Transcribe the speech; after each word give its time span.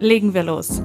Legen 0.00 0.32
wir 0.32 0.44
los. 0.44 0.80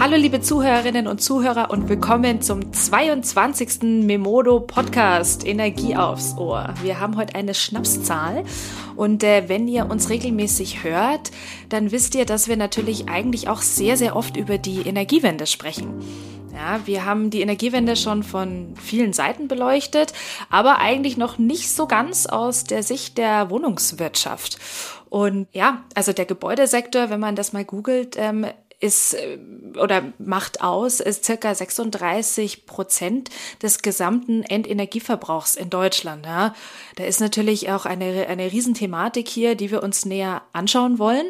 Hallo 0.00 0.16
liebe 0.16 0.40
Zuhörerinnen 0.40 1.06
und 1.06 1.20
Zuhörer 1.20 1.70
und 1.70 1.90
willkommen 1.90 2.40
zum 2.40 2.72
22. 2.72 4.04
Memodo 4.04 4.60
Podcast 4.60 5.46
Energie 5.46 5.96
aufs 5.96 6.36
Ohr. 6.38 6.72
Wir 6.82 6.98
haben 6.98 7.16
heute 7.16 7.34
eine 7.34 7.52
Schnapszahl 7.52 8.44
und 8.96 9.22
äh, 9.22 9.48
wenn 9.48 9.68
ihr 9.68 9.90
uns 9.90 10.08
regelmäßig 10.08 10.82
hört, 10.82 11.30
dann 11.68 11.90
wisst 11.90 12.14
ihr, 12.14 12.24
dass 12.24 12.48
wir 12.48 12.56
natürlich 12.56 13.08
eigentlich 13.08 13.48
auch 13.48 13.60
sehr, 13.60 13.98
sehr 13.98 14.16
oft 14.16 14.36
über 14.36 14.56
die 14.56 14.80
Energiewende 14.80 15.46
sprechen. 15.46 16.00
Ja, 16.54 16.80
wir 16.84 17.04
haben 17.04 17.30
die 17.30 17.40
Energiewende 17.40 17.96
schon 17.96 18.22
von 18.22 18.74
vielen 18.80 19.12
Seiten 19.12 19.48
beleuchtet, 19.48 20.12
aber 20.50 20.78
eigentlich 20.78 21.16
noch 21.16 21.36
nicht 21.36 21.70
so 21.70 21.88
ganz 21.88 22.26
aus 22.26 22.62
der 22.62 22.84
Sicht 22.84 23.18
der 23.18 23.50
Wohnungswirtschaft. 23.50 24.58
Und 25.10 25.48
ja, 25.52 25.82
also 25.94 26.12
der 26.12 26.26
Gebäudesektor, 26.26 27.10
wenn 27.10 27.20
man 27.20 27.34
das 27.34 27.52
mal 27.52 27.64
googelt, 27.64 28.16
ähm, 28.18 28.46
ist 28.84 29.14
äh, 29.14 29.38
oder 29.78 30.12
macht 30.18 30.60
aus, 30.60 31.00
ist 31.00 31.24
circa 31.24 31.54
36 31.54 32.66
Prozent 32.66 33.30
des 33.62 33.80
gesamten 33.80 34.42
Endenergieverbrauchs 34.42 35.56
in 35.56 35.70
Deutschland. 35.70 36.26
Ja. 36.26 36.54
Da 36.96 37.04
ist 37.04 37.20
natürlich 37.20 37.70
auch 37.70 37.86
eine, 37.86 38.26
eine 38.28 38.52
Riesenthematik 38.52 39.26
hier, 39.26 39.54
die 39.54 39.70
wir 39.70 39.82
uns 39.82 40.04
näher 40.04 40.42
anschauen 40.52 40.98
wollen. 40.98 41.26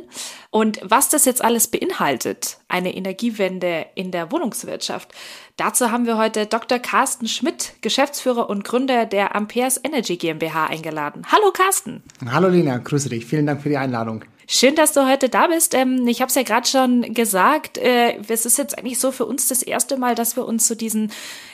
Und 0.50 0.80
was 0.82 1.08
das 1.08 1.24
jetzt 1.24 1.42
alles 1.44 1.68
beinhaltet, 1.68 2.58
eine 2.68 2.94
Energiewende 2.94 3.86
in 3.94 4.10
der 4.10 4.32
Wohnungswirtschaft, 4.32 5.12
dazu 5.56 5.92
haben 5.92 6.06
wir 6.06 6.18
heute 6.18 6.46
Dr. 6.46 6.80
Carsten 6.80 7.28
Schmidt, 7.28 7.74
Geschäftsführer 7.80 8.50
und 8.50 8.64
Gründer 8.64 9.06
der 9.06 9.36
Amperes 9.36 9.80
Energy 9.82 10.16
GmbH 10.16 10.66
eingeladen. 10.66 11.22
Hallo 11.30 11.52
Carsten. 11.52 12.02
Hallo 12.28 12.48
Lena, 12.48 12.78
grüße 12.78 13.08
dich. 13.08 13.24
Vielen 13.24 13.46
Dank 13.46 13.62
für 13.62 13.68
die 13.68 13.78
Einladung. 13.78 14.24
Schön, 14.46 14.74
dass 14.74 14.92
du 14.92 15.06
heute 15.08 15.28
da 15.28 15.46
bist. 15.46 15.74
Ähm, 15.74 16.06
ich 16.06 16.20
habe 16.20 16.28
es 16.28 16.34
ja 16.34 16.42
gerade 16.42 16.68
schon 16.68 17.14
gesagt, 17.14 17.78
äh, 17.78 18.18
es 18.28 18.44
ist 18.44 18.58
jetzt 18.58 18.76
eigentlich 18.76 18.98
so 18.98 19.10
für 19.10 19.24
uns 19.24 19.48
das 19.48 19.62
erste 19.62 19.96
Mal, 19.96 20.14
dass 20.14 20.36
wir 20.36 20.44
uns 20.44 20.68
so 20.68 20.74
diesen, 20.74 21.12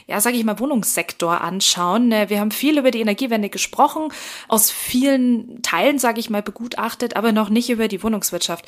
ja, 0.08 0.20
sage 0.20 0.36
ich 0.36 0.44
mal, 0.44 0.58
Wohnungssektor 0.58 1.40
anschauen. 1.40 2.10
Äh, 2.10 2.30
wir 2.30 2.40
haben 2.40 2.50
viel 2.50 2.78
über 2.78 2.90
die 2.90 3.00
Energiewende 3.00 3.48
gesprochen, 3.48 4.08
aus 4.48 4.70
vielen 4.70 5.62
Teilen, 5.62 5.98
sage 6.00 6.18
ich 6.18 6.30
mal, 6.30 6.42
begutachtet, 6.42 7.14
aber 7.14 7.30
noch 7.30 7.48
nicht 7.48 7.70
über 7.70 7.86
die 7.86 8.02
Wohnungswirtschaft. 8.02 8.66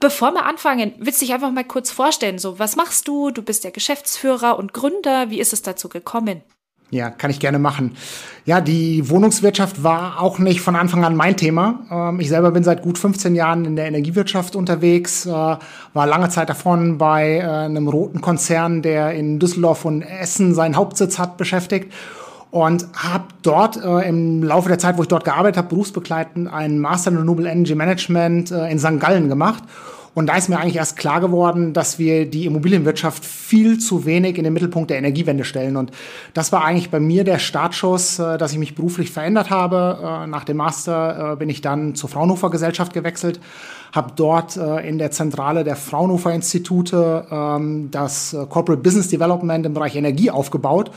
Bevor 0.00 0.32
wir 0.32 0.44
anfangen, 0.44 0.94
willst 0.98 1.22
du 1.22 1.26
dich 1.26 1.34
einfach 1.34 1.50
mal 1.50 1.64
kurz 1.64 1.90
vorstellen. 1.90 2.38
So, 2.38 2.58
was 2.58 2.76
machst 2.76 3.08
du? 3.08 3.30
Du 3.30 3.42
bist 3.42 3.64
der 3.64 3.70
Geschäftsführer 3.70 4.58
und 4.58 4.74
Gründer. 4.74 5.30
Wie 5.30 5.40
ist 5.40 5.52
es 5.54 5.62
dazu 5.62 5.88
gekommen? 5.88 6.42
Ja, 6.92 7.08
kann 7.08 7.30
ich 7.30 7.40
gerne 7.40 7.58
machen. 7.58 7.92
Ja, 8.44 8.60
die 8.60 9.08
Wohnungswirtschaft 9.08 9.82
war 9.82 10.20
auch 10.20 10.38
nicht 10.38 10.60
von 10.60 10.76
Anfang 10.76 11.06
an 11.06 11.16
mein 11.16 11.38
Thema. 11.38 11.80
Ähm, 11.90 12.20
ich 12.20 12.28
selber 12.28 12.50
bin 12.50 12.64
seit 12.64 12.82
gut 12.82 12.98
15 12.98 13.34
Jahren 13.34 13.64
in 13.64 13.76
der 13.76 13.86
Energiewirtschaft 13.86 14.54
unterwegs, 14.54 15.24
äh, 15.24 15.30
war 15.30 15.58
lange 15.94 16.28
Zeit 16.28 16.50
davon 16.50 16.98
bei 16.98 17.38
äh, 17.38 17.44
einem 17.44 17.88
roten 17.88 18.20
Konzern, 18.20 18.82
der 18.82 19.14
in 19.14 19.38
Düsseldorf 19.38 19.86
und 19.86 20.02
Essen 20.02 20.54
seinen 20.54 20.76
Hauptsitz 20.76 21.18
hat, 21.18 21.38
beschäftigt 21.38 21.90
und 22.50 22.86
habe 22.94 23.24
dort 23.40 23.82
äh, 23.82 24.06
im 24.06 24.42
Laufe 24.42 24.68
der 24.68 24.78
Zeit, 24.78 24.98
wo 24.98 25.02
ich 25.02 25.08
dort 25.08 25.24
gearbeitet 25.24 25.56
habe, 25.56 25.68
berufsbegleitend 25.68 26.52
einen 26.52 26.78
Master 26.78 27.10
in 27.10 27.16
Renewable 27.16 27.48
Energy 27.48 27.74
Management 27.74 28.50
in 28.50 28.78
St. 28.78 29.00
Gallen 29.00 29.30
gemacht 29.30 29.64
und 30.14 30.26
da 30.26 30.36
ist 30.36 30.48
mir 30.48 30.58
eigentlich 30.58 30.76
erst 30.76 30.96
klar 30.96 31.20
geworden, 31.20 31.72
dass 31.72 31.98
wir 31.98 32.26
die 32.28 32.44
Immobilienwirtschaft 32.44 33.24
viel 33.24 33.78
zu 33.78 34.04
wenig 34.04 34.36
in 34.36 34.44
den 34.44 34.52
Mittelpunkt 34.52 34.90
der 34.90 34.98
Energiewende 34.98 35.44
stellen. 35.44 35.76
Und 35.76 35.90
das 36.34 36.52
war 36.52 36.64
eigentlich 36.64 36.90
bei 36.90 37.00
mir 37.00 37.24
der 37.24 37.38
Startschuss, 37.38 38.18
äh, 38.18 38.36
dass 38.36 38.52
ich 38.52 38.58
mich 38.58 38.74
beruflich 38.74 39.10
verändert 39.10 39.50
habe. 39.50 39.98
Äh, 40.02 40.26
nach 40.26 40.44
dem 40.44 40.58
Master 40.58 41.32
äh, 41.32 41.36
bin 41.36 41.48
ich 41.48 41.62
dann 41.62 41.94
zur 41.94 42.10
Fraunhofer 42.10 42.50
Gesellschaft 42.50 42.92
gewechselt, 42.92 43.40
habe 43.92 44.12
dort 44.16 44.56
in 44.56 44.96
der 44.98 45.10
Zentrale 45.10 45.64
der 45.64 45.76
Fraunhofer 45.76 46.32
Institute 46.32 47.26
ähm, 47.30 47.90
das 47.90 48.34
Corporate 48.48 48.82
Business 48.82 49.08
Development 49.08 49.66
im 49.66 49.74
Bereich 49.74 49.96
Energie 49.96 50.30
aufgebaut 50.30 50.90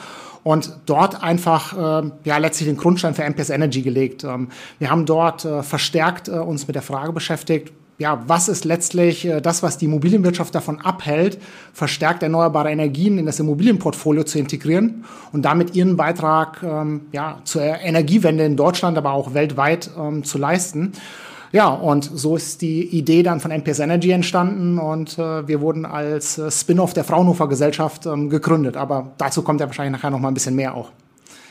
und 0.45 0.77
dort 0.85 1.23
einfach 1.23 2.03
äh, 2.03 2.11
ja 2.23 2.37
letztlich 2.37 2.69
den 2.69 2.77
Grundstein 2.77 3.15
für 3.15 3.27
MPS 3.27 3.49
Energy 3.49 3.81
gelegt. 3.81 4.23
Ähm, 4.23 4.49
wir 4.77 4.91
haben 4.91 5.05
dort 5.07 5.43
äh, 5.43 5.63
verstärkt 5.63 6.27
äh, 6.27 6.33
uns 6.33 6.67
mit 6.67 6.75
der 6.75 6.83
Frage 6.83 7.13
beschäftigt, 7.13 7.73
ja, 7.97 8.23
was 8.27 8.49
ist 8.49 8.65
letztlich 8.65 9.25
äh, 9.25 9.41
das, 9.41 9.63
was 9.63 9.77
die 9.77 9.85
Immobilienwirtschaft 9.85 10.53
davon 10.53 10.81
abhält, 10.81 11.39
verstärkt 11.73 12.23
erneuerbare 12.23 12.69
Energien 12.69 13.17
in 13.17 13.25
das 13.25 13.39
Immobilienportfolio 13.39 14.23
zu 14.23 14.37
integrieren 14.37 15.05
und 15.31 15.43
damit 15.43 15.75
ihren 15.75 15.95
Beitrag 15.95 16.61
ähm, 16.63 17.01
ja, 17.11 17.39
zur 17.45 17.61
Energiewende 17.61 18.43
in 18.43 18.57
Deutschland, 18.57 18.97
aber 18.97 19.13
auch 19.13 19.33
weltweit 19.33 19.89
ähm, 19.97 20.23
zu 20.23 20.37
leisten. 20.37 20.93
Ja, 21.51 21.69
und 21.69 22.03
so 22.03 22.35
ist 22.35 22.61
die 22.61 22.83
Idee 22.83 23.23
dann 23.23 23.39
von 23.39 23.51
MPS 23.51 23.79
Energy 23.79 24.11
entstanden 24.11 24.77
und 24.77 25.17
äh, 25.17 25.47
wir 25.47 25.61
wurden 25.61 25.85
als 25.85 26.37
äh, 26.37 26.51
Spin-off 26.51 26.93
der 26.93 27.05
Fraunhofer 27.05 27.47
Gesellschaft 27.47 28.05
ähm, 28.05 28.29
gegründet. 28.29 28.75
Aber 28.75 29.13
dazu 29.17 29.41
kommt 29.41 29.61
ja 29.61 29.67
wahrscheinlich 29.67 29.93
nachher 29.93 30.11
noch 30.11 30.19
mal 30.19 30.27
ein 30.27 30.33
bisschen 30.33 30.55
mehr 30.55 30.75
auch. 30.75 30.91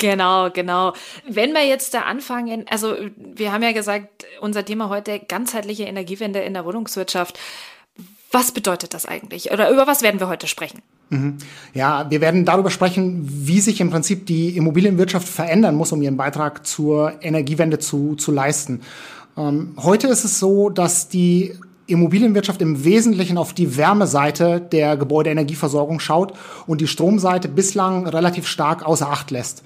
Genau, 0.04 0.50
genau. 0.50 0.92
Wenn 1.26 1.54
wir 1.54 1.66
jetzt 1.66 1.94
da 1.94 2.02
anfangen, 2.02 2.66
also 2.68 2.94
wir 3.16 3.52
haben 3.52 3.62
ja 3.62 3.72
gesagt, 3.72 4.26
unser 4.42 4.62
Thema 4.62 4.90
heute 4.90 5.18
ganzheitliche 5.18 5.84
Energiewende 5.84 6.40
in 6.40 6.52
der 6.52 6.66
Wohnungswirtschaft. 6.66 7.38
Was 8.30 8.52
bedeutet 8.52 8.92
das 8.92 9.06
eigentlich? 9.06 9.50
Oder 9.50 9.70
über 9.70 9.86
was 9.86 10.02
werden 10.02 10.20
wir 10.20 10.28
heute 10.28 10.46
sprechen? 10.46 10.82
Mhm. 11.08 11.38
Ja, 11.72 12.10
wir 12.10 12.20
werden 12.20 12.44
darüber 12.44 12.70
sprechen, 12.70 13.26
wie 13.26 13.60
sich 13.60 13.80
im 13.80 13.88
Prinzip 13.88 14.26
die 14.26 14.54
Immobilienwirtschaft 14.58 15.26
verändern 15.26 15.74
muss, 15.74 15.90
um 15.92 16.02
ihren 16.02 16.18
Beitrag 16.18 16.66
zur 16.66 17.22
Energiewende 17.22 17.78
zu, 17.78 18.14
zu 18.16 18.30
leisten. 18.30 18.82
Ähm, 19.38 19.74
heute 19.82 20.08
ist 20.08 20.24
es 20.24 20.38
so, 20.38 20.68
dass 20.68 21.08
die 21.08 21.54
Immobilienwirtschaft 21.86 22.60
im 22.60 22.84
Wesentlichen 22.84 23.38
auf 23.38 23.54
die 23.54 23.78
Wärmeseite 23.78 24.60
der 24.60 24.98
Gebäudeenergieversorgung 24.98 25.98
schaut 25.98 26.34
und 26.66 26.82
die 26.82 26.88
Stromseite 26.88 27.48
bislang 27.48 28.06
relativ 28.06 28.46
stark 28.46 28.84
außer 28.84 29.08
Acht 29.08 29.30
lässt. 29.30 29.62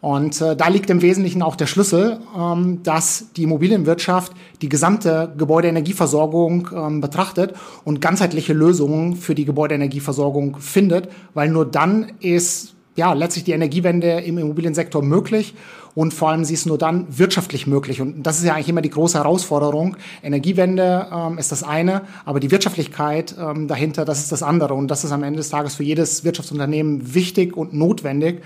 Und 0.00 0.40
äh, 0.40 0.56
da 0.56 0.68
liegt 0.68 0.88
im 0.88 1.02
Wesentlichen 1.02 1.42
auch 1.42 1.56
der 1.56 1.66
Schlüssel, 1.66 2.20
ähm, 2.36 2.82
dass 2.82 3.26
die 3.36 3.42
Immobilienwirtschaft 3.42 4.32
die 4.62 4.68
gesamte 4.68 5.32
Gebäudeenergieversorgung 5.36 6.68
ähm, 6.74 7.00
betrachtet 7.00 7.54
und 7.84 8.00
ganzheitliche 8.00 8.54
Lösungen 8.54 9.16
für 9.16 9.34
die 9.34 9.44
Gebäudeenergieversorgung 9.44 10.56
findet, 10.58 11.10
weil 11.34 11.50
nur 11.50 11.66
dann 11.66 12.12
ist 12.20 12.74
ja 12.96 13.12
letztlich 13.12 13.44
die 13.44 13.52
Energiewende 13.52 14.20
im 14.20 14.38
Immobiliensektor 14.38 15.02
möglich 15.02 15.54
und 15.94 16.14
vor 16.14 16.30
allem 16.30 16.44
sie 16.44 16.54
ist 16.54 16.66
nur 16.66 16.78
dann 16.78 17.06
wirtschaftlich 17.18 17.66
möglich. 17.66 18.00
Und 18.00 18.22
das 18.22 18.38
ist 18.38 18.44
ja 18.44 18.54
eigentlich 18.54 18.68
immer 18.68 18.82
die 18.82 18.90
große 18.90 19.18
Herausforderung. 19.18 19.96
Energiewende 20.22 21.08
ähm, 21.12 21.38
ist 21.38 21.52
das 21.52 21.62
eine, 21.62 22.02
aber 22.24 22.40
die 22.40 22.50
Wirtschaftlichkeit 22.50 23.34
ähm, 23.38 23.68
dahinter, 23.68 24.04
das 24.04 24.20
ist 24.20 24.32
das 24.32 24.42
andere. 24.42 24.74
Und 24.74 24.88
das 24.88 25.04
ist 25.04 25.12
am 25.12 25.22
Ende 25.22 25.38
des 25.38 25.50
Tages 25.50 25.74
für 25.74 25.82
jedes 25.82 26.24
Wirtschaftsunternehmen 26.24 27.14
wichtig 27.14 27.56
und 27.56 27.74
notwendig. 27.74 28.42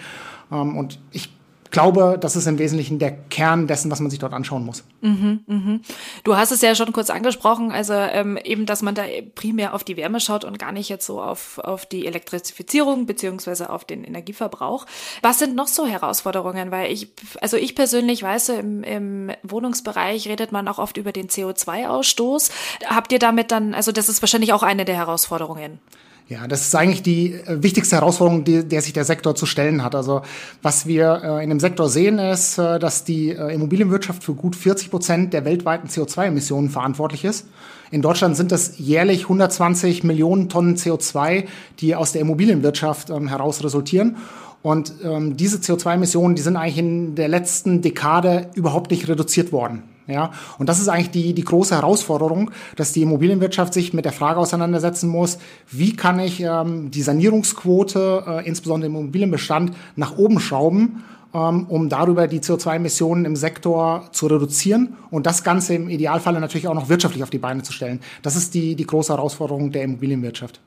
Ähm, 0.50 0.76
und 0.76 0.98
ich 1.12 1.30
glaube, 1.74 2.16
das 2.18 2.36
ist 2.36 2.46
im 2.46 2.58
Wesentlichen 2.58 2.98
der 2.98 3.10
Kern 3.10 3.66
dessen, 3.66 3.90
was 3.90 4.00
man 4.00 4.08
sich 4.08 4.20
dort 4.20 4.32
anschauen 4.32 4.64
muss. 4.64 4.84
Mhm, 5.02 5.40
mhm. 5.46 5.80
Du 6.22 6.36
hast 6.36 6.52
es 6.52 6.62
ja 6.62 6.74
schon 6.74 6.92
kurz 6.92 7.10
angesprochen, 7.10 7.72
also 7.72 7.92
ähm, 7.92 8.38
eben, 8.42 8.64
dass 8.64 8.80
man 8.80 8.94
da 8.94 9.02
primär 9.34 9.74
auf 9.74 9.82
die 9.82 9.96
Wärme 9.96 10.20
schaut 10.20 10.44
und 10.44 10.58
gar 10.58 10.72
nicht 10.72 10.88
jetzt 10.88 11.04
so 11.04 11.20
auf, 11.20 11.58
auf 11.58 11.84
die 11.84 12.06
Elektrifizierung 12.06 13.06
beziehungsweise 13.06 13.70
auf 13.70 13.84
den 13.84 14.04
Energieverbrauch. 14.04 14.86
Was 15.20 15.40
sind 15.40 15.56
noch 15.56 15.66
so 15.66 15.84
Herausforderungen? 15.84 16.70
Weil 16.70 16.92
ich, 16.92 17.08
also 17.40 17.56
ich 17.56 17.74
persönlich 17.74 18.22
weiß, 18.22 18.50
im, 18.50 18.84
im 18.84 19.32
Wohnungsbereich 19.42 20.28
redet 20.28 20.52
man 20.52 20.68
auch 20.68 20.78
oft 20.78 20.96
über 20.96 21.10
den 21.10 21.28
CO2-Ausstoß. 21.28 22.52
Habt 22.86 23.12
ihr 23.12 23.18
damit 23.18 23.50
dann, 23.50 23.74
also 23.74 23.90
das 23.90 24.08
ist 24.08 24.22
wahrscheinlich 24.22 24.52
auch 24.52 24.62
eine 24.62 24.84
der 24.84 24.94
Herausforderungen. 24.94 25.80
Ja, 26.26 26.46
das 26.46 26.62
ist 26.62 26.74
eigentlich 26.74 27.02
die 27.02 27.34
äh, 27.34 27.62
wichtigste 27.62 27.96
Herausforderung, 27.96 28.44
die, 28.44 28.66
der 28.66 28.80
sich 28.80 28.94
der 28.94 29.04
Sektor 29.04 29.34
zu 29.34 29.44
stellen 29.44 29.84
hat. 29.84 29.94
Also 29.94 30.22
was 30.62 30.86
wir 30.86 31.20
äh, 31.22 31.44
in 31.44 31.50
dem 31.50 31.60
Sektor 31.60 31.90
sehen, 31.90 32.18
ist, 32.18 32.56
äh, 32.56 32.78
dass 32.78 33.04
die 33.04 33.28
äh, 33.30 33.52
Immobilienwirtschaft 33.52 34.24
für 34.24 34.32
gut 34.32 34.56
40 34.56 34.90
Prozent 34.90 35.34
der 35.34 35.44
weltweiten 35.44 35.88
CO2-Emissionen 35.88 36.70
verantwortlich 36.70 37.26
ist. 37.26 37.46
In 37.90 38.00
Deutschland 38.00 38.38
sind 38.38 38.52
das 38.52 38.78
jährlich 38.78 39.24
120 39.24 40.02
Millionen 40.02 40.48
Tonnen 40.48 40.76
CO2, 40.76 41.44
die 41.80 41.94
aus 41.94 42.12
der 42.12 42.22
Immobilienwirtschaft 42.22 43.10
ähm, 43.10 43.28
heraus 43.28 43.62
resultieren. 43.62 44.16
Und 44.62 44.94
ähm, 45.04 45.36
diese 45.36 45.58
CO2-Emissionen, 45.58 46.36
die 46.36 46.42
sind 46.42 46.56
eigentlich 46.56 46.78
in 46.78 47.16
der 47.16 47.28
letzten 47.28 47.82
Dekade 47.82 48.48
überhaupt 48.54 48.90
nicht 48.90 49.08
reduziert 49.08 49.52
worden. 49.52 49.82
Ja, 50.06 50.32
und 50.58 50.68
das 50.68 50.80
ist 50.80 50.88
eigentlich 50.88 51.10
die, 51.10 51.32
die 51.32 51.44
große 51.44 51.74
Herausforderung, 51.74 52.50
dass 52.76 52.92
die 52.92 53.02
Immobilienwirtschaft 53.02 53.72
sich 53.72 53.94
mit 53.94 54.04
der 54.04 54.12
Frage 54.12 54.38
auseinandersetzen 54.38 55.08
muss, 55.08 55.38
wie 55.70 55.96
kann 55.96 56.18
ich 56.18 56.40
ähm, 56.40 56.90
die 56.90 57.00
Sanierungsquote, 57.00 58.24
äh, 58.26 58.46
insbesondere 58.46 58.90
im 58.90 58.96
Immobilienbestand, 58.96 59.74
nach 59.96 60.18
oben 60.18 60.40
schrauben, 60.40 61.04
ähm, 61.32 61.66
um 61.68 61.88
darüber 61.88 62.28
die 62.28 62.40
CO2-Emissionen 62.40 63.24
im 63.24 63.34
Sektor 63.34 64.08
zu 64.12 64.26
reduzieren 64.26 64.96
und 65.10 65.24
das 65.24 65.42
Ganze 65.42 65.74
im 65.74 65.88
Idealfall 65.88 66.38
natürlich 66.38 66.68
auch 66.68 66.74
noch 66.74 66.90
wirtschaftlich 66.90 67.22
auf 67.22 67.30
die 67.30 67.38
Beine 67.38 67.62
zu 67.62 67.72
stellen. 67.72 68.00
Das 68.20 68.36
ist 68.36 68.52
die, 68.52 68.76
die 68.76 68.86
große 68.86 69.12
Herausforderung 69.12 69.72
der 69.72 69.84
Immobilienwirtschaft. 69.84 70.60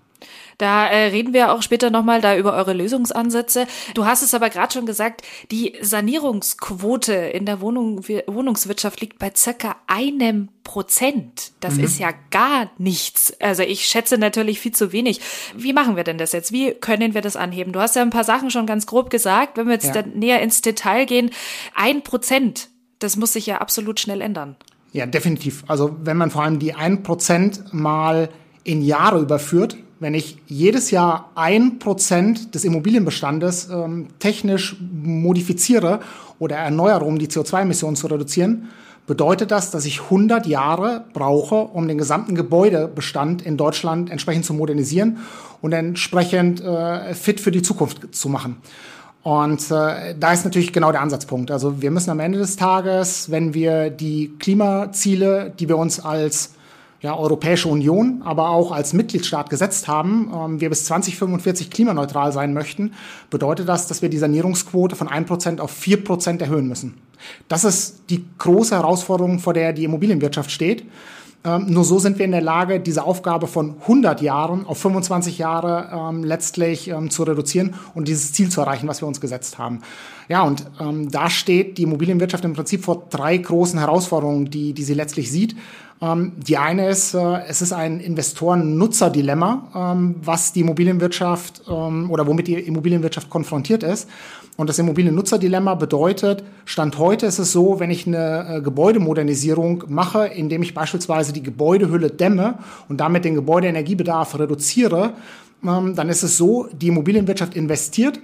Da 0.58 0.88
äh, 0.88 1.10
reden 1.10 1.34
wir 1.34 1.54
auch 1.54 1.62
später 1.62 1.92
nochmal 1.92 2.20
da 2.20 2.36
über 2.36 2.54
eure 2.54 2.74
Lösungsansätze. 2.74 3.68
Du 3.94 4.06
hast 4.06 4.24
es 4.24 4.34
aber 4.34 4.50
gerade 4.50 4.74
schon 4.74 4.88
gesagt, 4.88 5.22
die 5.52 5.76
Sanierungsquote 5.82 7.14
in 7.14 7.46
der 7.46 7.62
Wohnung, 7.62 8.04
Wohnungswirtschaft 8.26 9.00
liegt 9.02 9.20
bei 9.20 9.32
circa 9.36 9.76
einem 9.86 10.50
Prozent. 10.64 11.52
Das 11.60 11.76
mhm. 11.76 11.84
ist 11.84 12.00
ja 12.00 12.10
gar 12.32 12.72
nichts. 12.80 13.40
Also 13.40 13.62
ich 13.62 13.86
schätze 13.86 14.18
natürlich 14.18 14.60
viel 14.60 14.72
zu 14.74 14.92
wenig. 14.92 15.22
Wie 15.56 15.74
machen 15.74 15.96
wir 15.96 16.04
denn 16.04 16.18
das 16.18 16.32
jetzt? 16.32 16.52
Wie 16.52 16.74
können 16.74 17.14
wir 17.14 17.22
das 17.22 17.36
anheben? 17.36 17.72
Du 17.72 17.80
hast 17.80 17.96
ja 17.96 18.02
ein 18.02 18.10
paar 18.10 18.24
Sachen 18.24 18.50
schon 18.50 18.66
ganz 18.66 18.88
grob 18.88 19.12
gesagt. 19.12 19.58
Wenn 19.58 19.68
wir 19.68 19.74
jetzt 19.74 19.94
ja. 19.94 20.02
näher 20.02 20.42
ins 20.42 20.62
Detail 20.62 21.06
gehen, 21.06 21.30
ein 21.76 22.02
Prozent, 22.02 22.70
das 22.98 23.16
muss 23.16 23.34
sich 23.34 23.46
ja 23.46 23.60
absolut 23.60 24.00
schnell 24.00 24.22
ändern. 24.22 24.56
Ja, 24.92 25.06
definitiv. 25.06 25.64
Also 25.68 25.96
wenn 26.02 26.18
man 26.18 26.32
vor 26.32 26.44
allem 26.44 26.58
die 26.58 26.74
ein 26.74 27.04
Prozent 27.04 27.72
mal 27.72 28.30
in 28.64 28.82
Jahre 28.82 29.22
überführt, 29.22 29.78
wenn 30.00 30.14
ich 30.14 30.38
jedes 30.48 30.92
Jahr 30.92 31.32
ein 31.36 31.80
Prozent 31.80 32.54
des 32.54 32.64
Immobilienbestandes 32.64 33.70
ähm, 33.70 34.08
technisch 34.20 34.78
modifiziere 34.80 36.00
oder 36.40 36.58
erneuere, 36.58 37.04
um 37.06 37.18
die 37.18 37.28
CO2-Emissionen 37.28 37.96
zu 37.96 38.08
reduzieren, 38.08 38.70
bedeutet 39.08 39.52
das, 39.52 39.72
dass 39.72 39.86
ich 39.86 40.02
100 40.02 40.46
Jahre 40.46 41.06
brauche, 41.14 41.56
um 41.56 41.88
den 41.88 41.98
gesamten 41.98 42.36
Gebäudebestand 42.36 43.42
in 43.42 43.58
Deutschland 43.58 44.12
entsprechend 44.12 44.46
zu 44.46 44.54
modernisieren 44.54 45.18
und 45.62 45.72
entsprechend 45.72 46.62
äh, 46.62 47.14
fit 47.14 47.40
für 47.40 47.52
die 47.52 47.62
Zukunft 47.62 48.14
zu 48.14 48.30
machen. 48.30 48.58
Und 49.24 49.72
äh, 49.72 50.16
da 50.18 50.34
ist 50.34 50.46
natürlich 50.46 50.72
genau 50.72 50.92
der 50.92 51.02
Ansatzpunkt. 51.02 51.52
Also 51.52 51.82
wir 51.82 51.92
müssen 51.92 52.12
am 52.12 52.20
Ende 52.20 52.38
des 52.38 52.56
Tages, 52.56 53.32
wenn 53.32 53.54
wir 53.54 53.90
die 53.90 54.34
Klimaziele, 54.40 55.54
die 55.58 55.68
wir 55.68 55.78
uns 55.78 56.00
als 56.00 56.54
ja, 57.02 57.16
Europäische 57.16 57.70
Union, 57.70 58.22
aber 58.26 58.50
auch 58.50 58.72
als 58.72 58.94
Mitgliedstaat 58.94 59.50
gesetzt 59.50 59.88
haben, 59.88 60.32
ähm, 60.34 60.62
wir 60.62 60.70
bis 60.70 60.86
2045 60.86 61.70
klimaneutral 61.70 62.32
sein 62.32 62.54
möchten, 62.54 62.94
bedeutet 63.30 63.70
das, 63.70 63.88
dass 63.88 64.02
wir 64.02 64.10
die 64.10 64.18
Sanierungsquote 64.18 64.96
von 64.96 65.08
1% 65.08 65.60
auf 65.60 65.72
4% 65.72 66.42
erhöhen 66.42 66.68
müssen. 66.68 66.96
Das 67.48 67.64
ist 67.64 68.04
die 68.10 68.26
große 68.38 68.76
Herausforderung, 68.76 69.40
vor 69.40 69.54
der 69.54 69.74
die 69.74 69.84
Immobilienwirtschaft 69.84 70.52
steht. 70.52 70.86
Ähm, 71.44 71.68
nur 71.68 71.84
so 71.84 72.00
sind 72.00 72.18
wir 72.18 72.26
in 72.26 72.32
der 72.32 72.42
Lage, 72.42 72.80
diese 72.80 73.04
Aufgabe 73.04 73.48
von 73.48 73.76
100 73.82 74.22
Jahren 74.22 74.66
auf 74.66 74.80
25 74.80 75.38
Jahre 75.38 75.90
ähm, 75.94 76.24
letztlich 76.24 76.90
ähm, 76.90 77.10
zu 77.10 77.24
reduzieren 77.24 77.76
und 77.94 78.08
dieses 78.08 78.34
Ziel 78.34 78.50
zu 78.50 78.62
erreichen, 78.62 78.88
was 78.88 79.02
wir 79.02 79.08
uns 79.08 79.22
gesetzt 79.22 79.58
haben. 79.58 79.82
Ja, 80.30 80.42
und 80.42 80.66
ähm, 80.80 81.10
da 81.10 81.30
steht 81.30 81.78
die 81.78 81.84
Immobilienwirtschaft 81.84 82.44
im 82.44 82.54
Prinzip 82.54 82.84
vor 82.84 83.06
drei 83.10 83.38
großen 83.38 83.80
Herausforderungen, 83.80 84.50
die, 84.50 84.74
die 84.74 84.84
sie 84.84 84.96
letztlich 84.96 85.32
sieht. 85.32 85.56
Ähm, 86.00 86.34
die 86.38 86.58
eine 86.58 86.90
ist, 86.90 87.14
äh, 87.16 87.42
es 87.48 87.62
ist 87.62 87.74
ein 87.74 88.00
Investoren-Nutzer-Dilemma, 88.00 89.94
ähm, 89.94 90.16
was 90.22 90.54
die 90.54 90.62
Immobilienwirtschaft 90.62 91.64
ähm, 91.68 92.12
oder 92.12 92.28
womit 92.28 92.48
die 92.48 92.54
Immobilienwirtschaft 92.56 93.30
konfrontiert 93.30 93.82
ist. 93.82 94.08
Und 94.58 94.70
das 94.70 94.78
Immobiliennutzer-Dilemma 94.80 95.76
bedeutet, 95.76 96.44
Stand 96.66 96.98
heute 97.00 97.26
ist 97.26 97.40
es 97.40 97.52
so, 97.52 97.80
wenn 97.80 97.90
ich 97.90 98.06
eine 98.06 98.58
äh, 98.58 98.62
Gebäudemodernisierung 98.62 99.86
mache, 99.88 100.28
indem 100.28 100.62
ich 100.62 100.76
beispielsweise 100.76 101.34
die 101.34 101.44
Gebäudehülle 101.44 102.12
dämme 102.12 102.60
und 102.90 102.98
damit 102.98 103.26
den 103.26 103.36
Gebäudeenergiebedarf 103.36 104.38
reduziere, 104.38 105.14
dann 105.64 106.10
ist 106.10 106.22
es 106.22 106.38
so, 106.38 106.68
die 106.72 106.90
Immobilienwirtschaft 106.90 107.56
investiert, 107.56 108.20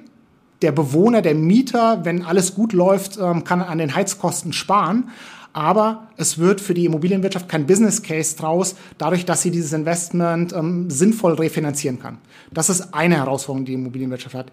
der 0.61 0.71
Bewohner, 0.71 1.23
der 1.23 1.33
Mieter, 1.33 2.05
wenn 2.05 2.23
alles 2.23 2.53
gut 2.53 2.73
läuft, 2.73 3.17
kann 3.17 3.61
an 3.61 3.79
den 3.79 3.95
Heizkosten 3.95 4.53
sparen 4.53 5.05
aber 5.53 6.07
es 6.17 6.39
wird 6.39 6.59
für 6.59 6.73
die 6.73 6.85
Immobilienwirtschaft 6.85 7.47
kein 7.47 7.65
Business 7.67 8.01
Case 8.01 8.35
draus, 8.35 8.75
dadurch, 8.97 9.25
dass 9.25 9.43
sie 9.43 9.51
dieses 9.51 9.71
Investment 9.71 10.51
ähm, 10.53 10.89
sinnvoll 10.89 11.33
refinanzieren 11.33 11.99
kann. 11.99 12.17
Das 12.51 12.69
ist 12.69 12.93
eine 12.93 13.17
Herausforderung, 13.17 13.65
die 13.65 13.71
die 13.71 13.79
Immobilienwirtschaft 13.79 14.35
hat. 14.35 14.51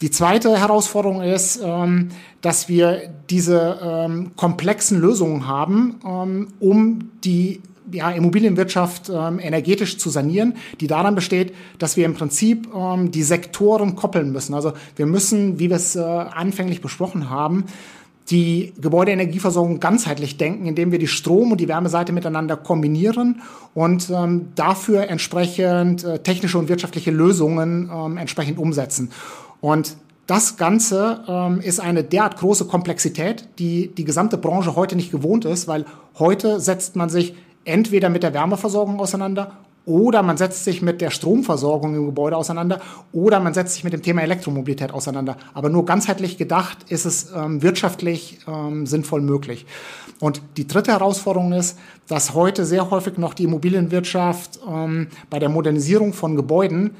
Die 0.00 0.10
zweite 0.12 0.56
Herausforderung 0.56 1.22
ist, 1.22 1.60
ähm, 1.62 2.10
dass 2.40 2.68
wir 2.68 3.12
diese 3.30 3.80
ähm, 3.82 4.30
komplexen 4.36 5.00
Lösungen 5.00 5.48
haben, 5.48 5.96
ähm, 6.06 6.48
um 6.60 7.10
die 7.24 7.60
ja, 7.90 8.10
Immobilienwirtschaft 8.10 9.08
ähm, 9.08 9.40
energetisch 9.40 9.98
zu 9.98 10.10
sanieren, 10.10 10.54
die 10.80 10.86
daran 10.86 11.14
besteht, 11.14 11.54
dass 11.78 11.96
wir 11.96 12.04
im 12.04 12.14
Prinzip 12.14 12.68
ähm, 12.74 13.10
die 13.10 13.22
Sektoren 13.22 13.96
koppeln 13.96 14.30
müssen. 14.30 14.54
Also 14.54 14.72
wir 14.94 15.06
müssen, 15.06 15.58
wie 15.58 15.70
wir 15.70 15.76
es 15.76 15.96
äh, 15.96 16.00
anfänglich 16.00 16.80
besprochen 16.80 17.30
haben, 17.30 17.64
die 18.30 18.74
Gebäudeenergieversorgung 18.80 19.80
ganzheitlich 19.80 20.36
denken, 20.36 20.66
indem 20.66 20.92
wir 20.92 20.98
die 20.98 21.06
Strom- 21.06 21.52
und 21.52 21.60
die 21.60 21.68
Wärmeseite 21.68 22.12
miteinander 22.12 22.56
kombinieren 22.56 23.42
und 23.74 24.10
ähm, 24.10 24.48
dafür 24.54 25.08
entsprechend 25.08 26.04
äh, 26.04 26.18
technische 26.18 26.58
und 26.58 26.68
wirtschaftliche 26.68 27.10
Lösungen 27.10 27.90
ähm, 27.92 28.16
entsprechend 28.18 28.58
umsetzen. 28.58 29.10
Und 29.60 29.96
das 30.26 30.58
Ganze 30.58 31.24
ähm, 31.26 31.60
ist 31.60 31.80
eine 31.80 32.04
derart 32.04 32.36
große 32.36 32.66
Komplexität, 32.66 33.48
die 33.58 33.88
die 33.88 34.04
gesamte 34.04 34.36
Branche 34.36 34.76
heute 34.76 34.94
nicht 34.94 35.10
gewohnt 35.10 35.46
ist, 35.46 35.68
weil 35.68 35.86
heute 36.18 36.60
setzt 36.60 36.96
man 36.96 37.08
sich 37.08 37.34
entweder 37.64 38.10
mit 38.10 38.22
der 38.22 38.34
Wärmeversorgung 38.34 39.00
auseinander 39.00 39.52
oder 39.88 40.22
man 40.22 40.36
setzt 40.36 40.64
sich 40.64 40.82
mit 40.82 41.00
der 41.00 41.10
Stromversorgung 41.10 41.94
im 41.94 42.06
Gebäude 42.06 42.36
auseinander 42.36 42.80
oder 43.10 43.40
man 43.40 43.54
setzt 43.54 43.74
sich 43.74 43.84
mit 43.84 43.94
dem 43.94 44.02
Thema 44.02 44.20
Elektromobilität 44.20 44.92
auseinander. 44.92 45.38
Aber 45.54 45.70
nur 45.70 45.86
ganzheitlich 45.86 46.36
gedacht 46.36 46.78
ist 46.88 47.06
es 47.06 47.32
ähm, 47.34 47.62
wirtschaftlich 47.62 48.40
ähm, 48.46 48.86
sinnvoll 48.86 49.22
möglich. 49.22 49.66
Und 50.20 50.42
die 50.56 50.66
dritte 50.66 50.92
Herausforderung 50.92 51.52
ist, 51.52 51.78
dass 52.06 52.34
heute 52.34 52.66
sehr 52.66 52.90
häufig 52.90 53.16
noch 53.16 53.32
die 53.32 53.44
Immobilienwirtschaft 53.44 54.60
ähm, 54.68 55.08
bei 55.30 55.38
der 55.38 55.48
Modernisierung 55.48 56.12
von 56.12 56.36
Gebäuden 56.36 56.90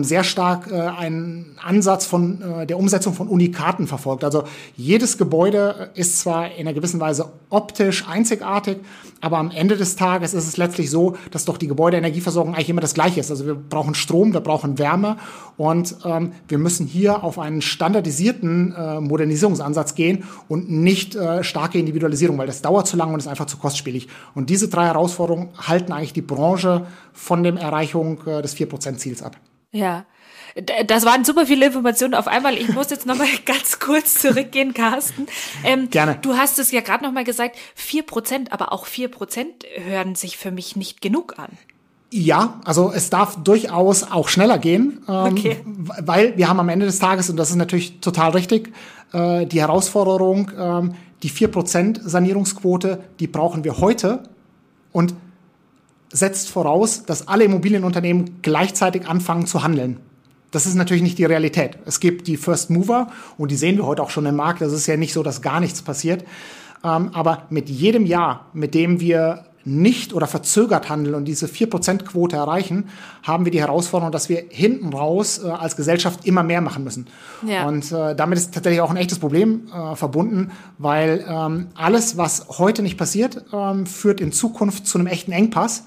sehr 0.00 0.24
stark 0.24 0.70
äh, 0.70 0.74
einen 0.74 1.56
Ansatz 1.62 2.06
von 2.06 2.42
äh, 2.42 2.66
der 2.66 2.78
Umsetzung 2.78 3.14
von 3.14 3.28
Unikaten 3.28 3.86
verfolgt. 3.86 4.24
Also 4.24 4.44
jedes 4.76 5.18
Gebäude 5.18 5.90
ist 5.94 6.18
zwar 6.18 6.52
in 6.52 6.66
einer 6.66 6.72
gewissen 6.72 6.98
Weise 6.98 7.30
optisch 7.50 8.06
einzigartig, 8.08 8.78
aber 9.20 9.38
am 9.38 9.50
Ende 9.50 9.76
des 9.76 9.96
Tages 9.96 10.34
ist 10.34 10.46
es 10.46 10.56
letztlich 10.56 10.90
so, 10.90 11.16
dass 11.30 11.44
doch 11.44 11.56
die 11.56 11.68
Gebäudeenergieversorgung 11.68 12.54
eigentlich 12.54 12.70
immer 12.70 12.80
das 12.80 12.94
Gleiche 12.94 13.20
ist. 13.20 13.30
Also 13.30 13.46
wir 13.46 13.54
brauchen 13.54 13.94
Strom, 13.94 14.32
wir 14.32 14.40
brauchen 14.40 14.78
Wärme 14.78 15.16
und 15.56 15.96
ähm, 16.04 16.32
wir 16.48 16.58
müssen 16.58 16.86
hier 16.86 17.22
auf 17.22 17.38
einen 17.38 17.62
standardisierten 17.62 18.74
äh, 18.76 19.00
Modernisierungsansatz 19.00 19.94
gehen 19.94 20.24
und 20.48 20.70
nicht 20.70 21.14
äh, 21.14 21.44
starke 21.44 21.78
Individualisierung, 21.78 22.36
weil 22.38 22.46
das 22.46 22.62
dauert 22.62 22.86
zu 22.86 22.96
lange 22.96 23.12
und 23.12 23.20
ist 23.20 23.28
einfach 23.28 23.46
zu 23.46 23.56
kostspielig. 23.56 24.08
Und 24.34 24.50
diese 24.50 24.68
drei 24.68 24.86
Herausforderungen 24.86 25.48
halten 25.56 25.92
eigentlich 25.92 26.12
die 26.12 26.22
Branche 26.22 26.86
von 27.12 27.42
der 27.42 27.54
Erreichung 27.54 28.18
äh, 28.26 28.42
des 28.42 28.56
4%-Ziels 28.56 29.22
ab. 29.22 29.36
Ja. 29.76 30.04
Das 30.86 31.04
waren 31.04 31.22
super 31.22 31.44
viele 31.44 31.66
Informationen 31.66 32.14
auf 32.14 32.26
einmal. 32.26 32.56
Ich 32.56 32.72
muss 32.72 32.88
jetzt 32.88 33.04
noch 33.04 33.16
mal 33.16 33.28
ganz 33.44 33.78
kurz 33.78 34.14
zurückgehen, 34.14 34.72
Carsten. 34.72 35.26
Ähm, 35.64 35.90
Gerne. 35.90 36.18
Du 36.22 36.34
hast 36.34 36.58
es 36.58 36.72
ja 36.72 36.80
gerade 36.80 37.04
noch 37.04 37.12
mal 37.12 37.24
gesagt, 37.24 37.56
vier 37.74 38.04
Prozent, 38.04 38.52
aber 38.52 38.72
auch 38.72 38.86
vier 38.86 39.08
Prozent 39.08 39.66
hören 39.74 40.14
sich 40.14 40.38
für 40.38 40.50
mich 40.50 40.74
nicht 40.74 41.02
genug 41.02 41.38
an. 41.38 41.50
Ja, 42.10 42.60
also 42.64 42.90
es 42.90 43.10
darf 43.10 43.36
durchaus 43.42 44.04
auch 44.04 44.28
schneller 44.28 44.58
gehen, 44.58 45.02
ähm, 45.08 45.32
okay. 45.32 45.56
weil 45.64 46.36
wir 46.38 46.48
haben 46.48 46.60
am 46.60 46.68
Ende 46.70 46.86
des 46.86 47.00
Tages, 47.00 47.28
und 47.28 47.36
das 47.36 47.50
ist 47.50 47.56
natürlich 47.56 48.00
total 48.00 48.30
richtig, 48.30 48.72
äh, 49.12 49.44
die 49.44 49.60
Herausforderung, 49.60 50.50
ähm, 50.58 50.94
die 51.22 51.28
vier 51.28 51.48
Prozent 51.48 52.00
Sanierungsquote, 52.02 53.02
die 53.20 53.26
brauchen 53.26 53.64
wir 53.64 53.78
heute. 53.78 54.22
Und 54.92 55.14
setzt 56.16 56.48
voraus, 56.50 57.04
dass 57.04 57.28
alle 57.28 57.44
Immobilienunternehmen 57.44 58.38
gleichzeitig 58.42 59.06
anfangen 59.06 59.46
zu 59.46 59.62
handeln. 59.62 59.98
Das 60.50 60.66
ist 60.66 60.74
natürlich 60.74 61.02
nicht 61.02 61.18
die 61.18 61.24
Realität. 61.24 61.78
Es 61.84 62.00
gibt 62.00 62.26
die 62.28 62.36
First 62.36 62.70
Mover 62.70 63.08
und 63.36 63.50
die 63.50 63.56
sehen 63.56 63.76
wir 63.76 63.86
heute 63.86 64.02
auch 64.02 64.10
schon 64.10 64.26
im 64.26 64.36
Markt. 64.36 64.60
Das 64.60 64.72
ist 64.72 64.86
ja 64.86 64.96
nicht 64.96 65.12
so, 65.12 65.22
dass 65.22 65.42
gar 65.42 65.60
nichts 65.60 65.82
passiert. 65.82 66.24
Ähm, 66.84 67.10
aber 67.12 67.42
mit 67.50 67.68
jedem 67.68 68.06
Jahr, 68.06 68.46
mit 68.52 68.74
dem 68.74 69.00
wir 69.00 69.44
nicht 69.66 70.14
oder 70.14 70.28
verzögert 70.28 70.88
handeln 70.88 71.16
und 71.16 71.24
diese 71.24 71.46
4%-Quote 71.46 72.36
erreichen, 72.36 72.88
haben 73.24 73.44
wir 73.44 73.50
die 73.50 73.60
Herausforderung, 73.60 74.12
dass 74.12 74.28
wir 74.28 74.44
hinten 74.48 74.92
raus 74.94 75.40
äh, 75.42 75.48
als 75.48 75.74
Gesellschaft 75.74 76.24
immer 76.24 76.44
mehr 76.44 76.60
machen 76.60 76.84
müssen. 76.84 77.08
Ja. 77.44 77.66
Und 77.66 77.90
äh, 77.90 78.14
damit 78.14 78.38
ist 78.38 78.54
tatsächlich 78.54 78.80
auch 78.80 78.90
ein 78.90 78.96
echtes 78.96 79.18
Problem 79.18 79.68
äh, 79.74 79.96
verbunden, 79.96 80.52
weil 80.78 81.24
ähm, 81.28 81.66
alles, 81.74 82.16
was 82.16 82.46
heute 82.58 82.82
nicht 82.82 82.96
passiert, 82.96 83.44
ähm, 83.52 83.86
führt 83.86 84.20
in 84.20 84.30
Zukunft 84.30 84.86
zu 84.86 84.98
einem 84.98 85.08
echten 85.08 85.32
Engpass. 85.32 85.84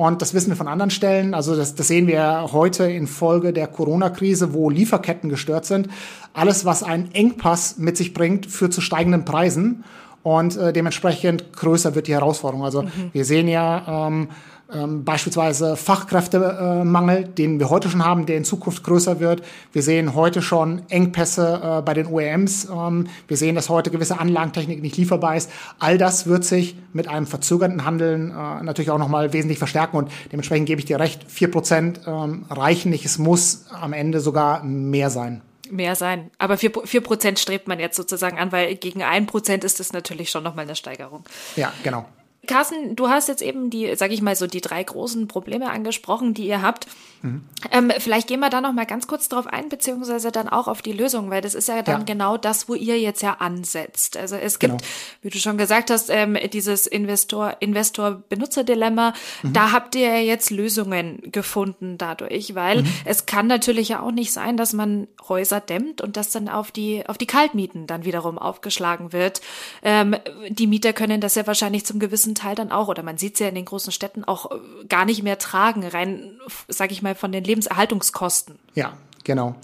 Und 0.00 0.22
das 0.22 0.32
wissen 0.32 0.48
wir 0.48 0.56
von 0.56 0.66
anderen 0.66 0.90
Stellen. 0.90 1.34
Also 1.34 1.54
das, 1.54 1.74
das 1.74 1.88
sehen 1.88 2.06
wir 2.06 2.52
heute 2.52 2.84
in 2.84 3.06
Folge 3.06 3.52
der 3.52 3.66
Corona-Krise, 3.66 4.54
wo 4.54 4.70
Lieferketten 4.70 5.28
gestört 5.28 5.66
sind. 5.66 5.88
Alles, 6.32 6.64
was 6.64 6.82
einen 6.82 7.12
Engpass 7.12 7.76
mit 7.76 7.98
sich 7.98 8.14
bringt, 8.14 8.46
führt 8.46 8.72
zu 8.72 8.80
steigenden 8.80 9.26
Preisen. 9.26 9.84
und 10.22 10.56
äh, 10.56 10.72
dementsprechend 10.72 11.52
größer 11.52 11.94
wird 11.94 12.06
die 12.06 12.14
Herausforderung. 12.14 12.64
Also 12.64 12.84
mhm. 12.84 13.10
wir 13.12 13.26
sehen 13.26 13.46
ja 13.46 14.06
ähm, 14.08 14.28
ähm, 14.72 15.04
beispielsweise 15.04 15.76
Fachkräftemangel, 15.76 17.24
den 17.24 17.58
wir 17.58 17.70
heute 17.70 17.88
schon 17.88 18.04
haben, 18.04 18.26
der 18.26 18.36
in 18.36 18.44
Zukunft 18.44 18.84
größer 18.84 19.20
wird. 19.20 19.42
Wir 19.72 19.82
sehen 19.82 20.14
heute 20.14 20.42
schon 20.42 20.82
Engpässe 20.88 21.60
äh, 21.62 21.82
bei 21.82 21.94
den 21.94 22.06
OEMs. 22.06 22.68
Ähm, 22.70 23.08
wir 23.28 23.36
sehen, 23.36 23.54
dass 23.54 23.68
heute 23.68 23.90
gewisse 23.90 24.18
Anlagentechnik 24.18 24.82
nicht 24.82 24.96
lieferbar 24.96 25.36
ist. 25.36 25.50
All 25.78 25.98
das 25.98 26.26
wird 26.26 26.44
sich 26.44 26.76
mit 26.92 27.08
einem 27.08 27.26
verzögernden 27.26 27.84
Handeln 27.84 28.30
äh, 28.30 28.62
natürlich 28.62 28.90
auch 28.90 28.98
nochmal 28.98 29.32
wesentlich 29.32 29.58
verstärken 29.58 29.96
und 29.96 30.10
dementsprechend 30.32 30.66
gebe 30.66 30.80
ich 30.80 30.86
dir 30.86 30.98
recht, 30.98 31.30
vier 31.30 31.50
Prozent 31.50 32.00
ähm, 32.06 32.46
reichen 32.50 32.90
nicht. 32.90 33.04
Es 33.04 33.18
muss 33.18 33.66
am 33.70 33.92
Ende 33.92 34.20
sogar 34.20 34.62
mehr 34.64 35.10
sein 35.10 35.42
mehr 35.70 35.94
sein. 35.94 36.30
Aber 36.38 36.56
vier 36.56 37.00
Prozent 37.00 37.38
strebt 37.38 37.68
man 37.68 37.78
jetzt 37.78 37.96
sozusagen 37.96 38.38
an, 38.38 38.50
weil 38.52 38.74
gegen 38.74 39.02
ein 39.02 39.26
Prozent 39.26 39.62
ist 39.62 39.78
es 39.78 39.92
natürlich 39.92 40.30
schon 40.30 40.42
nochmal 40.42 40.64
eine 40.64 40.76
Steigerung. 40.76 41.24
Ja, 41.54 41.72
genau. 41.82 42.06
Carsten, 42.50 42.96
du 42.96 43.08
hast 43.08 43.28
jetzt 43.28 43.42
eben 43.42 43.70
die, 43.70 43.94
sag 43.94 44.10
ich 44.10 44.22
mal 44.22 44.34
so, 44.34 44.48
die 44.48 44.60
drei 44.60 44.82
großen 44.82 45.28
Probleme 45.28 45.70
angesprochen, 45.70 46.34
die 46.34 46.48
ihr 46.48 46.62
habt. 46.62 46.88
Mhm. 47.22 47.44
Ähm, 47.70 47.92
vielleicht 47.98 48.28
gehen 48.28 48.40
wir 48.40 48.48
da 48.48 48.60
noch 48.60 48.72
mal 48.72 48.86
ganz 48.86 49.06
kurz 49.06 49.28
drauf 49.28 49.46
ein, 49.46 49.68
beziehungsweise 49.68 50.32
dann 50.32 50.48
auch 50.48 50.68
auf 50.68 50.80
die 50.80 50.92
Lösung, 50.92 51.30
weil 51.30 51.42
das 51.42 51.54
ist 51.54 51.68
ja 51.68 51.82
dann 51.82 52.00
ja. 52.00 52.04
genau 52.04 52.36
das, 52.36 52.68
wo 52.68 52.74
ihr 52.74 52.98
jetzt 52.98 53.22
ja 53.22 53.34
ansetzt. 53.34 54.16
Also 54.16 54.36
es 54.36 54.58
gibt, 54.58 54.78
genau. 54.78 54.84
wie 55.22 55.30
du 55.30 55.38
schon 55.38 55.58
gesagt 55.58 55.90
hast, 55.90 56.08
ähm, 56.10 56.38
dieses 56.52 56.86
Investor, 56.86 57.56
Investor-Benutzer-Dilemma. 57.60 59.12
Mhm. 59.42 59.52
Da 59.52 59.72
habt 59.72 59.94
ihr 59.94 60.08
ja 60.08 60.20
jetzt 60.20 60.50
Lösungen 60.50 61.20
gefunden 61.30 61.98
dadurch, 61.98 62.54
weil 62.54 62.82
mhm. 62.82 62.92
es 63.04 63.26
kann 63.26 63.46
natürlich 63.46 63.90
ja 63.90 64.00
auch 64.00 64.12
nicht 64.12 64.32
sein, 64.32 64.56
dass 64.56 64.72
man 64.72 65.06
Häuser 65.28 65.60
dämmt 65.60 66.00
und 66.00 66.16
das 66.16 66.30
dann 66.30 66.48
auf 66.48 66.70
die, 66.70 67.06
auf 67.06 67.18
die 67.18 67.26
Kaltmieten 67.26 67.86
dann 67.86 68.04
wiederum 68.04 68.38
aufgeschlagen 68.38 69.12
wird. 69.12 69.42
Ähm, 69.82 70.16
die 70.48 70.66
Mieter 70.66 70.92
können 70.92 71.20
das 71.20 71.34
ja 71.34 71.46
wahrscheinlich 71.46 71.84
zum 71.84 71.98
gewissen 71.98 72.34
Teil 72.34 72.54
dann 72.54 72.72
auch, 72.72 72.88
oder 72.88 73.02
man 73.02 73.18
sieht 73.18 73.34
es 73.34 73.40
ja 73.40 73.48
in 73.48 73.54
den 73.54 73.64
großen 73.66 73.92
Städten 73.92 74.24
auch 74.24 74.50
äh, 74.50 74.84
gar 74.88 75.04
nicht 75.04 75.22
mehr 75.22 75.38
tragen, 75.38 75.86
rein, 75.86 76.40
sag 76.68 76.92
ich 76.92 77.02
mal, 77.02 77.09
von 77.14 77.32
den 77.32 77.44
Lebenserhaltungskosten. 77.44 78.56
Ja, 78.74 78.92
genau. 79.24 79.54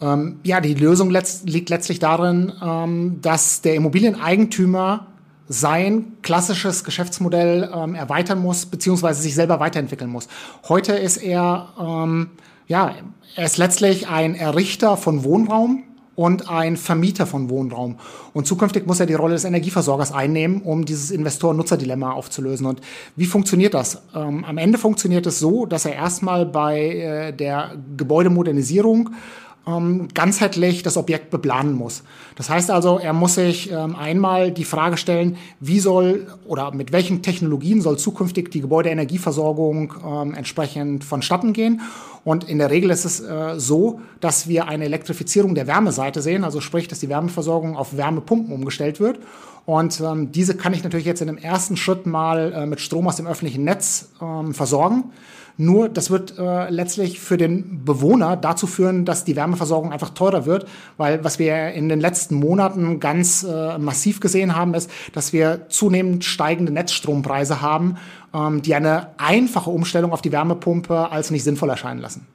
Ähm, 0.00 0.40
ja, 0.42 0.60
die 0.60 0.74
Lösung 0.74 1.10
letzt, 1.10 1.48
liegt 1.48 1.70
letztlich 1.70 1.98
darin, 1.98 2.52
ähm, 2.62 3.20
dass 3.22 3.62
der 3.62 3.74
Immobilieneigentümer 3.74 5.06
sein 5.48 6.16
klassisches 6.22 6.82
Geschäftsmodell 6.84 7.70
ähm, 7.74 7.94
erweitern 7.94 8.40
muss, 8.40 8.66
beziehungsweise 8.66 9.22
sich 9.22 9.34
selber 9.34 9.60
weiterentwickeln 9.60 10.10
muss. 10.10 10.28
Heute 10.68 10.92
ist 10.92 11.18
er, 11.18 11.68
ähm, 11.78 12.30
ja, 12.66 12.94
er 13.36 13.44
ist 13.44 13.58
letztlich 13.58 14.08
ein 14.08 14.34
Errichter 14.34 14.96
von 14.96 15.24
Wohnraum, 15.24 15.84
und 16.14 16.48
ein 16.48 16.76
Vermieter 16.76 17.26
von 17.26 17.48
Wohnraum. 17.48 17.98
Und 18.34 18.46
zukünftig 18.46 18.86
muss 18.86 19.00
er 19.00 19.06
die 19.06 19.14
Rolle 19.14 19.34
des 19.34 19.44
Energieversorgers 19.44 20.12
einnehmen, 20.12 20.62
um 20.62 20.84
dieses 20.84 21.10
Investor-Nutzer-Dilemma 21.10 22.12
aufzulösen. 22.12 22.66
Und 22.66 22.80
wie 23.16 23.26
funktioniert 23.26 23.74
das? 23.74 24.02
Ähm, 24.14 24.44
am 24.44 24.58
Ende 24.58 24.78
funktioniert 24.78 25.26
es 25.26 25.38
so, 25.38 25.66
dass 25.66 25.84
er 25.86 25.94
erstmal 25.94 26.46
bei 26.46 26.80
äh, 26.80 27.32
der 27.32 27.76
Gebäudemodernisierung 27.96 29.10
ähm, 29.66 30.08
ganzheitlich 30.12 30.82
das 30.82 30.96
Objekt 30.96 31.30
beplanen 31.30 31.74
muss. 31.74 32.02
Das 32.36 32.48
heißt 32.48 32.70
also, 32.70 32.98
er 32.98 33.12
muss 33.12 33.34
sich 33.34 33.70
ähm, 33.70 33.96
einmal 33.96 34.50
die 34.50 34.64
Frage 34.64 34.96
stellen, 34.96 35.36
wie 35.60 35.80
soll 35.80 36.26
oder 36.46 36.72
mit 36.72 36.92
welchen 36.92 37.22
Technologien 37.22 37.80
soll 37.80 37.98
zukünftig 37.98 38.50
die 38.50 38.60
Gebäudeenergieversorgung 38.60 39.94
ähm, 40.04 40.34
entsprechend 40.34 41.04
vonstatten 41.04 41.52
gehen. 41.52 41.82
Und 42.24 42.44
in 42.48 42.58
der 42.58 42.70
Regel 42.70 42.90
ist 42.90 43.04
es 43.04 43.20
äh, 43.20 43.58
so, 43.58 44.00
dass 44.20 44.48
wir 44.48 44.68
eine 44.68 44.84
Elektrifizierung 44.84 45.54
der 45.54 45.66
Wärmeseite 45.66 46.22
sehen, 46.22 46.44
also 46.44 46.60
sprich, 46.60 46.86
dass 46.88 47.00
die 47.00 47.08
Wärmeversorgung 47.08 47.76
auf 47.76 47.96
Wärmepumpen 47.96 48.54
umgestellt 48.54 49.00
wird. 49.00 49.18
Und 49.64 50.00
ähm, 50.00 50.32
diese 50.32 50.56
kann 50.56 50.74
ich 50.74 50.82
natürlich 50.82 51.06
jetzt 51.06 51.20
in 51.20 51.28
dem 51.28 51.38
ersten 51.38 51.76
Schritt 51.76 52.06
mal 52.06 52.52
äh, 52.52 52.66
mit 52.66 52.80
Strom 52.80 53.06
aus 53.06 53.16
dem 53.16 53.26
öffentlichen 53.26 53.64
Netz 53.64 54.10
ähm, 54.20 54.54
versorgen. 54.54 55.12
Nur 55.58 55.88
das 55.88 56.10
wird 56.10 56.38
äh, 56.38 56.70
letztlich 56.70 57.20
für 57.20 57.36
den 57.36 57.84
Bewohner 57.84 58.36
dazu 58.36 58.66
führen, 58.66 59.04
dass 59.04 59.24
die 59.24 59.36
Wärmeversorgung 59.36 59.92
einfach 59.92 60.10
teurer 60.10 60.46
wird, 60.46 60.66
weil 60.96 61.22
was 61.24 61.38
wir 61.38 61.72
in 61.72 61.88
den 61.88 62.00
letzten 62.00 62.21
Monaten 62.30 63.00
ganz 63.00 63.42
äh, 63.42 63.78
massiv 63.78 64.20
gesehen 64.20 64.54
haben, 64.54 64.74
ist, 64.74 64.90
dass 65.12 65.32
wir 65.32 65.66
zunehmend 65.68 66.24
steigende 66.24 66.72
Netzstrompreise 66.72 67.60
haben, 67.60 67.96
ähm, 68.34 68.62
die 68.62 68.74
eine 68.74 69.08
einfache 69.18 69.70
Umstellung 69.70 70.12
auf 70.12 70.22
die 70.22 70.32
Wärmepumpe 70.32 71.10
als 71.10 71.30
nicht 71.30 71.44
sinnvoll 71.44 71.70
erscheinen 71.70 72.00
lassen. 72.00 72.26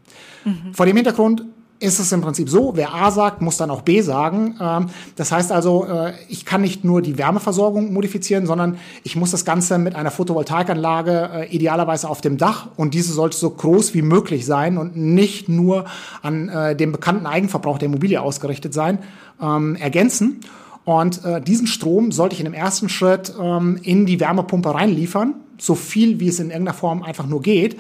Mhm. 0.46 0.74
Vor 0.74 0.86
dem 0.86 0.96
Hintergrund 0.96 1.44
ist 1.80 2.00
es 2.00 2.12
im 2.12 2.22
Prinzip 2.22 2.50
so, 2.50 2.74
wer 2.76 2.94
A 2.94 3.12
sagt, 3.12 3.42
muss 3.42 3.58
dann 3.58 3.70
auch 3.70 3.82
B 3.82 4.02
sagen. 4.02 4.56
Ähm, 4.60 4.88
das 5.16 5.32
heißt 5.32 5.52
also, 5.52 5.86
äh, 5.86 6.14
ich 6.28 6.46
kann 6.46 6.62
nicht 6.62 6.84
nur 6.84 7.02
die 7.02 7.18
Wärmeversorgung 7.18 7.94
modifizieren, 7.94 8.46
sondern 8.46 8.78
ich 9.04 9.16
muss 9.16 9.32
das 9.32 9.46
Ganze 9.46 9.78
mit 9.78 9.96
einer 9.96 10.12
Photovoltaikanlage 10.12 11.30
äh, 11.34 11.56
idealerweise 11.56 12.10
auf 12.10 12.22
dem 12.22 12.38
Dach 12.38 12.70
und 12.76 12.94
diese 12.94 13.14
sollte 13.14 13.38
so 13.38 13.50
groß 13.50 13.94
wie 13.94 14.02
möglich 14.02 14.46
sein 14.46 14.78
und 14.78 14.96
nicht 14.96 15.50
nur 15.50 15.86
an 16.22 16.50
äh, 16.50 16.76
dem 16.76 16.92
bekannten 16.92 17.26
Eigenverbrauch 17.26 17.78
der 17.78 17.88
Immobilie 17.88 18.22
ausgerichtet 18.22 18.74
sein, 18.74 19.00
ähm, 19.42 19.76
ergänzen. 19.76 20.42
Und 20.84 21.20
diesen 21.46 21.68
Strom 21.68 22.14
sollte 22.14 22.36
ich 22.36 22.40
in 22.40 22.46
dem 22.46 22.54
ersten 22.54 22.88
Schritt 22.88 23.34
ähm, 23.38 23.78
in 23.84 24.06
die 24.06 24.22
Wärmepumpe 24.22 24.74
reinliefern, 24.74 25.34
so 25.58 25.76
viel 25.76 26.22
wie 26.22 26.30
es 26.30 26.40
in 26.40 26.50
irgendeiner 26.50 26.78
Form 26.78 27.04
einfach 27.04 27.28
nur 27.28 27.42
geht. 27.42 27.76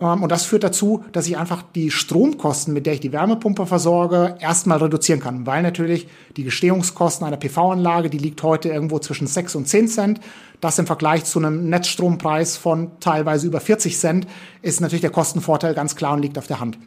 Ähm, 0.00 0.22
und 0.22 0.30
das 0.30 0.44
führt 0.44 0.64
dazu, 0.64 1.04
dass 1.12 1.26
ich 1.26 1.36
einfach 1.36 1.62
die 1.74 1.90
Stromkosten, 1.90 2.74
mit 2.74 2.86
der 2.86 2.94
ich 2.94 3.00
die 3.00 3.12
Wärmepumpe 3.12 3.66
versorge, 3.66 4.36
erstmal 4.40 4.78
reduzieren 4.78 5.20
kann. 5.20 5.46
Weil 5.46 5.62
natürlich 5.62 6.08
die 6.36 6.44
Gestehungskosten 6.44 7.26
einer 7.26 7.36
PV-Anlage, 7.36 8.10
die 8.10 8.18
liegt 8.18 8.42
heute 8.42 8.68
irgendwo 8.68 8.98
zwischen 8.98 9.26
6 9.26 9.54
und 9.56 9.68
10 9.68 9.88
Cent. 9.88 10.20
Das 10.60 10.78
im 10.78 10.86
Vergleich 10.86 11.24
zu 11.24 11.38
einem 11.38 11.68
Netzstrompreis 11.68 12.56
von 12.56 12.92
teilweise 13.00 13.46
über 13.46 13.60
40 13.60 13.98
Cent 13.98 14.26
ist 14.62 14.80
natürlich 14.80 15.02
der 15.02 15.10
Kostenvorteil 15.10 15.74
ganz 15.74 15.96
klar 15.96 16.14
und 16.14 16.22
liegt 16.22 16.38
auf 16.38 16.46
der 16.46 16.60
Hand. 16.60 16.78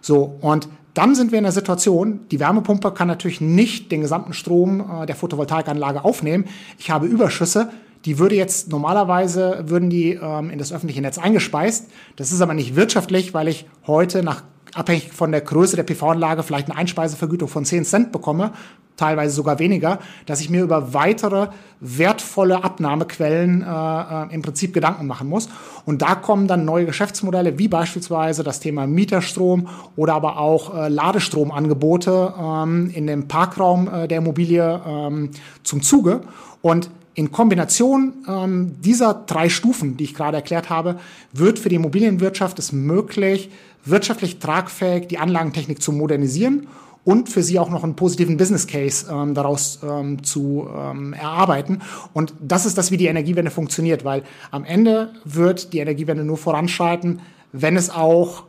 So, 0.00 0.36
und 0.40 0.68
dann 0.94 1.14
sind 1.14 1.30
wir 1.30 1.38
in 1.38 1.44
der 1.44 1.52
Situation, 1.52 2.20
die 2.30 2.40
Wärmepumpe 2.40 2.92
kann 2.92 3.08
natürlich 3.08 3.40
nicht 3.40 3.92
den 3.92 4.00
gesamten 4.00 4.32
Strom 4.32 5.02
äh, 5.02 5.06
der 5.06 5.14
Photovoltaikanlage 5.14 6.04
aufnehmen. 6.04 6.46
Ich 6.78 6.90
habe 6.90 7.06
Überschüsse, 7.06 7.70
die 8.06 8.18
würde 8.18 8.36
jetzt 8.36 8.70
normalerweise, 8.70 9.64
würden 9.66 9.90
die 9.90 10.12
ähm, 10.12 10.50
in 10.50 10.58
das 10.58 10.72
öffentliche 10.72 11.02
Netz 11.02 11.18
eingespeist. 11.18 11.90
Das 12.14 12.32
ist 12.32 12.40
aber 12.40 12.54
nicht 12.54 12.76
wirtschaftlich, 12.76 13.34
weil 13.34 13.48
ich 13.48 13.66
heute 13.86 14.22
nach 14.22 14.42
abhängig 14.74 15.12
von 15.12 15.32
der 15.32 15.40
Größe 15.40 15.74
der 15.74 15.82
PV-Anlage 15.82 16.42
vielleicht 16.42 16.70
eine 16.70 16.78
Einspeisevergütung 16.78 17.48
von 17.48 17.64
10 17.64 17.84
Cent 17.84 18.12
bekomme, 18.12 18.52
teilweise 18.96 19.34
sogar 19.34 19.58
weniger, 19.58 19.98
dass 20.26 20.40
ich 20.40 20.50
mir 20.50 20.62
über 20.62 20.94
weitere 20.94 21.48
wertvolle 21.80 22.62
Abnahmequellen 22.62 23.62
äh, 23.62 23.66
äh, 23.66 24.34
im 24.34 24.42
Prinzip 24.42 24.72
Gedanken 24.72 25.06
machen 25.06 25.28
muss. 25.28 25.48
Und 25.84 26.02
da 26.02 26.14
kommen 26.14 26.46
dann 26.46 26.64
neue 26.64 26.86
Geschäftsmodelle, 26.86 27.58
wie 27.58 27.68
beispielsweise 27.68 28.44
das 28.44 28.60
Thema 28.60 28.86
Mieterstrom 28.86 29.68
oder 29.96 30.14
aber 30.14 30.38
auch 30.38 30.74
äh, 30.74 30.88
Ladestromangebote 30.88 32.34
ähm, 32.40 32.90
in 32.94 33.06
dem 33.06 33.28
Parkraum 33.28 33.88
äh, 33.92 34.08
der 34.08 34.18
Immobilie 34.18 34.80
ähm, 34.86 35.30
zum 35.62 35.82
Zuge. 35.82 36.20
Und 36.62 36.88
in 37.16 37.32
Kombination 37.32 38.12
ähm, 38.28 38.76
dieser 38.82 39.14
drei 39.14 39.48
Stufen, 39.48 39.96
die 39.96 40.04
ich 40.04 40.14
gerade 40.14 40.36
erklärt 40.36 40.68
habe, 40.68 41.00
wird 41.32 41.58
für 41.58 41.70
die 41.70 41.76
Immobilienwirtschaft 41.76 42.58
es 42.58 42.72
möglich, 42.72 43.50
wirtschaftlich 43.86 44.38
tragfähig 44.38 45.08
die 45.08 45.18
Anlagentechnik 45.18 45.80
zu 45.80 45.92
modernisieren 45.92 46.68
und 47.04 47.30
für 47.30 47.42
sie 47.42 47.58
auch 47.58 47.70
noch 47.70 47.84
einen 47.84 47.96
positiven 47.96 48.36
Business 48.36 48.66
Case 48.66 49.06
ähm, 49.10 49.32
daraus 49.32 49.78
ähm, 49.82 50.24
zu 50.24 50.68
ähm, 50.76 51.14
erarbeiten. 51.14 51.80
Und 52.12 52.34
das 52.38 52.66
ist 52.66 52.76
das, 52.76 52.90
wie 52.90 52.98
die 52.98 53.06
Energiewende 53.06 53.50
funktioniert, 53.50 54.04
weil 54.04 54.22
am 54.50 54.64
Ende 54.64 55.12
wird 55.24 55.72
die 55.72 55.78
Energiewende 55.78 56.22
nur 56.22 56.36
voranschreiten, 56.36 57.20
wenn 57.52 57.78
es 57.78 57.88
auch 57.88 58.44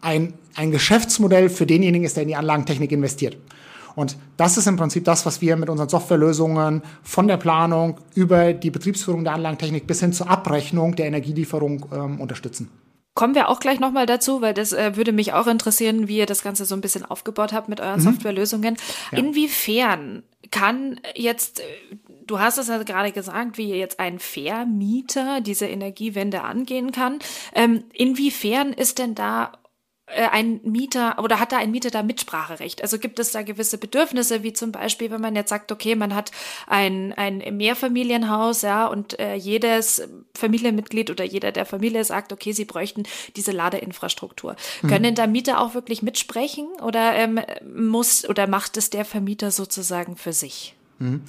ein, 0.00 0.34
ein 0.54 0.70
Geschäftsmodell 0.70 1.48
für 1.48 1.66
denjenigen 1.66 2.04
ist, 2.04 2.16
der 2.16 2.22
in 2.22 2.28
die 2.28 2.36
Anlagentechnik 2.36 2.92
investiert. 2.92 3.36
Und 3.96 4.16
das 4.36 4.56
ist 4.58 4.68
im 4.68 4.76
Prinzip 4.76 5.04
das, 5.04 5.26
was 5.26 5.40
wir 5.40 5.56
mit 5.56 5.68
unseren 5.68 5.88
Softwarelösungen 5.88 6.82
von 7.02 7.26
der 7.26 7.38
Planung 7.38 7.98
über 8.14 8.52
die 8.52 8.70
Betriebsführung 8.70 9.24
der 9.24 9.32
Anlagentechnik 9.32 9.86
bis 9.86 10.00
hin 10.00 10.12
zur 10.12 10.30
Abrechnung 10.30 10.94
der 10.94 11.06
Energielieferung 11.06 11.86
ähm, 11.92 12.20
unterstützen. 12.20 12.70
Kommen 13.14 13.34
wir 13.34 13.48
auch 13.48 13.60
gleich 13.60 13.80
nochmal 13.80 14.04
dazu, 14.04 14.42
weil 14.42 14.52
das 14.52 14.74
äh, 14.74 14.94
würde 14.96 15.12
mich 15.12 15.32
auch 15.32 15.46
interessieren, 15.46 16.06
wie 16.06 16.18
ihr 16.18 16.26
das 16.26 16.42
Ganze 16.42 16.66
so 16.66 16.74
ein 16.74 16.82
bisschen 16.82 17.02
aufgebaut 17.02 17.54
habt 17.54 17.70
mit 17.70 17.80
euren 17.80 17.98
mhm. 17.98 18.04
Softwarelösungen. 18.04 18.76
Ja. 19.10 19.18
Inwiefern 19.18 20.22
kann 20.50 21.00
jetzt, 21.14 21.60
äh, 21.60 21.64
du 22.26 22.38
hast 22.38 22.58
es 22.58 22.68
ja 22.68 22.82
gerade 22.82 23.12
gesagt, 23.12 23.56
wie 23.56 23.72
jetzt 23.72 23.98
ein 23.98 24.18
Vermieter 24.18 25.40
diese 25.40 25.66
Energiewende 25.66 26.42
angehen 26.42 26.92
kann. 26.92 27.18
Ähm, 27.54 27.84
inwiefern 27.94 28.74
ist 28.74 28.98
denn 28.98 29.14
da 29.14 29.52
ein 30.06 30.60
Mieter 30.62 31.18
oder 31.22 31.40
hat 31.40 31.50
da 31.50 31.58
ein 31.58 31.72
Mieter 31.72 31.90
da 31.90 32.02
Mitspracherecht? 32.02 32.80
Also 32.80 32.98
gibt 32.98 33.18
es 33.18 33.32
da 33.32 33.42
gewisse 33.42 33.76
Bedürfnisse, 33.76 34.44
wie 34.44 34.52
zum 34.52 34.70
Beispiel, 34.70 35.10
wenn 35.10 35.20
man 35.20 35.34
jetzt 35.34 35.50
sagt, 35.50 35.72
okay, 35.72 35.96
man 35.96 36.14
hat 36.14 36.30
ein, 36.68 37.12
ein 37.14 37.42
Mehrfamilienhaus, 37.56 38.62
ja, 38.62 38.86
und 38.86 39.18
äh, 39.18 39.34
jedes 39.34 40.08
Familienmitglied 40.34 41.10
oder 41.10 41.24
jeder 41.24 41.50
der 41.50 41.66
Familie 41.66 42.04
sagt, 42.04 42.32
okay, 42.32 42.52
sie 42.52 42.64
bräuchten 42.64 43.02
diese 43.34 43.50
Ladeinfrastruktur. 43.50 44.54
Mhm. 44.82 44.88
Können 44.88 45.14
da 45.16 45.26
Mieter 45.26 45.60
auch 45.60 45.74
wirklich 45.74 46.02
mitsprechen 46.02 46.68
oder 46.82 47.14
ähm, 47.14 47.40
muss 47.74 48.28
oder 48.28 48.46
macht 48.46 48.76
es 48.76 48.90
der 48.90 49.04
Vermieter 49.04 49.50
sozusagen 49.50 50.16
für 50.16 50.32
sich? 50.32 50.76
Mhm. 51.00 51.22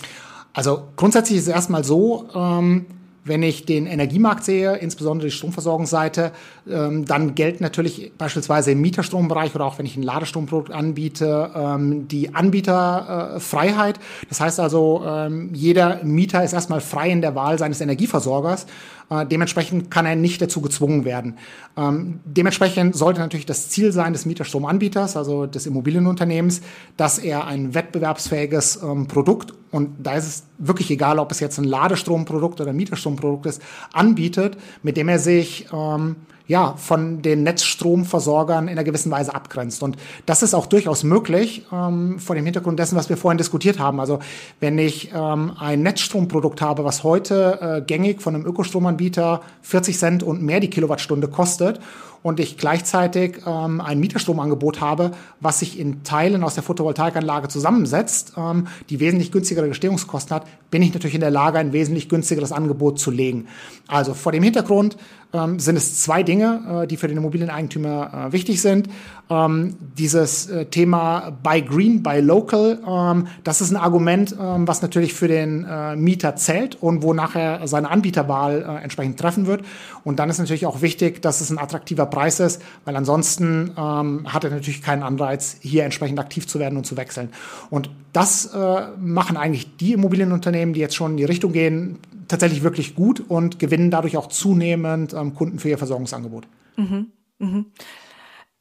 Also 0.53 0.87
grundsätzlich 0.95 1.39
ist 1.39 1.47
es 1.47 1.53
erstmal 1.53 1.83
so, 1.83 2.29
ähm, 2.33 2.85
wenn 3.27 3.43
ich 3.43 3.65
den 3.65 3.85
Energiemarkt 3.85 4.43
sehe, 4.43 4.75
insbesondere 4.75 5.27
die 5.27 5.33
Stromversorgungsseite, 5.33 6.31
ähm, 6.69 7.05
dann 7.05 7.35
gelten 7.35 7.63
natürlich 7.63 8.11
beispielsweise 8.17 8.71
im 8.71 8.81
Mieterstrombereich 8.81 9.53
oder 9.55 9.65
auch 9.65 9.77
wenn 9.77 9.85
ich 9.85 9.97
ein 9.97 10.03
Ladestrommprodukt 10.03 10.71
anbiete, 10.71 11.51
ähm, 11.55 12.07
die 12.07 12.33
Anbieterfreiheit. 12.33 13.99
Das 14.29 14.39
heißt 14.39 14.59
also, 14.59 15.03
ähm, 15.05 15.49
jeder 15.53 16.03
Mieter 16.03 16.43
ist 16.43 16.53
erstmal 16.53 16.81
frei 16.81 17.09
in 17.09 17.21
der 17.21 17.35
Wahl 17.35 17.57
seines 17.59 17.81
Energieversorgers. 17.81 18.65
Äh, 19.09 19.25
dementsprechend 19.25 19.89
kann 19.89 20.05
er 20.05 20.15
nicht 20.15 20.41
dazu 20.41 20.61
gezwungen 20.61 21.05
werden. 21.05 21.37
Ähm, 21.77 22.19
dementsprechend 22.25 22.95
sollte 22.95 23.21
natürlich 23.21 23.45
das 23.45 23.69
Ziel 23.69 23.91
sein 23.91 24.13
des 24.13 24.25
Mieterstromanbieters, 24.25 25.15
also 25.15 25.45
des 25.45 25.65
Immobilienunternehmens, 25.65 26.61
dass 26.97 27.17
er 27.17 27.45
ein 27.45 27.73
wettbewerbsfähiges 27.73 28.81
ähm, 28.83 29.07
Produkt 29.07 29.53
und 29.71 29.95
da 29.99 30.15
ist 30.15 30.27
es 30.27 30.43
wirklich 30.57 30.89
egal, 30.91 31.19
ob 31.19 31.31
es 31.31 31.39
jetzt 31.39 31.57
ein 31.57 31.65
Ladestromprodukt 31.65 32.61
oder 32.61 32.71
ein 32.71 32.75
Mieterstromprodukt 32.75 33.45
ist, 33.45 33.61
anbietet, 33.91 34.57
mit 34.81 34.97
dem 34.97 35.09
er 35.09 35.19
sich 35.19 35.67
ähm, 35.73 36.15
ja, 36.47 36.75
von 36.77 37.21
den 37.21 37.43
Netzstromversorgern 37.43 38.65
in 38.65 38.71
einer 38.71 38.83
gewissen 38.83 39.11
Weise 39.11 39.35
abgrenzt. 39.35 39.83
Und 39.83 39.97
das 40.25 40.43
ist 40.43 40.53
auch 40.53 40.65
durchaus 40.65 41.03
möglich 41.03 41.65
ähm, 41.71 42.19
vor 42.19 42.35
dem 42.35 42.45
Hintergrund 42.45 42.79
dessen, 42.79 42.95
was 42.95 43.09
wir 43.09 43.17
vorhin 43.17 43.37
diskutiert 43.37 43.79
haben. 43.79 43.99
Also 43.99 44.19
wenn 44.59 44.77
ich 44.77 45.11
ähm, 45.13 45.53
ein 45.59 45.83
Netzstromprodukt 45.83 46.61
habe, 46.61 46.85
was 46.85 47.03
heute 47.03 47.59
äh, 47.61 47.81
gängig 47.81 48.21
von 48.21 48.35
einem 48.35 48.45
Ökostromanbieter 48.45 49.41
40 49.61 49.97
Cent 49.97 50.23
und 50.23 50.41
mehr 50.41 50.59
die 50.59 50.69
Kilowattstunde 50.69 51.27
kostet 51.27 51.79
und 52.27 52.41
ich 52.41 52.57
gleichzeitig 52.57 53.37
ähm, 53.47 53.79
ein 53.79 54.01
Mieterstromangebot 54.01 54.81
habe, 54.81 55.11
was 55.39 55.59
sich 55.59 55.79
in 55.79 56.03
Teilen 56.03 56.43
aus 56.43 56.55
der 56.55 56.63
Photovoltaikanlage 56.63 57.47
zusammensetzt, 57.47 58.33
ähm, 58.35 58.67
die 58.89 58.99
wesentlich 58.99 59.31
günstigere 59.31 59.69
Gestehungskosten 59.69 60.35
hat, 60.35 60.45
bin 60.69 60.81
ich 60.81 60.93
natürlich 60.93 61.15
in 61.15 61.21
der 61.21 61.31
Lage, 61.31 61.57
ein 61.57 61.71
wesentlich 61.71 62.09
günstigeres 62.09 62.51
Angebot 62.51 62.99
zu 62.99 63.11
legen. 63.11 63.47
Also 63.87 64.13
vor 64.13 64.33
dem 64.33 64.43
Hintergrund 64.43 64.97
ähm, 65.33 65.59
sind 65.59 65.77
es 65.77 66.01
zwei 66.01 66.23
Dinge, 66.23 66.83
äh, 66.83 66.87
die 66.87 66.97
für 66.97 67.07
den 67.07 67.17
Immobilieneigentümer 67.17 68.27
äh, 68.27 68.33
wichtig 68.33 68.61
sind. 68.61 68.89
Ähm, 69.29 69.75
dieses 69.97 70.49
äh, 70.49 70.65
Thema 70.65 71.37
Buy 71.43 71.61
Green, 71.61 72.01
Buy 72.01 72.21
Local, 72.21 72.79
ähm, 72.87 73.27
das 73.43 73.61
ist 73.61 73.71
ein 73.71 73.77
Argument, 73.77 74.35
ähm, 74.39 74.67
was 74.67 74.81
natürlich 74.81 75.13
für 75.13 75.27
den 75.27 75.65
äh, 75.65 75.95
Mieter 75.95 76.35
zählt 76.35 76.75
und 76.81 77.03
wo 77.03 77.13
nachher 77.13 77.67
seine 77.67 77.89
Anbieterwahl 77.89 78.61
äh, 78.61 78.83
entsprechend 78.83 79.19
treffen 79.19 79.47
wird. 79.47 79.63
Und 80.03 80.19
dann 80.19 80.29
ist 80.29 80.37
natürlich 80.37 80.65
auch 80.65 80.81
wichtig, 80.81 81.21
dass 81.21 81.41
es 81.41 81.49
ein 81.49 81.59
attraktiver 81.59 82.05
Preis 82.05 82.16
ist, 82.25 82.61
weil 82.85 82.95
ansonsten 82.95 83.71
ähm, 83.77 84.31
hat 84.31 84.43
er 84.43 84.49
natürlich 84.49 84.81
keinen 84.81 85.03
Anreiz, 85.03 85.57
hier 85.61 85.83
entsprechend 85.83 86.19
aktiv 86.19 86.47
zu 86.47 86.59
werden 86.59 86.77
und 86.77 86.85
zu 86.85 86.97
wechseln. 86.97 87.29
Und 87.69 87.89
das 88.13 88.45
äh, 88.47 88.87
machen 88.97 89.37
eigentlich 89.37 89.77
die 89.77 89.93
Immobilienunternehmen, 89.93 90.73
die 90.73 90.79
jetzt 90.79 90.95
schon 90.95 91.11
in 91.11 91.17
die 91.17 91.25
Richtung 91.25 91.51
gehen, 91.51 91.99
tatsächlich 92.27 92.63
wirklich 92.63 92.95
gut 92.95 93.23
und 93.27 93.59
gewinnen 93.59 93.91
dadurch 93.91 94.17
auch 94.17 94.27
zunehmend 94.27 95.13
ähm, 95.13 95.33
Kunden 95.35 95.59
für 95.59 95.69
ihr 95.69 95.77
Versorgungsangebot. 95.77 96.47
Mhm. 96.75 97.07
Mhm. 97.39 97.65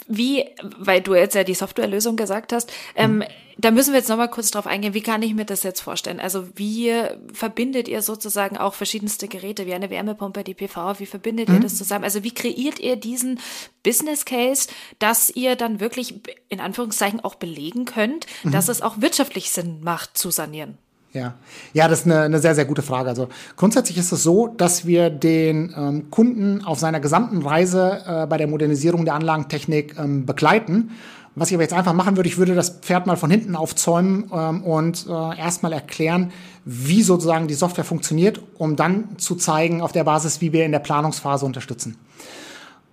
Wie, 0.09 0.45
weil 0.79 1.01
du 1.01 1.15
jetzt 1.15 1.35
ja 1.35 1.45
die 1.45 1.55
Softwarelösung 1.55 2.17
gesagt 2.17 2.53
hast, 2.53 2.73
ähm, 2.95 3.19
mhm. 3.19 3.25
da 3.59 3.71
müssen 3.71 3.93
wir 3.93 3.99
jetzt 3.99 4.09
nochmal 4.09 4.31
kurz 4.31 4.51
drauf 4.51 4.67
eingehen, 4.67 4.95
wie 4.95 5.03
kann 5.03 5.23
ich 5.23 5.35
mir 5.35 5.45
das 5.45 5.63
jetzt 5.63 5.81
vorstellen? 5.81 6.21
Also 6.21 6.49
wie 6.55 6.93
verbindet 7.33 7.89
ihr 7.89 8.03
sozusagen 8.03 8.57
auch 8.57 8.75
verschiedenste 8.75 9.27
Geräte 9.29 9.67
wie 9.67 9.75
eine 9.75 9.91
Wärmepumpe, 9.91 10.45
die 10.45 10.55
PV, 10.55 11.01
wie 11.01 11.07
verbindet 11.07 11.49
mhm. 11.49 11.57
ihr 11.57 11.61
das 11.61 11.77
zusammen? 11.77 12.05
Also 12.05 12.23
wie 12.23 12.35
kreiert 12.35 12.79
ihr 12.79 12.97
diesen 12.97 13.41
Business 13.83 14.25
Case, 14.25 14.69
dass 14.99 15.31
ihr 15.31 15.57
dann 15.57 15.81
wirklich 15.81 16.15
in 16.49 16.61
Anführungszeichen 16.61 17.21
auch 17.21 17.35
belegen 17.35 17.85
könnt, 17.85 18.27
mhm. 18.45 18.53
dass 18.53 18.69
es 18.69 18.83
auch 18.83 19.01
wirtschaftlich 19.01 19.51
Sinn 19.51 19.81
macht 19.83 20.17
zu 20.17 20.31
sanieren? 20.31 20.79
Ja, 21.13 21.35
ja, 21.73 21.89
das 21.89 22.01
ist 22.01 22.07
eine, 22.07 22.23
eine 22.23 22.39
sehr, 22.41 22.55
sehr 22.55 22.67
gute 22.67 22.83
Frage. 22.83 23.09
Also 23.09 23.29
grundsätzlich 23.57 23.97
ist 23.97 24.13
es 24.13 24.23
so, 24.23 24.49
dass 24.49 24.87
wir 24.87 25.09
den 25.09 25.73
ähm, 25.77 26.11
Kunden 26.11 26.63
auf 26.65 26.79
seiner 26.79 27.01
gesamten 27.01 27.41
Reise 27.43 28.03
äh, 28.07 28.27
bei 28.27 28.37
der 28.37 28.47
Modernisierung 28.47 29.05
der 29.05 29.15
Anlagentechnik 29.15 29.97
ähm, 29.99 30.27
begleiten. 30.27 30.91
Was 31.35 31.49
ich 31.49 31.55
aber 31.55 31.63
jetzt 31.63 31.75
einfach 31.75 31.93
machen 31.93 32.17
würde, 32.17 32.29
ich 32.31 32.39
würde 32.39 32.55
das 32.55 32.79
Pferd 32.81 33.07
mal 33.07 33.17
von 33.17 33.31
hinten 33.31 33.57
aufzäumen 33.57 34.31
ähm, 34.33 34.63
und 34.65 35.07
äh, 35.07 35.39
erstmal 35.39 35.73
erklären, 35.75 36.33
wie 36.65 37.03
sozusagen 37.03 37.47
die 37.47 37.55
Software 37.55 37.85
funktioniert, 37.85 38.41
um 38.57 38.75
dann 38.75 39.19
zu 39.19 39.37
zeigen 39.37 39.83
auf 39.83 39.93
der 39.93 40.05
Basis, 40.05 40.41
wie 40.41 40.53
wir 40.53 40.65
in 40.65 40.73
der 40.73 40.79
Planungsphase 40.79 41.45
unterstützen. 41.45 41.97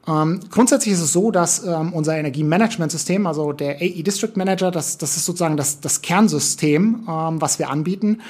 Ähm, 0.06 0.42
grundsätzlich 0.50 0.94
ist 0.94 1.02
es 1.02 1.14
so, 1.14 1.32
dass 1.32 1.64
ähm, 1.66 1.94
unser 1.94 2.18
Energiemanagementsystem, 2.18 3.26
also 3.26 3.54
der 3.54 3.78
AE 3.82 4.04
District 4.04 4.34
Manager, 4.36 4.70
das, 4.70 4.98
das 4.98 5.16
ist 5.16 5.26
sozusagen 5.26 5.56
das, 5.56 5.80
das 5.80 6.02
Kernsystem, 6.02 7.08
ähm, 7.08 7.42
was 7.42 7.58
wir 7.58 7.70
anbieten, 7.70 8.22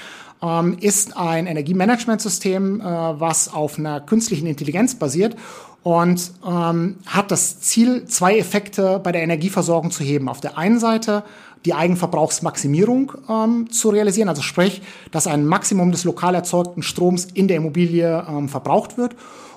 ähm, 0.43 0.77
ist 0.79 1.17
ein 1.17 1.47
Energiemanagementsystem, 1.47 2.79
äh, 2.79 2.83
was 2.83 3.51
auf 3.51 3.79
einer 3.79 4.01
künstlichen 4.01 4.45
Intelligenz 4.45 4.95
basiert 4.95 5.35
und 5.81 6.31
ähm, 6.47 6.97
hat 7.07 7.31
das 7.31 7.59
Ziel, 7.61 8.05
zwei 8.05 8.37
Effekte 8.37 8.99
bei 9.03 9.11
der 9.11 9.23
Energieversorgung 9.23 9.89
zu 9.89 10.03
heben. 10.03 10.29
Auf 10.29 10.41
der 10.41 10.57
einen 10.57 10.79
Seite 10.79 11.23
die 11.65 11.73
Eigenverbrauchsmaximierung 11.73 13.13
ähm, 13.29 13.71
zu 13.71 13.89
realisieren, 13.89 14.29
also 14.29 14.41
sprich, 14.41 14.81
dass 15.11 15.27
ein 15.27 15.45
Maximum 15.45 15.91
des 15.91 16.03
lokal 16.03 16.35
erzeugten 16.35 16.83
Stroms 16.83 17.25
in 17.33 17.47
der 17.47 17.57
Immobilie 17.57 18.25
ähm, 18.29 18.47
verbraucht 18.47 18.97
wird 18.97 19.15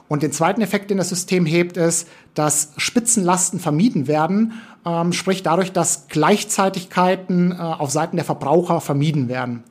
und 0.08 0.22
den 0.22 0.32
zweiten 0.32 0.60
Effekt, 0.60 0.90
den 0.90 0.98
das 0.98 1.08
System 1.08 1.46
hebt, 1.46 1.76
ist, 1.76 2.08
dass 2.34 2.72
Spitzenlasten 2.76 3.58
vermieden 3.58 4.06
werden, 4.06 4.54
ähm, 4.84 5.12
sprich 5.12 5.42
dadurch, 5.42 5.72
dass 5.72 6.08
Gleichzeitigkeiten 6.08 7.52
äh, 7.52 7.56
auf 7.56 7.90
Seiten 7.90 8.16
der 8.16 8.24
Verbraucher 8.24 8.80
vermieden 8.80 9.28
werden. 9.28 9.64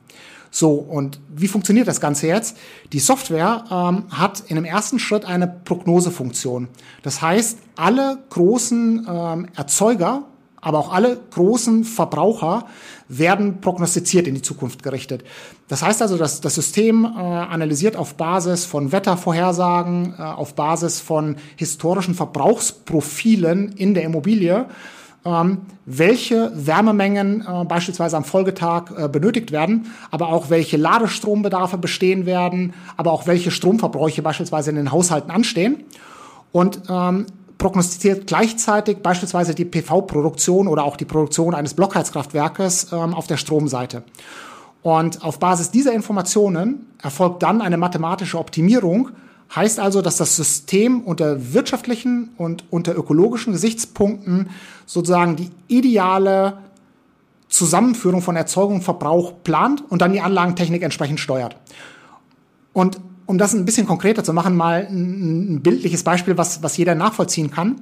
So, 0.50 0.72
und 0.72 1.20
wie 1.28 1.48
funktioniert 1.48 1.88
das 1.88 2.00
Ganze 2.00 2.28
jetzt? 2.28 2.56
Die 2.92 2.98
Software 2.98 3.64
ähm, 3.70 4.04
hat 4.10 4.40
in 4.46 4.56
dem 4.56 4.64
ersten 4.64 4.98
Schritt 4.98 5.24
eine 5.24 5.46
Prognosefunktion. 5.46 6.68
Das 7.02 7.20
heißt, 7.20 7.58
alle 7.76 8.18
großen 8.30 9.06
ähm, 9.08 9.48
Erzeuger 9.54 10.24
aber 10.66 10.80
auch 10.80 10.92
alle 10.92 11.16
großen 11.30 11.84
Verbraucher 11.84 12.66
werden 13.06 13.60
prognostiziert 13.60 14.26
in 14.26 14.34
die 14.34 14.42
Zukunft 14.42 14.82
gerichtet. 14.82 15.22
Das 15.68 15.80
heißt 15.80 16.02
also, 16.02 16.18
dass 16.18 16.40
das 16.40 16.56
System 16.56 17.04
äh, 17.04 17.08
analysiert 17.08 17.94
auf 17.94 18.16
Basis 18.16 18.64
von 18.64 18.90
Wettervorhersagen, 18.90 20.14
äh, 20.18 20.22
auf 20.22 20.56
Basis 20.56 20.98
von 20.98 21.36
historischen 21.54 22.16
Verbrauchsprofilen 22.16 23.74
in 23.76 23.94
der 23.94 24.02
Immobilie, 24.02 24.66
ähm, 25.24 25.58
welche 25.84 26.50
Wärmemengen 26.52 27.46
äh, 27.46 27.64
beispielsweise 27.64 28.16
am 28.16 28.24
Folgetag 28.24 28.90
äh, 28.98 29.08
benötigt 29.08 29.52
werden, 29.52 29.92
aber 30.10 30.30
auch 30.30 30.50
welche 30.50 30.76
Ladestrombedarfe 30.76 31.78
bestehen 31.78 32.26
werden, 32.26 32.74
aber 32.96 33.12
auch 33.12 33.28
welche 33.28 33.52
Stromverbräuche 33.52 34.20
beispielsweise 34.20 34.70
in 34.70 34.76
den 34.76 34.90
Haushalten 34.90 35.30
anstehen. 35.30 35.84
Und 36.50 36.82
ähm, 36.88 37.26
prognostiziert 37.58 38.26
gleichzeitig 38.26 38.98
beispielsweise 38.98 39.54
die 39.54 39.64
PV-Produktion 39.64 40.68
oder 40.68 40.84
auch 40.84 40.96
die 40.96 41.04
Produktion 41.04 41.54
eines 41.54 41.74
Blockheizkraftwerkes 41.74 42.92
ähm, 42.92 43.14
auf 43.14 43.26
der 43.26 43.36
Stromseite. 43.36 44.02
Und 44.82 45.24
auf 45.24 45.38
Basis 45.38 45.70
dieser 45.70 45.92
Informationen 45.92 46.86
erfolgt 47.02 47.42
dann 47.42 47.60
eine 47.60 47.76
mathematische 47.76 48.38
Optimierung. 48.38 49.10
Heißt 49.54 49.80
also, 49.80 50.02
dass 50.02 50.16
das 50.16 50.36
System 50.36 51.00
unter 51.00 51.54
wirtschaftlichen 51.54 52.30
und 52.36 52.64
unter 52.70 52.96
ökologischen 52.96 53.52
Gesichtspunkten 53.52 54.50
sozusagen 54.84 55.36
die 55.36 55.50
ideale 55.68 56.58
Zusammenführung 57.48 58.22
von 58.22 58.36
Erzeugung 58.36 58.76
und 58.76 58.82
Verbrauch 58.82 59.32
plant 59.44 59.82
und 59.88 60.02
dann 60.02 60.12
die 60.12 60.20
Anlagentechnik 60.20 60.82
entsprechend 60.82 61.20
steuert. 61.20 61.56
Und 62.72 63.00
um 63.26 63.38
das 63.38 63.52
ein 63.52 63.64
bisschen 63.64 63.86
konkreter 63.86 64.24
zu 64.24 64.32
machen, 64.32 64.56
mal 64.56 64.86
ein, 64.88 65.60
bildliches 65.62 66.04
Beispiel, 66.04 66.38
was, 66.38 66.62
was 66.62 66.76
jeder 66.76 66.94
nachvollziehen 66.94 67.50
kann. 67.50 67.76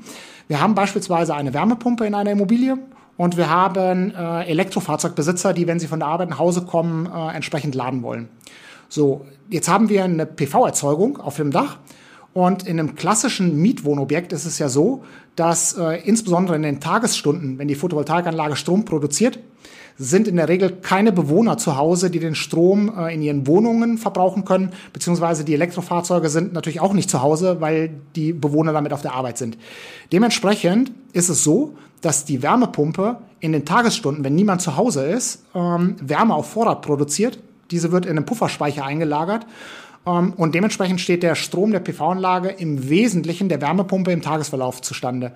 Wir 0.48 0.60
haben 0.60 0.74
beispielsweise 0.74 1.34
eine 1.34 1.54
Wärmepumpe 1.54 2.06
in 2.06 2.14
einer 2.14 2.30
Immobilie 2.30 2.78
und 3.16 3.36
wir 3.36 3.48
haben 3.48 4.14
äh, 4.14 4.44
Elektrofahrzeugbesitzer, 4.44 5.52
die, 5.52 5.66
wenn 5.66 5.78
sie 5.78 5.86
von 5.86 6.00
der 6.00 6.08
Arbeit 6.08 6.30
nach 6.30 6.38
Hause 6.38 6.62
kommen, 6.62 7.06
äh, 7.06 7.34
entsprechend 7.34 7.74
laden 7.74 8.02
wollen. 8.02 8.28
So, 8.88 9.26
jetzt 9.50 9.68
haben 9.68 9.88
wir 9.88 10.04
eine 10.04 10.26
PV-Erzeugung 10.26 11.18
auf 11.18 11.36
dem 11.36 11.50
Dach 11.50 11.78
und 12.34 12.66
in 12.66 12.78
einem 12.78 12.96
klassischen 12.96 13.56
Mietwohnobjekt 13.56 14.32
ist 14.32 14.44
es 14.44 14.58
ja 14.58 14.68
so, 14.68 15.04
dass 15.36 15.74
äh, 15.74 16.02
insbesondere 16.04 16.56
in 16.56 16.62
den 16.62 16.80
Tagesstunden, 16.80 17.58
wenn 17.58 17.68
die 17.68 17.76
Photovoltaikanlage 17.76 18.56
Strom 18.56 18.84
produziert, 18.84 19.38
sind 19.96 20.26
in 20.26 20.36
der 20.36 20.48
Regel 20.48 20.72
keine 20.82 21.12
Bewohner 21.12 21.56
zu 21.56 21.76
Hause, 21.76 22.10
die 22.10 22.18
den 22.18 22.34
Strom 22.34 22.92
äh, 22.96 23.14
in 23.14 23.22
ihren 23.22 23.46
Wohnungen 23.46 23.98
verbrauchen 23.98 24.44
können, 24.44 24.72
beziehungsweise 24.92 25.44
die 25.44 25.54
Elektrofahrzeuge 25.54 26.28
sind 26.28 26.52
natürlich 26.52 26.80
auch 26.80 26.92
nicht 26.92 27.08
zu 27.08 27.22
Hause, 27.22 27.60
weil 27.60 27.90
die 28.16 28.32
Bewohner 28.32 28.72
damit 28.72 28.92
auf 28.92 29.02
der 29.02 29.14
Arbeit 29.14 29.38
sind. 29.38 29.56
Dementsprechend 30.12 30.90
ist 31.12 31.28
es 31.28 31.44
so, 31.44 31.76
dass 32.00 32.24
die 32.24 32.42
Wärmepumpe 32.42 33.18
in 33.38 33.52
den 33.52 33.64
Tagesstunden, 33.64 34.24
wenn 34.24 34.34
niemand 34.34 34.60
zu 34.60 34.76
Hause 34.76 35.04
ist, 35.06 35.44
ähm, 35.54 35.94
Wärme 36.00 36.34
auf 36.34 36.50
Vorrat 36.50 36.82
produziert. 36.82 37.38
Diese 37.70 37.92
wird 37.92 38.06
in 38.06 38.12
einem 38.12 38.26
Pufferspeicher 38.26 38.84
eingelagert. 38.84 39.46
Ähm, 40.06 40.32
und 40.36 40.54
dementsprechend 40.54 41.00
steht 41.00 41.22
der 41.22 41.34
Strom 41.34 41.70
der 41.70 41.80
PV-Anlage 41.80 42.48
im 42.48 42.88
Wesentlichen 42.88 43.48
der 43.48 43.60
Wärmepumpe 43.60 44.12
im 44.12 44.22
Tagesverlauf 44.22 44.82
zustande. 44.82 45.32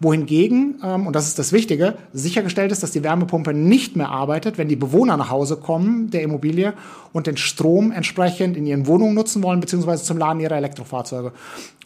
wohingegen, 0.00 0.80
ähm, 0.82 1.06
und 1.06 1.14
das 1.14 1.28
ist 1.28 1.38
das 1.38 1.52
Wichtige, 1.52 1.94
sichergestellt 2.12 2.72
ist, 2.72 2.82
dass 2.82 2.90
die 2.90 3.04
Wärmepumpe 3.04 3.54
nicht 3.54 3.94
mehr 3.94 4.10
arbeitet, 4.10 4.58
wenn 4.58 4.68
die 4.68 4.76
Bewohner 4.76 5.16
nach 5.16 5.30
Hause 5.30 5.56
kommen 5.56 6.10
der 6.10 6.22
Immobilie 6.22 6.74
und 7.12 7.28
den 7.28 7.36
Strom 7.36 7.92
entsprechend 7.92 8.56
in 8.56 8.66
ihren 8.66 8.88
Wohnungen 8.88 9.14
nutzen 9.14 9.42
wollen, 9.44 9.60
beziehungsweise 9.60 10.02
zum 10.02 10.18
Laden 10.18 10.40
ihrer 10.40 10.56
Elektrofahrzeuge. 10.56 11.32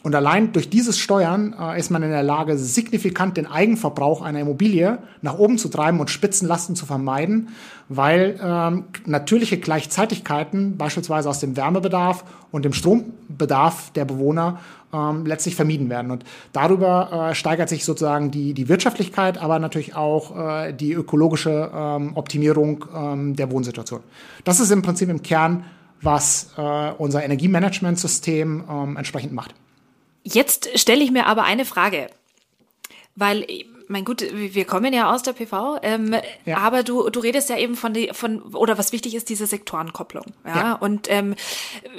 Und 0.01 0.15
allein 0.15 0.53
durch 0.53 0.69
dieses 0.69 0.97
Steuern 0.97 1.53
äh, 1.59 1.77
ist 1.77 1.89
man 1.89 2.03
in 2.03 2.09
der 2.09 2.23
Lage, 2.23 2.57
signifikant 2.57 3.35
den 3.35 3.47
Eigenverbrauch 3.47 4.21
einer 4.21 4.39
Immobilie 4.39 4.99
nach 5.21 5.37
oben 5.37 5.57
zu 5.57 5.67
treiben 5.67 5.99
und 5.99 6.09
Spitzenlasten 6.09 6.75
zu 6.75 6.85
vermeiden, 6.85 7.49
weil 7.89 8.39
ähm, 8.41 8.85
natürliche 9.05 9.57
Gleichzeitigkeiten, 9.57 10.77
beispielsweise 10.77 11.29
aus 11.29 11.39
dem 11.39 11.57
Wärmebedarf 11.57 12.23
und 12.51 12.63
dem 12.63 12.73
Strombedarf 12.73 13.91
der 13.91 14.05
Bewohner, 14.05 14.59
ähm, 14.93 15.25
letztlich 15.25 15.55
vermieden 15.55 15.89
werden. 15.89 16.11
Und 16.11 16.23
darüber 16.53 17.29
äh, 17.31 17.35
steigert 17.35 17.69
sich 17.69 17.83
sozusagen 17.83 18.31
die, 18.31 18.53
die 18.53 18.69
Wirtschaftlichkeit, 18.69 19.37
aber 19.37 19.59
natürlich 19.59 19.95
auch 19.95 20.35
äh, 20.37 20.73
die 20.73 20.93
ökologische 20.93 21.71
ähm, 21.73 22.15
Optimierung 22.15 22.85
ähm, 22.95 23.35
der 23.35 23.51
Wohnsituation. 23.51 24.01
Das 24.45 24.59
ist 24.59 24.71
im 24.71 24.81
Prinzip 24.81 25.09
im 25.09 25.21
Kern, 25.21 25.65
was 26.01 26.53
äh, 26.57 26.91
unser 26.97 27.23
Energiemanagementsystem 27.23 28.63
ähm, 28.69 28.97
entsprechend 28.97 29.33
macht. 29.33 29.53
Jetzt 30.23 30.77
stelle 30.79 31.03
ich 31.03 31.11
mir 31.11 31.25
aber 31.25 31.43
eine 31.43 31.65
Frage, 31.65 32.09
weil 33.15 33.45
mein 33.89 34.05
gut, 34.05 34.23
wir 34.31 34.65
kommen 34.65 34.93
ja 34.93 35.11
aus 35.11 35.23
der 35.23 35.33
PV, 35.33 35.79
ähm, 35.81 36.15
ja. 36.45 36.57
aber 36.57 36.83
du, 36.83 37.09
du 37.09 37.19
redest 37.19 37.49
ja 37.49 37.57
eben 37.57 37.75
von 37.75 37.91
die, 37.91 38.11
von 38.13 38.43
oder 38.53 38.77
was 38.77 38.91
wichtig 38.91 39.15
ist 39.15 39.29
diese 39.29 39.47
Sektorenkopplung, 39.47 40.25
ja, 40.45 40.55
ja. 40.55 40.73
und 40.73 41.09
ähm, 41.09 41.33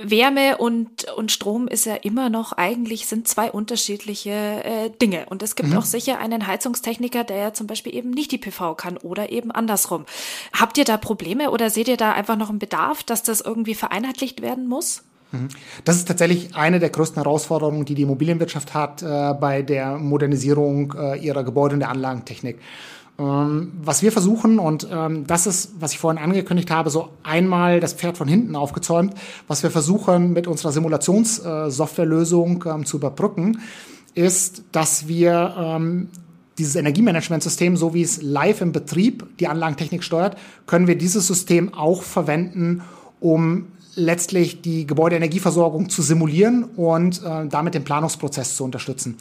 Wärme 0.01 0.59
und 0.59 1.11
und 1.17 1.33
Strom 1.33 1.67
ist 1.67 1.87
ja 1.87 1.97
immer 1.97 2.31
noch 2.31 2.53
eigentlich 2.53 3.07
sind 3.07 3.27
zwei 3.27 3.51
unterschiedliche 3.51 4.31
äh, 4.31 4.91
Dinge 5.03 5.27
und 5.31 5.43
es 5.43 5.57
gibt 5.57 5.71
mhm. 5.71 5.79
auch 5.79 5.85
sicher 5.85 6.21
einen 6.21 6.47
Heizungstechniker, 6.47 7.25
der 7.25 7.37
ja 7.39 7.53
zum 7.53 7.67
Beispiel 7.67 7.95
eben 7.95 8.11
nicht 8.11 8.31
die 8.31 8.39
PV 8.39 8.77
kann 8.77 8.97
oder 8.97 9.33
eben 9.33 9.51
andersrum. 9.51 10.07
Habt 10.53 10.79
ihr 10.79 10.85
da 10.85 10.97
Probleme 10.97 11.51
oder 11.51 11.71
seht 11.71 11.89
ihr 11.89 11.97
da 11.97 12.13
einfach 12.13 12.37
noch 12.37 12.51
einen 12.51 12.61
Bedarf, 12.61 13.03
dass 13.03 13.25
das 13.25 13.41
irgendwie 13.41 13.75
vereinheitlicht 13.75 14.43
werden 14.43 14.69
muss? 14.69 15.03
Mhm. 15.33 15.49
Das 15.85 15.97
ist 15.97 16.09
tatsächlich 16.09 16.55
eine 16.57 16.79
der 16.79 16.91
größten 16.91 17.23
Herausforderungen, 17.23 17.85
die 17.85 17.95
die 17.95 18.03
Immobilienwirtschaft 18.03 18.75
hat 18.75 19.03
äh, 19.03 19.35
bei 19.35 19.63
der 19.63 19.99
Modernisierung 19.99 20.95
äh, 20.99 21.19
ihrer 21.19 21.45
Gebäude 21.45 21.75
und 21.75 21.81
der 21.81 21.91
Anlagentechnik. 21.91 22.59
Ähm, 23.19 23.73
was 23.83 24.03
wir 24.03 24.13
versuchen, 24.13 24.59
und 24.59 24.89
ähm, 24.91 25.27
das 25.27 25.47
ist, 25.47 25.73
was 25.79 25.93
ich 25.93 25.99
vorhin 25.99 26.23
angekündigt 26.23 26.71
habe, 26.71 26.91
so 26.91 27.11
einmal 27.23 27.81
das 27.81 27.93
Pferd 27.93 28.17
von 28.17 28.27
hinten 28.27 28.57
aufgezäumt, 28.57 29.15
was 29.47 29.63
wir 29.63 29.71
versuchen 29.71 30.33
mit 30.33 30.47
unserer 30.47 30.73
Simulationssoftwarelösung 30.73 32.65
ähm, 32.67 32.87
zu 32.87 32.97
überbrücken, 32.97 33.61
ist, 34.15 34.65
dass 34.73 35.07
wir 35.07 35.55
ähm, 35.57 36.09
dieses 36.59 36.77
Energiemanagementsystem, 36.77 37.77
so 37.77 37.95
wie 37.95 38.03
es 38.03 38.23
live 38.23 38.61
im 38.63 38.73
Betrieb 38.73 39.27
die 39.39 39.49
Anlagentechnik 39.49 40.03
steuert, 40.03 40.37
können 40.67 40.87
wir 40.87 40.97
dieses 40.97 41.27
System 41.27 41.75
auch 41.75 42.03
verwenden, 42.03 42.83
um 43.21 43.67
letztlich 43.95 44.63
die 44.63 44.87
Gebäudeenergieversorgung 44.87 45.89
zu 45.89 46.03
simulieren 46.03 46.65
und 46.77 47.23
äh, 47.23 47.47
damit 47.49 47.75
den 47.75 47.85
Planungsprozess 47.85 48.57
zu 48.57 48.65
unterstützen. 48.65 49.17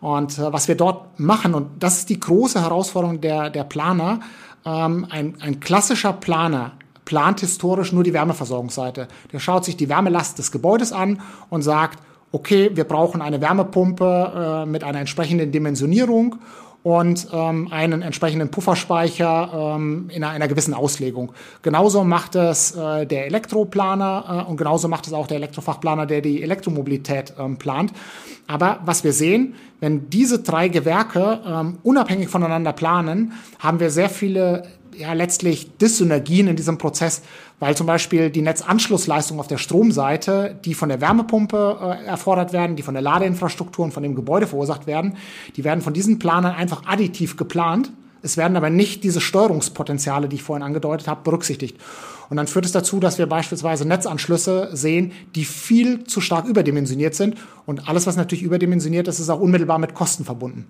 Und 0.00 0.38
äh, 0.38 0.52
was 0.52 0.68
wir 0.68 0.74
dort 0.74 1.18
machen, 1.18 1.54
und 1.54 1.82
das 1.82 1.98
ist 1.98 2.10
die 2.10 2.20
große 2.20 2.60
Herausforderung 2.60 3.20
der, 3.20 3.50
der 3.50 3.64
Planer, 3.64 4.20
ähm, 4.64 5.06
ein, 5.10 5.34
ein 5.40 5.60
klassischer 5.60 6.12
Planer 6.12 6.72
plant 7.04 7.40
historisch 7.40 7.92
nur 7.92 8.02
die 8.02 8.14
Wärmeversorgungsseite. 8.14 9.08
Der 9.32 9.38
schaut 9.38 9.64
sich 9.64 9.76
die 9.76 9.88
Wärmelast 9.88 10.38
des 10.38 10.50
Gebäudes 10.52 10.92
an 10.92 11.20
und 11.50 11.62
sagt, 11.62 11.98
okay, 12.32 12.70
wir 12.74 12.84
brauchen 12.84 13.22
eine 13.22 13.40
Wärmepumpe 13.40 14.64
äh, 14.64 14.66
mit 14.66 14.84
einer 14.84 15.00
entsprechenden 15.00 15.52
Dimensionierung 15.52 16.36
und 16.84 17.28
ähm, 17.32 17.68
einen 17.72 18.02
entsprechenden 18.02 18.50
Pufferspeicher 18.50 19.74
ähm, 19.74 20.10
in 20.12 20.22
einer, 20.22 20.46
gewissen 20.48 20.74
Auslegung. 20.74 21.32
Genauso 21.62 22.04
macht 22.04 22.34
es 22.34 22.76
äh, 22.76 23.06
der 23.06 23.24
Elektroplaner 23.24 24.44
äh, 24.46 24.50
und 24.50 24.58
genauso 24.58 24.86
macht 24.86 25.06
es 25.06 25.14
auch 25.14 25.26
der 25.26 25.38
Elektrofachplaner, 25.38 26.04
der 26.04 26.20
die 26.20 26.42
Elektromobilität 26.42 27.32
ähm, 27.38 27.56
plant. 27.56 27.92
Aber 28.46 28.80
was 28.84 29.02
wir 29.02 29.14
sehen, 29.14 29.54
wenn 29.80 30.10
diese 30.10 30.40
drei 30.40 30.68
Gewerke 30.68 31.40
ähm, 31.46 31.78
unabhängig 31.82 32.28
voneinander 32.28 32.74
planen, 32.74 33.32
haben 33.58 33.80
wir 33.80 33.88
sehr 33.88 34.10
viele 34.10 34.64
ja 34.96 35.12
letztlich 35.12 35.76
Dyssynergien 35.78 36.48
in 36.48 36.56
diesem 36.56 36.78
Prozess, 36.78 37.22
weil 37.60 37.76
zum 37.76 37.86
Beispiel 37.86 38.30
die 38.30 38.42
Netzanschlussleistung 38.42 39.40
auf 39.40 39.46
der 39.46 39.58
Stromseite, 39.58 40.58
die 40.64 40.74
von 40.74 40.88
der 40.88 41.00
Wärmepumpe 41.00 41.78
äh, 41.80 42.06
erfordert 42.06 42.52
werden, 42.52 42.76
die 42.76 42.82
von 42.82 42.94
der 42.94 43.02
Ladeinfrastruktur 43.02 43.84
und 43.84 43.92
von 43.92 44.02
dem 44.02 44.14
Gebäude 44.14 44.46
verursacht 44.46 44.86
werden, 44.86 45.16
die 45.56 45.64
werden 45.64 45.80
von 45.80 45.92
diesen 45.92 46.18
Planern 46.18 46.54
einfach 46.54 46.82
additiv 46.86 47.36
geplant. 47.36 47.90
Es 48.22 48.36
werden 48.36 48.56
aber 48.56 48.70
nicht 48.70 49.04
diese 49.04 49.20
Steuerungspotenziale, 49.20 50.28
die 50.28 50.36
ich 50.36 50.42
vorhin 50.42 50.62
angedeutet 50.62 51.08
habe, 51.08 51.22
berücksichtigt. 51.22 51.78
Und 52.30 52.38
dann 52.38 52.46
führt 52.46 52.64
es 52.64 52.72
dazu, 52.72 53.00
dass 53.00 53.18
wir 53.18 53.26
beispielsweise 53.26 53.86
Netzanschlüsse 53.86 54.70
sehen, 54.72 55.12
die 55.34 55.44
viel 55.44 56.04
zu 56.04 56.20
stark 56.20 56.46
überdimensioniert 56.46 57.14
sind. 57.14 57.36
Und 57.66 57.88
alles, 57.88 58.06
was 58.06 58.16
natürlich 58.16 58.42
überdimensioniert 58.42 59.08
ist, 59.08 59.20
ist 59.20 59.28
auch 59.28 59.40
unmittelbar 59.40 59.78
mit 59.78 59.94
Kosten 59.94 60.24
verbunden. 60.24 60.66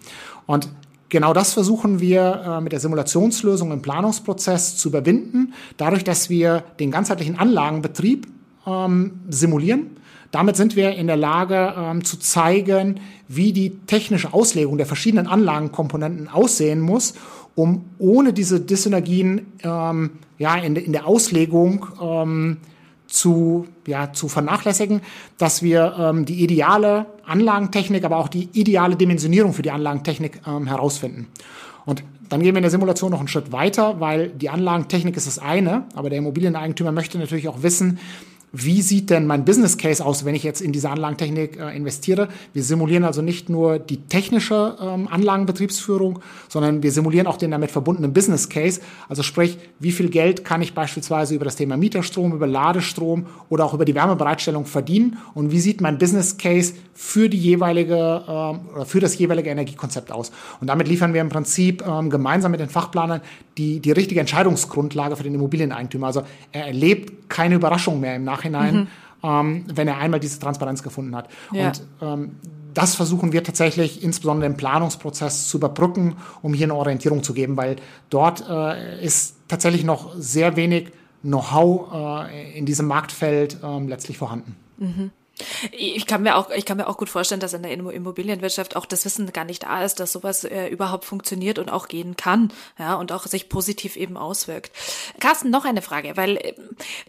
Und 0.47 0.69
Genau 1.09 1.33
das 1.33 1.53
versuchen 1.53 2.01
wir 2.01 2.43
äh, 2.47 2.61
mit 2.61 2.73
der 2.73 2.81
Simulationslösung 2.81 3.73
im 3.73 3.83
Planungsprozess 3.83 4.77
zu 4.77 4.89
überwinden, 4.89 5.55
dadurch, 5.77 6.05
dass 6.05 6.31
wir 6.31 6.65
den 6.81 6.91
ganzheitlichen 6.91 7.39
Anlagenbetrieb 7.39 8.27
ähm, 8.67 9.21
simulieren. 9.29 9.97
Damit 10.31 10.57
sind 10.57 10.75
wir 10.75 10.97
in 10.97 11.07
der 11.07 11.17
Lage 11.17 11.75
ähm, 11.79 12.05
zu 12.05 12.19
zeigen, 12.19 12.99
wie 13.29 13.53
die 13.53 13.71
technische 13.87 14.33
Auslegung 14.33 14.79
der 14.79 14.87
verschiedenen 14.87 15.29
Anlagenkomponenten 15.29 16.29
aussehen 16.29 16.81
muss, 16.81 17.15
um 17.55 17.85
ohne 17.99 18.33
diese 18.33 18.61
Dissynergien 18.61 19.47
ähm, 19.63 20.11
ja, 20.39 20.57
in, 20.57 20.75
in 20.75 20.93
der 20.93 21.07
Auslegung 21.07 21.87
ähm, 22.03 22.57
zu, 23.07 23.69
ja, 23.87 24.13
zu 24.13 24.29
vernachlässigen, 24.29 25.03
dass 25.39 25.63
wir 25.63 25.95
ähm, 25.99 26.25
die 26.25 26.43
ideale 26.43 27.07
Anlagentechnik, 27.27 28.05
aber 28.05 28.17
auch 28.17 28.29
die 28.29 28.49
ideale 28.53 28.97
Dimensionierung 28.97 29.53
für 29.53 29.63
die 29.63 29.71
Anlagentechnik 29.71 30.41
ähm, 30.47 30.67
herausfinden. 30.67 31.29
Und 31.87 32.03
dann 32.29 32.43
gehen 32.43 32.55
wir 32.55 32.59
in 32.59 32.63
der 32.63 32.71
Simulation 32.71 33.11
noch 33.11 33.19
einen 33.19 33.29
Schritt 33.29 33.53
weiter, 33.53 34.01
weil 34.01 34.29
die 34.31 34.49
Anlagentechnik 34.49 35.17
ist 35.17 35.27
das 35.27 35.39
eine, 35.39 35.85
aber 35.95 36.09
der 36.09 36.19
Immobilieneigentümer 36.19 36.93
möchte 36.93 37.19
natürlich 37.19 37.49
auch 37.49 37.63
wissen, 37.63 37.99
wie 38.55 38.83
sieht 38.83 39.11
denn 39.11 39.27
mein 39.27 39.45
Business 39.45 39.77
Case 39.77 40.05
aus, 40.05 40.25
wenn 40.25 40.37
ich 40.37 40.45
jetzt 40.45 40.61
in 40.61 40.71
diese 40.71 40.89
Anlagentechnik 40.89 41.59
äh, 41.59 41.77
investiere. 41.77 42.29
Wir 42.53 42.63
simulieren 42.63 43.03
also 43.03 43.21
nicht 43.21 43.49
nur 43.49 43.81
die 43.81 43.97
technische 44.03 44.77
ähm, 44.81 45.09
Anlagenbetriebsführung, 45.09 46.21
sondern 46.49 46.83
wir 46.83 46.93
simulieren 46.93 47.27
auch 47.27 47.37
den 47.37 47.51
damit 47.51 47.73
verbundenen 47.73 48.13
Business 48.13 48.49
Case. 48.49 48.81
Also 49.09 49.25
sprich, 49.25 49.59
wie 49.81 49.91
viel 49.91 50.09
Geld 50.09 50.45
kann 50.45 50.63
ich 50.63 50.73
beispielsweise 50.73 51.35
über 51.35 51.45
das 51.45 51.57
Thema 51.57 51.77
Mieterstrom, 51.77 52.33
über 52.33 52.47
Ladestrom 52.47 53.27
oder 53.49 53.65
auch 53.65 53.75
über 53.75 53.85
die 53.85 53.97
Wärmebereitstellung 53.97 54.67
verdienen 54.67 55.19
und 55.35 55.51
wie 55.51 55.61
sieht 55.61 55.81
mein 55.81 55.99
Business 55.99 56.39
Case 56.39 56.75
für 56.95 57.29
die 57.29 57.39
jeweilige 57.39 58.23
ähm, 58.29 58.61
oder 58.73 58.87
für 58.87 59.01
das 59.01 59.19
jeweilige 59.19 59.51
Energiekonzept 59.51 60.13
aus. 60.13 60.31
Und 60.61 60.69
damit 60.69 60.87
liefern 60.87 61.13
wir 61.13 61.23
im 61.23 61.29
Prinzip 61.29 61.85
ähm, 61.85 62.09
gemeinsam 62.09 62.53
mit 62.53 62.61
den 62.61 62.69
Fachplanern 62.69 63.21
die, 63.59 63.81
die 63.81 63.91
richtige 63.91 64.21
Entscheidungsgrundlage 64.21 65.17
für 65.17 65.25
den 65.25 65.35
Immobilieneigentümer. 65.35 66.07
Also 66.07 66.23
er 66.53 66.69
erlebt 66.69 67.29
keine 67.29 67.57
Überraschung 67.57 67.99
mehr 67.99 68.15
im 68.15 68.23
Nachhinein 68.23 68.44
Nachhinein, 68.53 68.75
mhm. 68.75 68.87
ähm, 69.23 69.65
wenn 69.73 69.89
er 69.89 69.99
einmal 69.99 70.21
diese 70.21 70.39
Transparenz 70.39 70.83
gefunden 70.83 71.15
hat. 71.17 71.29
Ja. 71.53 71.69
Und 71.69 71.83
ähm, 72.01 72.37
das 72.75 72.97
versuchen 72.97 73.33
wir 73.33 73.45
tatsächlich 73.45 74.03
insbesondere 74.03 74.51
im 74.51 74.57
Planungsprozess 74.57 75.49
zu 75.49 75.59
überbrücken, 75.59 76.17
um 76.43 76.55
hier 76.55 76.67
eine 76.67 76.75
Orientierung 76.75 77.23
zu 77.23 77.33
geben, 77.33 77.57
weil 77.57 77.77
dort 78.11 78.45
äh, 78.49 79.03
ist 79.05 79.37
tatsächlich 79.49 79.85
noch 79.85 80.15
sehr 80.17 80.57
wenig 80.57 80.91
Know-how 81.23 82.29
äh, 82.29 82.59
in 82.59 82.67
diesem 82.67 82.87
Marktfeld 82.87 83.59
äh, 83.63 83.81
letztlich 83.87 84.19
vorhanden. 84.19 84.57
Mhm. 84.79 85.11
Ich 85.73 86.07
kann 86.07 86.23
mir 86.23 86.37
auch, 86.37 86.51
ich 86.51 86.65
kann 86.65 86.77
mir 86.77 86.89
auch 86.89 86.97
gut 86.97 87.09
vorstellen, 87.09 87.41
dass 87.41 87.53
in 87.55 87.63
der 87.63 87.73
Immobilienwirtschaft 87.73 88.77
auch 88.77 88.87
das 88.87 89.05
Wissen 89.05 89.33
gar 89.33 89.45
nicht 89.45 89.65
da 89.65 89.83
ist, 89.83 89.99
dass 90.01 90.13
sowas 90.13 90.45
äh, 90.45 90.69
überhaupt 90.69 91.05
funktioniert 91.05 91.59
und 91.59 91.71
auch 91.71 91.89
gehen 91.89 92.17
kann, 92.17 92.53
ja, 92.79 92.95
und 92.95 93.11
auch 93.13 93.27
sich 93.27 93.49
positiv 93.49 93.97
eben 93.97 94.17
auswirkt. 94.17 94.71
Carsten, 95.21 95.51
noch 95.51 95.65
eine 95.65 95.83
Frage, 95.83 96.17
weil 96.17 96.37
äh, 96.37 96.55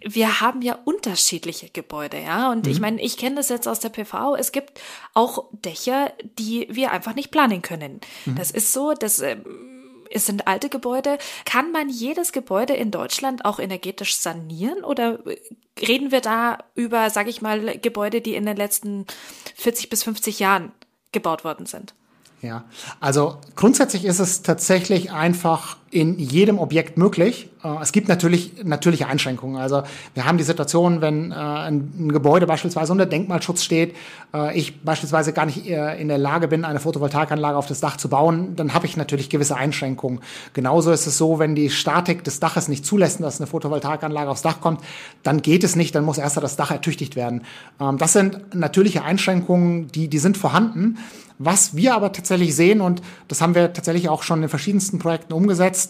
wir 0.01 0.41
haben 0.41 0.61
ja 0.61 0.77
unterschiedliche 0.85 1.69
Gebäude, 1.69 2.19
ja, 2.19 2.51
und 2.51 2.65
mhm. 2.65 2.71
ich 2.71 2.79
meine, 2.79 3.01
ich 3.01 3.17
kenne 3.17 3.35
das 3.35 3.49
jetzt 3.49 3.67
aus 3.67 3.79
der 3.79 3.89
PV. 3.89 4.35
Es 4.35 4.51
gibt 4.51 4.81
auch 5.13 5.45
Dächer, 5.51 6.11
die 6.39 6.67
wir 6.69 6.91
einfach 6.91 7.13
nicht 7.15 7.31
planen 7.31 7.61
können. 7.61 8.01
Mhm. 8.25 8.35
Das 8.35 8.51
ist 8.51 8.73
so, 8.73 8.93
dass 8.93 9.19
äh, 9.19 9.37
es 10.11 10.25
sind 10.25 10.47
alte 10.47 10.69
Gebäude. 10.69 11.17
Kann 11.45 11.71
man 11.71 11.89
jedes 11.89 12.31
Gebäude 12.31 12.73
in 12.73 12.91
Deutschland 12.91 13.45
auch 13.45 13.59
energetisch 13.59 14.17
sanieren 14.17 14.83
oder 14.83 15.19
reden 15.79 16.11
wir 16.11 16.21
da 16.21 16.59
über, 16.73 17.09
sage 17.09 17.29
ich 17.29 17.41
mal, 17.41 17.77
Gebäude, 17.79 18.21
die 18.21 18.35
in 18.35 18.45
den 18.45 18.57
letzten 18.57 19.05
40 19.55 19.89
bis 19.89 20.03
50 20.03 20.39
Jahren 20.39 20.71
gebaut 21.11 21.43
worden 21.43 21.65
sind? 21.65 21.93
Ja, 22.41 22.65
also 22.99 23.37
grundsätzlich 23.55 24.05
ist 24.05 24.19
es 24.19 24.43
tatsächlich 24.43 25.11
einfach 25.11 25.77
in 25.95 26.19
jedem 26.19 26.59
Objekt 26.59 26.97
möglich. 26.97 27.49
Äh, 27.63 27.69
es 27.81 27.93
gibt 27.93 28.09
natürlich 28.09 28.65
natürliche 28.65 29.07
Einschränkungen. 29.07 29.55
Also 29.55 29.83
wir 30.13 30.25
haben 30.25 30.37
die 30.37 30.43
Situation, 30.43 30.99
wenn 30.99 31.31
äh, 31.31 31.35
ein, 31.35 32.09
Gebäude 32.09 32.47
beispielsweise 32.47 32.91
unter 32.91 33.05
Denkmalschutz 33.05 33.63
steht, 33.63 33.95
äh, 34.33 34.57
ich 34.57 34.81
beispielsweise 34.81 35.31
gar 35.31 35.45
nicht 35.45 35.65
in 35.65 36.09
der 36.09 36.17
Lage 36.17 36.49
bin, 36.49 36.65
eine 36.65 36.79
Photovoltaikanlage 36.79 37.57
auf 37.57 37.65
das 37.67 37.79
Dach 37.79 37.95
zu 37.95 38.09
bauen, 38.09 38.55
dann 38.57 38.73
habe 38.73 38.85
ich 38.85 38.97
natürlich 38.97 39.29
gewisse 39.29 39.55
Einschränkungen. 39.55 40.19
Genauso 40.53 40.91
ist 40.91 41.07
es 41.07 41.17
so, 41.17 41.39
wenn 41.39 41.55
die 41.55 41.69
Statik 41.69 42.25
des 42.25 42.41
Daches 42.41 42.67
nicht 42.67 42.85
zulässt, 42.85 43.21
dass 43.21 43.39
eine 43.39 43.47
Photovoltaikanlage 43.47 44.29
aufs 44.29 44.41
Dach 44.41 44.59
kommt, 44.59 44.81
dann 45.23 45.41
geht 45.41 45.63
es 45.63 45.77
nicht, 45.77 45.95
dann 45.95 46.03
muss 46.03 46.17
erst 46.17 46.35
das 46.37 46.57
Dach 46.57 46.71
ertüchtigt 46.71 47.15
werden. 47.15 47.43
Ähm, 47.79 47.97
das 47.97 48.11
sind 48.11 48.53
natürliche 48.53 49.03
Einschränkungen, 49.03 49.87
die, 49.87 50.09
die 50.09 50.19
sind 50.19 50.37
vorhanden. 50.37 50.97
Was 51.37 51.75
wir 51.75 51.95
aber 51.95 52.13
tatsächlich 52.13 52.55
sehen, 52.55 52.79
und 52.79 53.01
das 53.27 53.41
haben 53.41 53.55
wir 53.55 53.73
tatsächlich 53.73 54.07
auch 54.07 54.23
schon 54.23 54.41
in 54.41 54.49
verschiedensten 54.49 54.99
Projekten 54.99 55.33
umgesetzt, 55.33 55.84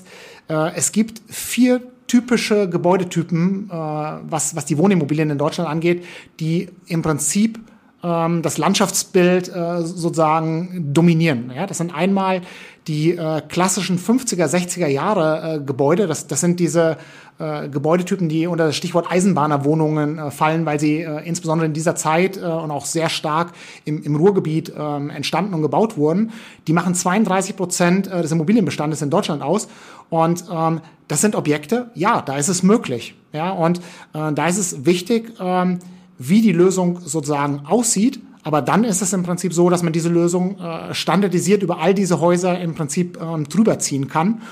äh, 0.48 0.72
es 0.76 0.92
gibt 0.92 1.22
vier 1.28 1.82
typische 2.08 2.70
Gebäudetypen, 2.70 3.70
äh, 3.70 3.74
was, 3.74 4.56
was 4.56 4.66
die 4.66 4.78
Wohnimmobilien 4.78 5.30
in 5.30 5.38
Deutschland 5.38 5.70
angeht, 5.70 6.06
die 6.40 6.70
im 6.88 7.02
Prinzip 7.02 7.60
ähm, 8.04 8.42
das 8.42 8.58
Landschaftsbild 8.58 9.50
äh, 9.50 9.82
sozusagen 9.82 10.94
dominieren. 10.94 11.52
Ja, 11.56 11.66
das 11.66 11.80
sind 11.80 11.94
einmal 11.94 12.42
die 12.88 13.12
äh, 13.12 13.42
klassischen 13.42 13.98
50er, 13.98 14.46
60er 14.46 14.88
Jahre 14.88 15.56
äh, 15.56 15.60
Gebäude. 15.60 16.08
Das, 16.08 16.28
das 16.28 16.42
sind 16.42 16.60
diese 16.60 16.98
äh, 17.40 17.68
Gebäudetypen, 17.68 18.30
die 18.30 18.48
unter 18.48 18.68
das 18.68 18.76
Stichwort 18.76 19.12
Eisenbahnerwohnungen 19.12 20.20
äh, 20.20 20.32
fallen, 20.32 20.66
weil 20.66 20.80
sie 20.80 21.02
äh, 21.02 21.28
insbesondere 21.28 21.66
in 21.66 21.74
dieser 21.74 21.96
Zeit 21.96 22.38
äh, 22.38 22.46
und 22.46 22.72
auch 22.72 22.86
sehr 22.86 23.10
stark 23.10 23.54
im, 23.86 24.04
im 24.04 24.16
Ruhrgebiet 24.16 24.70
äh, 24.70 24.96
entstanden 25.10 25.54
und 25.54 25.62
gebaut 25.62 25.98
wurden. 25.98 26.32
Die 26.68 26.74
machen 26.74 26.94
32 26.94 27.56
Prozent 27.56 28.08
äh, 28.08 28.22
des 28.22 28.32
Immobilienbestandes 28.32 29.02
in 29.02 29.10
Deutschland 29.10 29.42
aus. 29.42 29.68
Und 30.10 30.46
ähm, 30.52 30.82
das 31.08 31.22
sind 31.22 31.36
Objekte, 31.36 31.90
ja, 31.96 32.22
da 32.22 32.38
ist 32.38 32.48
es 32.48 32.64
möglich. 32.64 33.16
Ja, 33.34 33.52
und 33.52 33.80
äh, 34.14 34.32
da 34.32 34.48
ist 34.48 34.58
es 34.58 34.86
wichtig, 34.86 35.34
ähm, 35.40 35.80
wie 36.18 36.42
die 36.42 36.54
Lösung 36.54 37.00
sozusagen 37.04 37.66
aussieht. 37.66 38.22
Aber 38.46 38.62
dann 38.62 38.84
ist 38.84 39.02
es 39.02 39.12
im 39.12 39.24
Prinzip 39.24 39.54
so, 39.54 39.72
dass 39.72 39.82
man 39.82 39.92
diese 39.92 40.08
Lösung 40.08 40.60
äh, 40.60 40.94
standardisiert 40.94 41.64
über 41.64 41.80
all 41.80 41.96
diese 41.96 42.22
Häuser 42.22 42.60
im 42.60 42.76
Prinzip 42.76 43.20
ähm, 43.20 43.50
drüber 43.50 43.80
ziehen 43.80 44.08
kann. 44.08 44.44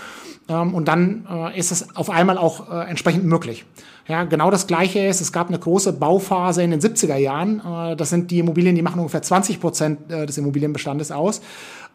Ähm, 0.49 0.73
und 0.73 0.87
dann 0.87 1.27
äh, 1.29 1.57
ist 1.57 1.71
es 1.71 1.95
auf 1.95 2.09
einmal 2.09 2.39
auch 2.39 2.71
äh, 2.71 2.89
entsprechend 2.89 3.23
möglich. 3.23 3.65
Ja, 4.07 4.23
genau 4.23 4.49
das 4.49 4.65
Gleiche 4.65 4.99
ist, 4.99 5.21
es 5.21 5.31
gab 5.31 5.47
eine 5.47 5.59
große 5.59 5.93
Bauphase 5.93 6.63
in 6.63 6.71
den 6.71 6.81
70er 6.81 7.17
Jahren. 7.17 7.61
Äh, 7.65 7.95
das 7.95 8.09
sind 8.09 8.31
die 8.31 8.39
Immobilien, 8.39 8.75
die 8.75 8.81
machen 8.81 8.99
ungefähr 8.99 9.21
20 9.21 9.61
Prozent 9.61 10.11
äh, 10.11 10.25
des 10.25 10.39
Immobilienbestandes 10.39 11.11
aus. 11.11 11.41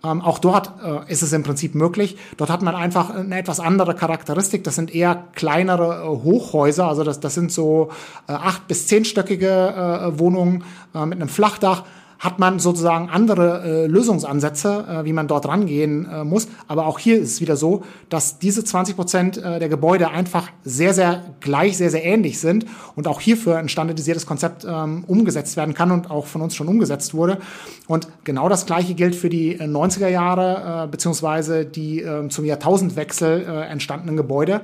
Ähm, 0.04 0.20
auch 0.20 0.38
dort 0.38 0.70
äh, 0.84 1.10
ist 1.10 1.22
es 1.22 1.32
im 1.32 1.42
Prinzip 1.42 1.74
möglich. 1.74 2.16
Dort 2.36 2.50
hat 2.50 2.62
man 2.62 2.76
einfach 2.76 3.10
eine 3.10 3.36
etwas 3.36 3.58
andere 3.58 3.94
Charakteristik. 3.96 4.62
Das 4.62 4.76
sind 4.76 4.94
eher 4.94 5.24
kleinere 5.34 6.04
äh, 6.04 6.06
Hochhäuser. 6.06 6.86
Also 6.86 7.02
das, 7.02 7.18
das 7.18 7.34
sind 7.34 7.50
so 7.50 7.90
äh, 8.28 8.32
acht- 8.32 8.68
bis 8.68 8.86
zehnstöckige 8.86 9.48
äh, 9.48 10.18
Wohnungen 10.18 10.62
äh, 10.94 11.04
mit 11.04 11.20
einem 11.20 11.28
Flachdach 11.28 11.82
hat 12.18 12.38
man 12.38 12.58
sozusagen 12.58 13.08
andere 13.08 13.62
äh, 13.64 13.86
Lösungsansätze, 13.86 14.84
äh, 14.88 15.04
wie 15.04 15.12
man 15.12 15.28
dort 15.28 15.46
rangehen 15.46 16.08
äh, 16.10 16.24
muss. 16.24 16.48
Aber 16.66 16.86
auch 16.86 16.98
hier 16.98 17.18
ist 17.18 17.32
es 17.32 17.40
wieder 17.40 17.56
so, 17.56 17.84
dass 18.08 18.38
diese 18.38 18.64
20 18.64 18.96
Prozent 18.96 19.36
äh, 19.38 19.58
der 19.58 19.68
Gebäude 19.68 20.10
einfach 20.10 20.48
sehr, 20.64 20.94
sehr 20.94 21.22
gleich, 21.40 21.76
sehr, 21.76 21.90
sehr 21.90 22.04
ähnlich 22.04 22.40
sind 22.40 22.66
und 22.96 23.06
auch 23.06 23.20
hierfür 23.20 23.58
ein 23.58 23.68
standardisiertes 23.68 24.26
Konzept 24.26 24.66
ähm, 24.68 25.04
umgesetzt 25.06 25.56
werden 25.56 25.74
kann 25.74 25.90
und 25.92 26.10
auch 26.10 26.26
von 26.26 26.42
uns 26.42 26.54
schon 26.56 26.68
umgesetzt 26.68 27.14
wurde. 27.14 27.38
Und 27.86 28.08
genau 28.24 28.48
das 28.48 28.66
Gleiche 28.66 28.94
gilt 28.94 29.14
für 29.14 29.28
die 29.28 29.58
90er 29.58 30.06
äh, 30.06 30.12
Jahre 30.12 30.84
äh, 30.84 30.88
beziehungsweise 30.88 31.64
die 31.64 32.02
äh, 32.02 32.28
zum 32.28 32.44
Jahrtausendwechsel 32.44 33.46
entstandenen 33.68 34.16
Gebäude 34.16 34.60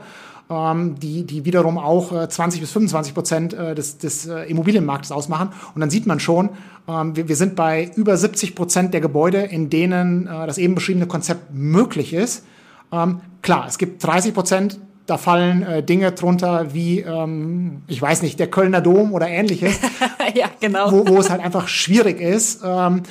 ähm, 0.51 0.97
die, 0.99 1.25
die 1.25 1.45
wiederum 1.45 1.79
auch 1.79 2.13
äh, 2.13 2.29
20 2.29 2.61
bis 2.61 2.71
25 2.73 3.15
Prozent 3.15 3.55
äh, 3.55 3.75
des, 3.75 3.99
des 3.99 4.27
äh, 4.27 4.43
Immobilienmarktes 4.45 5.13
ausmachen. 5.13 5.51
Und 5.75 5.81
dann 5.81 5.91
sieht 5.91 6.07
man 6.07 6.21
schon, 6.21 6.51
ähm, 6.87 7.17
wir, 7.17 7.29
wir 7.29 7.37
sind 7.37 7.57
bei 7.57 7.91
über 7.97 8.17
70 8.17 8.55
Prozent 8.55 8.95
der 8.95 9.01
Gebäude, 9.01 9.39
in 9.39 9.71
denen 9.71 10.27
äh, 10.27 10.47
das 10.47 10.59
eben 10.59 10.75
beschriebene 10.75 11.07
Konzept 11.07 11.53
möglich 11.53 12.13
ist. 12.13 12.45
Ähm, 12.93 13.21
klar, 13.43 13.67
es 13.67 13.79
gibt 13.79 14.05
30 14.05 14.35
Prozent, 14.35 14.81
da 15.07 15.19
fallen 15.19 15.63
äh, 15.63 15.83
Dinge 15.83 16.13
drunter 16.13 16.73
wie, 16.73 17.01
ähm, 17.01 17.83
ich 17.89 18.01
weiß 18.01 18.23
nicht, 18.23 18.39
der 18.39 18.49
Kölner 18.49 18.81
Dom 18.81 19.13
oder 19.13 19.29
ähnliches. 19.29 19.79
ja, 20.35 20.47
genau. 20.61 20.91
Wo, 20.91 21.07
wo 21.07 21.19
es 21.19 21.31
halt 21.31 21.43
einfach 21.43 21.69
schwierig 21.69 22.21
ist. 22.21 22.63
Ähm, 22.65 23.03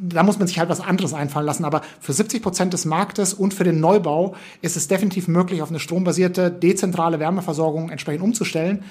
da 0.00 0.22
muss 0.22 0.38
man 0.38 0.48
sich 0.48 0.58
halt 0.58 0.68
was 0.68 0.80
anderes 0.80 1.14
einfallen 1.14 1.46
lassen. 1.46 1.64
Aber 1.64 1.82
für 2.00 2.12
70 2.12 2.42
Prozent 2.42 2.72
des 2.72 2.84
Marktes 2.84 3.32
und 3.32 3.54
für 3.54 3.64
den 3.64 3.80
Neubau 3.80 4.34
ist 4.60 4.76
es 4.76 4.88
definitiv 4.88 5.28
möglich, 5.28 5.62
auf 5.62 5.70
eine 5.70 5.78
strombasierte, 5.78 6.50
dezentrale 6.50 7.20
Wärmeversorgung 7.20 7.90
entsprechend 7.90 8.22
umzustellen, 8.22 8.82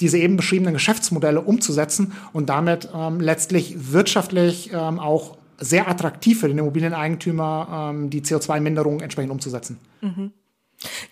diese 0.00 0.18
eben 0.18 0.36
beschriebenen 0.36 0.74
Geschäftsmodelle 0.74 1.40
umzusetzen 1.40 2.12
und 2.32 2.48
damit 2.48 2.88
ähm, 2.94 3.20
letztlich 3.20 3.92
wirtschaftlich 3.92 4.70
ähm, 4.72 4.98
auch 4.98 5.36
sehr 5.58 5.88
attraktiv 5.88 6.40
für 6.40 6.48
den 6.48 6.58
Immobilieneigentümer 6.58 7.90
ähm, 7.90 8.10
die 8.10 8.22
CO2-Minderung 8.22 9.00
entsprechend 9.00 9.32
umzusetzen. 9.32 9.78
Mhm. 10.00 10.32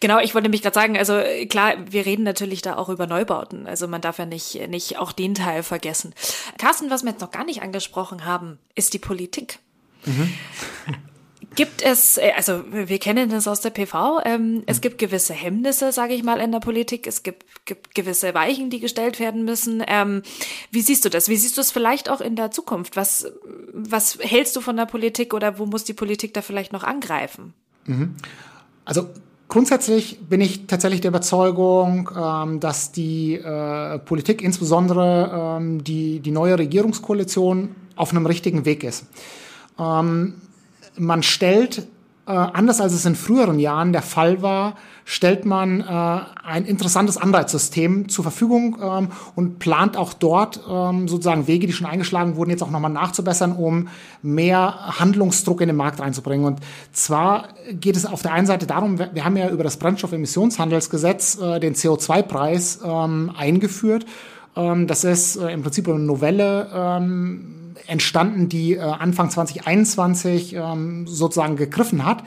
Genau, 0.01 0.19
ich 0.19 0.35
wollte 0.35 0.45
nämlich 0.45 0.63
gerade 0.63 0.75
sagen, 0.75 0.99
also 0.99 1.21
klar, 1.49 1.75
wir 1.91 2.05
reden 2.05 2.23
natürlich 2.23 2.63
da 2.63 2.77
auch 2.77 2.89
über 2.89 3.07
Neubauten. 3.07 3.67
Also 3.67 3.89
man 3.89 4.01
darf 4.01 4.19
ja 4.19 4.27
nicht, 4.27 4.69
nicht 4.69 4.99
auch 4.99 5.13
den 5.13 5.35
Teil 5.35 5.63
vergessen. 5.63 6.15
Carsten, 6.59 6.91
was 6.91 7.03
wir 7.03 7.13
jetzt 7.13 7.21
noch 7.21 7.31
gar 7.31 7.45
nicht 7.45 7.63
angesprochen 7.63 8.25
haben, 8.25 8.59
ist 8.75 8.95
die 8.95 8.99
Politik. 8.99 9.59
Mhm. 10.05 10.33
Gibt 11.57 11.81
es, 11.81 12.19
äh, 12.19 12.33
also 12.37 12.65
wir 12.71 12.99
kennen 12.99 13.31
das 13.31 13.49
aus 13.49 13.63
der 13.63 13.71
PV, 13.71 14.21
ähm, 14.25 14.63
es 14.67 14.83
gibt 14.83 14.99
gewisse 14.99 15.33
Hemmnisse, 15.33 15.91
sage 15.91 16.13
ich 16.13 16.23
mal, 16.23 16.39
in 16.39 16.53
der 16.53 16.61
Politik. 16.61 17.07
Es 17.07 17.23
gibt, 17.23 17.47
gibt 17.65 17.95
gewisse 17.95 18.35
Weichen, 18.35 18.69
die 18.69 18.79
gestellt 18.79 19.19
werden 19.19 19.45
müssen. 19.45 19.83
Ähm, 19.87 20.23
wie 20.71 20.83
siehst 20.83 21.07
du 21.07 21.09
das? 21.09 21.31
Wie 21.31 21.37
siehst 21.37 21.57
du 21.57 21.63
es 21.63 21.73
vielleicht 21.73 22.11
auch 22.11 22.21
in 22.21 22.37
der 22.37 22.51
Zukunft? 22.51 22.97
Was, 22.97 23.33
was 23.73 24.19
hältst 24.21 24.55
du 24.55 24.61
von 24.61 24.77
der 24.77 24.85
Politik 24.85 25.33
oder 25.33 25.59
wo 25.59 25.65
muss 25.65 25.85
die 25.85 25.95
Politik 25.95 26.35
da 26.35 26.43
vielleicht 26.43 26.75
noch 26.75 26.85
angreifen? 26.85 27.55
Mhm. 27.87 28.17
Also 28.85 29.09
Grundsätzlich 29.49 30.19
bin 30.29 30.41
ich 30.41 30.67
tatsächlich 30.67 31.01
der 31.01 31.11
Überzeugung, 31.11 32.11
ähm, 32.17 32.59
dass 32.59 32.91
die 32.91 33.35
äh, 33.35 33.99
Politik, 34.01 34.43
insbesondere 34.43 35.59
ähm, 35.59 35.85
die, 35.85 36.21
die 36.21 36.33
neue 36.33 36.59
Regierungskoalition, 36.59 37.75
auf 37.95 38.11
einem 38.11 38.27
richtigen 38.27 38.65
Weg 38.65 38.85
ist. 38.85 39.07
Ähm, 39.79 40.35
man 40.97 41.23
stellt 41.23 41.87
äh, 42.27 42.33
anders 42.33 42.81
als 42.81 42.93
es 42.93 43.05
in 43.05 43.15
früheren 43.15 43.59
Jahren 43.61 43.93
der 43.93 44.03
Fall 44.03 44.43
war, 44.43 44.75
stellt 45.05 45.45
man 45.45 45.81
äh, 45.81 46.21
ein 46.45 46.65
interessantes 46.65 47.17
Anreizsystem 47.17 48.09
zur 48.09 48.25
Verfügung 48.25 48.79
ähm, 48.83 49.09
und 49.37 49.61
plant 49.61 49.97
auch 49.97 50.13
dort 50.13 50.61
ähm, 50.69 51.07
sozusagen 51.07 51.47
Wege, 51.47 51.69
die 51.69 51.73
schon 51.73 51.87
eingeschlagen 51.87 52.35
wurden, 52.35 52.51
jetzt 52.51 52.65
auch 52.65 52.71
nochmal 52.73 52.91
nachzubessern, 52.91 53.53
um 53.53 53.87
mehr 54.23 54.99
Handlungsdruck 54.99 55.61
in 55.61 55.69
den 55.69 55.77
Markt 55.77 56.01
reinzubringen. 56.01 56.45
Und 56.45 56.61
zwar 56.93 57.51
geht 57.71 57.97
es 57.97 58.05
auf 58.05 58.23
der 58.23 58.33
einen 58.33 58.49
Seite 58.49 58.67
darum, 58.67 58.99
wir, 58.99 59.15
wir 59.15 59.25
haben 59.25 59.37
ja 59.37 59.49
über 59.49 59.63
das 59.63 59.77
Brennstoffemissionshandelsgesetz 59.77 61.39
äh, 61.41 61.61
den 61.61 61.75
CO2-Preis 61.75 62.81
ähm, 62.85 63.31
eingeführt. 63.37 64.05
Ähm, 64.57 64.89
das 64.89 65.05
ist 65.05 65.37
äh, 65.37 65.53
im 65.53 65.63
Prinzip 65.63 65.87
eine 65.89 66.01
Novelle 66.01 66.69
ähm, 66.75 67.56
entstanden, 67.87 68.49
die 68.49 68.75
äh, 68.75 68.81
Anfang 68.81 69.31
2021 69.31 70.55
ähm, 70.55 71.07
sozusagen 71.07 71.57
gegriffen 71.57 72.05
hat. 72.05 72.23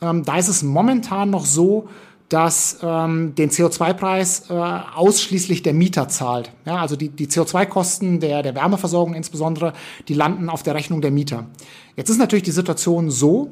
Ähm, 0.00 0.24
da 0.24 0.36
ist 0.36 0.48
es 0.48 0.62
momentan 0.62 1.30
noch 1.30 1.46
so, 1.46 1.88
dass 2.28 2.78
ähm, 2.82 3.34
den 3.34 3.50
CO2-Preis 3.50 4.50
äh, 4.50 4.54
ausschließlich 4.54 5.62
der 5.62 5.74
Mieter 5.74 6.08
zahlt. 6.08 6.50
Ja, 6.64 6.76
also 6.76 6.96
die, 6.96 7.10
die 7.10 7.26
CO2-Kosten 7.26 8.18
der, 8.18 8.42
der 8.42 8.54
Wärmeversorgung 8.54 9.14
insbesondere, 9.14 9.72
die 10.08 10.14
landen 10.14 10.48
auf 10.48 10.62
der 10.62 10.74
Rechnung 10.74 11.00
der 11.00 11.10
Mieter. 11.10 11.46
Jetzt 11.96 12.10
ist 12.10 12.18
natürlich 12.18 12.42
die 12.42 12.50
Situation 12.50 13.10
so, 13.10 13.50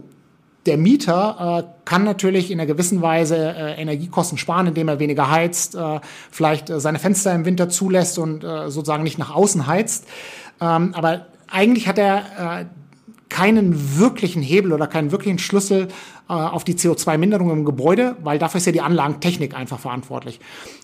der 0.67 0.79
Mieter 0.79 1.65
äh, 1.65 1.83
kann 1.85 2.05
natürlich 2.05 2.51
in 2.51 2.61
einer 2.61 2.67
gewissen 2.67 3.03
Weise 3.03 3.37
äh, 3.37 3.81
Energiekosten 3.81 4.39
sparen, 4.39 4.69
indem 4.69 4.89
er 4.89 5.01
weniger 5.01 5.31
heizt, 5.31 5.75
äh, 5.75 6.01
vielleicht 6.31 6.71
äh, 6.71 6.81
seine 6.81 6.99
Fenster 6.99 7.35
im 7.35 7.45
Winter 7.45 7.69
zulässt 7.69 8.19
und 8.19 8.45
äh, 8.45 8.71
sozusagen 8.71 9.03
nicht 9.03 9.19
nach 9.19 9.35
außen 9.35 9.67
heizt. 9.67 10.07
Ähm, 10.61 10.95
aber 10.95 11.27
eigentlich 11.53 11.87
hat 11.87 11.99
er 11.99 12.61
äh, 12.61 12.65
keinen 13.29 13.99
wirklichen 13.99 14.43
Hebel 14.43 14.73
oder 14.73 14.87
keinen 14.87 15.11
wirklichen 15.11 15.39
Schlüssel 15.39 15.89
äh, 16.29 16.33
auf 16.33 16.65
die 16.65 16.75
CO2-Minderung 16.75 17.51
im 17.51 17.65
Gebäude, 17.65 18.17
weil 18.23 18.39
dafür 18.39 18.59
ist 18.59 18.67
ja 18.67 18.73
die 18.73 18.83
Anlagentechnik 18.83 19.55
einfach 19.55 19.79
verantwortlich. 19.79 20.39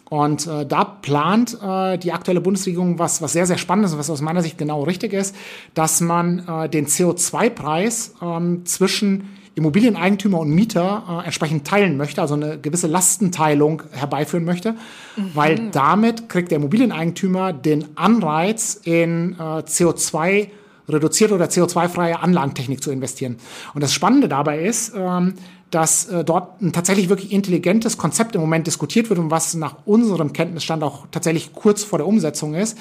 Und 0.08 0.46
äh, 0.46 0.64
da 0.64 0.84
plant 0.84 1.58
äh, 1.62 1.98
die 1.98 2.12
aktuelle 2.12 2.40
Bundesregierung 2.40 2.98
was, 2.98 3.20
was 3.20 3.34
sehr, 3.34 3.46
sehr 3.46 3.58
spannend 3.58 3.86
ist 3.86 3.92
und 3.92 3.98
was 3.98 4.08
aus 4.08 4.22
meiner 4.22 4.42
Sicht 4.42 4.56
genau 4.56 4.82
richtig 4.82 5.12
ist, 5.12 5.36
dass 5.74 6.00
man 6.00 6.46
äh, 6.48 6.68
den 6.70 6.86
CO2-Preis 6.86 8.14
ähm, 8.22 8.64
zwischen 8.64 9.28
Immobilieneigentümer 9.58 10.40
und 10.40 10.50
Mieter 10.50 11.22
äh, 11.22 11.26
entsprechend 11.26 11.66
teilen 11.66 11.96
möchte, 11.96 12.20
also 12.20 12.34
eine 12.34 12.58
gewisse 12.58 12.86
Lastenteilung 12.86 13.82
herbeiführen 13.92 14.44
möchte, 14.44 14.72
mhm. 14.72 15.30
weil 15.34 15.70
damit 15.70 16.28
kriegt 16.28 16.50
der 16.50 16.58
Immobilieneigentümer 16.58 17.52
den 17.52 17.84
Anreiz 17.96 18.80
in 18.82 19.34
äh, 19.34 19.42
CO2 19.42 20.48
reduzierte 20.88 21.34
oder 21.34 21.46
CO2-freie 21.46 22.20
Anlagentechnik 22.20 22.82
zu 22.82 22.90
investieren. 22.90 23.36
Und 23.74 23.82
das 23.82 23.92
Spannende 23.92 24.28
dabei 24.28 24.64
ist, 24.64 24.92
ähm, 24.96 25.34
dass 25.70 26.06
äh, 26.06 26.24
dort 26.24 26.62
ein 26.62 26.72
tatsächlich 26.72 27.10
wirklich 27.10 27.30
intelligentes 27.30 27.98
Konzept 27.98 28.34
im 28.34 28.40
Moment 28.40 28.66
diskutiert 28.66 29.10
wird 29.10 29.20
und 29.20 29.30
was 29.30 29.52
nach 29.54 29.76
unserem 29.84 30.32
Kenntnisstand 30.32 30.82
auch 30.82 31.06
tatsächlich 31.10 31.52
kurz 31.52 31.84
vor 31.84 31.98
der 31.98 32.06
Umsetzung 32.06 32.54
ist. 32.54 32.78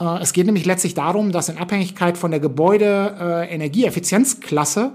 Äh, 0.00 0.22
es 0.22 0.32
geht 0.32 0.46
nämlich 0.46 0.64
letztlich 0.64 0.94
darum, 0.94 1.32
dass 1.32 1.50
in 1.50 1.58
Abhängigkeit 1.58 2.16
von 2.16 2.30
der 2.30 2.40
Gebäude-Energieeffizienzklasse 2.40 4.92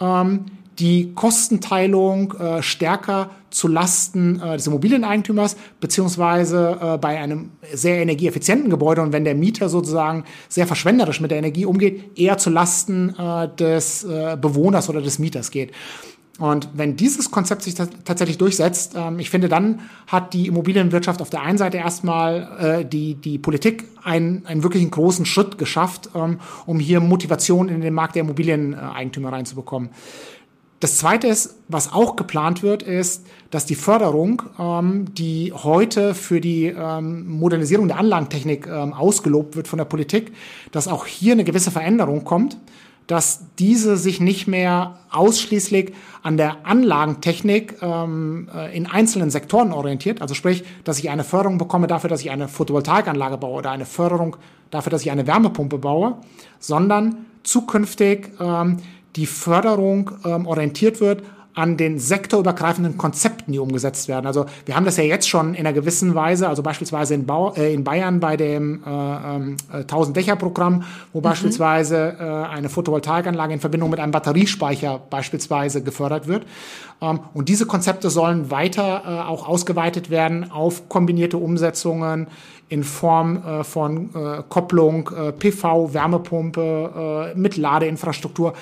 ähm, 0.00 0.46
die 0.78 1.12
Kostenteilung 1.14 2.34
äh, 2.34 2.62
stärker 2.62 3.30
zu 3.50 3.68
Lasten 3.68 4.40
äh, 4.40 4.56
des 4.56 4.66
Immobilieneigentümers 4.66 5.56
beziehungsweise 5.80 6.78
äh, 6.80 6.98
bei 6.98 7.18
einem 7.18 7.50
sehr 7.72 7.98
energieeffizienten 7.98 8.70
Gebäude 8.70 9.02
und 9.02 9.12
wenn 9.12 9.24
der 9.24 9.36
Mieter 9.36 9.68
sozusagen 9.68 10.24
sehr 10.48 10.66
verschwenderisch 10.66 11.20
mit 11.20 11.30
der 11.30 11.38
Energie 11.38 11.64
umgeht, 11.64 12.18
eher 12.18 12.38
zu 12.38 12.50
Lasten 12.50 13.14
äh, 13.16 13.48
des 13.56 14.04
äh, 14.04 14.36
Bewohners 14.40 14.88
oder 14.88 15.00
des 15.00 15.18
Mieters 15.18 15.50
geht. 15.50 15.72
Und 16.40 16.68
wenn 16.74 16.96
dieses 16.96 17.30
Konzept 17.30 17.62
sich 17.62 17.74
tatsächlich 17.76 18.38
durchsetzt, 18.38 18.94
ähm, 18.96 19.20
ich 19.20 19.30
finde, 19.30 19.48
dann 19.48 19.80
hat 20.08 20.34
die 20.34 20.48
Immobilienwirtschaft 20.48 21.22
auf 21.22 21.30
der 21.30 21.42
einen 21.42 21.58
Seite 21.58 21.76
erstmal 21.76 22.80
äh, 22.80 22.84
die, 22.84 23.14
die 23.14 23.38
Politik 23.38 23.84
einen, 24.02 24.44
einen 24.46 24.64
wirklichen 24.64 24.90
großen 24.90 25.26
Schritt 25.26 25.58
geschafft, 25.58 26.10
ähm, 26.14 26.40
um 26.66 26.80
hier 26.80 27.00
Motivation 27.00 27.68
in 27.68 27.80
den 27.80 27.94
Markt 27.94 28.16
der 28.16 28.22
Immobilieneigentümer 28.22 29.32
reinzubekommen. 29.32 29.90
Das 30.80 30.98
Zweite 30.98 31.28
ist, 31.28 31.54
was 31.68 31.92
auch 31.92 32.16
geplant 32.16 32.64
wird, 32.64 32.82
ist, 32.82 33.24
dass 33.50 33.64
die 33.64 33.76
Förderung, 33.76 34.42
ähm, 34.58 35.14
die 35.14 35.52
heute 35.52 36.14
für 36.14 36.40
die 36.40 36.66
ähm, 36.66 37.28
Modernisierung 37.28 37.86
der 37.86 37.98
Anlagentechnik 37.98 38.66
ähm, 38.66 38.92
ausgelobt 38.92 39.54
wird 39.54 39.68
von 39.68 39.78
der 39.78 39.86
Politik, 39.86 40.32
dass 40.72 40.88
auch 40.88 41.06
hier 41.06 41.34
eine 41.34 41.44
gewisse 41.44 41.70
Veränderung 41.70 42.24
kommt 42.24 42.58
dass 43.06 43.44
diese 43.58 43.96
sich 43.96 44.20
nicht 44.20 44.46
mehr 44.46 44.98
ausschließlich 45.10 45.92
an 46.22 46.36
der 46.36 46.66
Anlagentechnik 46.66 47.76
ähm, 47.82 48.48
äh, 48.54 48.74
in 48.74 48.86
einzelnen 48.86 49.30
Sektoren 49.30 49.72
orientiert. 49.72 50.22
Also 50.22 50.34
sprich, 50.34 50.64
dass 50.84 50.98
ich 50.98 51.10
eine 51.10 51.24
Förderung 51.24 51.58
bekomme 51.58 51.86
dafür, 51.86 52.08
dass 52.08 52.22
ich 52.22 52.30
eine 52.30 52.48
Photovoltaikanlage 52.48 53.36
baue 53.36 53.58
oder 53.58 53.70
eine 53.70 53.84
Förderung 53.84 54.36
dafür, 54.70 54.90
dass 54.90 55.02
ich 55.02 55.10
eine 55.10 55.26
Wärmepumpe 55.26 55.78
baue, 55.78 56.16
sondern 56.58 57.26
zukünftig 57.42 58.30
ähm, 58.40 58.78
die 59.16 59.26
Förderung 59.26 60.10
ähm, 60.24 60.46
orientiert 60.46 61.00
wird 61.00 61.22
an 61.54 61.76
den 61.76 61.98
sektorübergreifenden 61.98 62.98
Konzepten, 62.98 63.52
die 63.52 63.58
umgesetzt 63.58 64.08
werden. 64.08 64.26
Also 64.26 64.46
wir 64.66 64.74
haben 64.74 64.84
das 64.84 64.96
ja 64.96 65.04
jetzt 65.04 65.28
schon 65.28 65.54
in 65.54 65.60
einer 65.60 65.72
gewissen 65.72 66.14
Weise, 66.14 66.48
also 66.48 66.62
beispielsweise 66.62 67.14
in, 67.14 67.26
Bau, 67.26 67.54
äh, 67.54 67.72
in 67.72 67.84
Bayern 67.84 68.20
bei 68.20 68.36
dem 68.36 68.82
äh, 68.84 69.78
äh, 69.78 69.82
1000 69.82 70.16
Dächer 70.16 70.36
Programm, 70.36 70.84
wo 71.12 71.20
mhm. 71.20 71.22
beispielsweise 71.22 72.16
äh, 72.18 72.24
eine 72.24 72.68
Photovoltaikanlage 72.68 73.54
in 73.54 73.60
Verbindung 73.60 73.90
mit 73.90 74.00
einem 74.00 74.12
Batteriespeicher 74.12 75.00
beispielsweise 75.10 75.82
gefördert 75.82 76.26
wird. 76.26 76.44
Ähm, 77.00 77.20
und 77.34 77.48
diese 77.48 77.66
Konzepte 77.66 78.10
sollen 78.10 78.50
weiter 78.50 79.02
äh, 79.04 79.28
auch 79.28 79.48
ausgeweitet 79.48 80.10
werden 80.10 80.50
auf 80.50 80.88
kombinierte 80.88 81.36
Umsetzungen 81.38 82.26
in 82.68 82.82
Form 82.82 83.36
äh, 83.36 83.64
von 83.64 84.10
äh, 84.14 84.42
Kopplung, 84.48 85.10
äh, 85.16 85.32
PV, 85.32 85.92
Wärmepumpe, 85.92 87.32
äh, 87.34 87.38
mit 87.38 87.56
Ladeinfrastruktur 87.56 88.54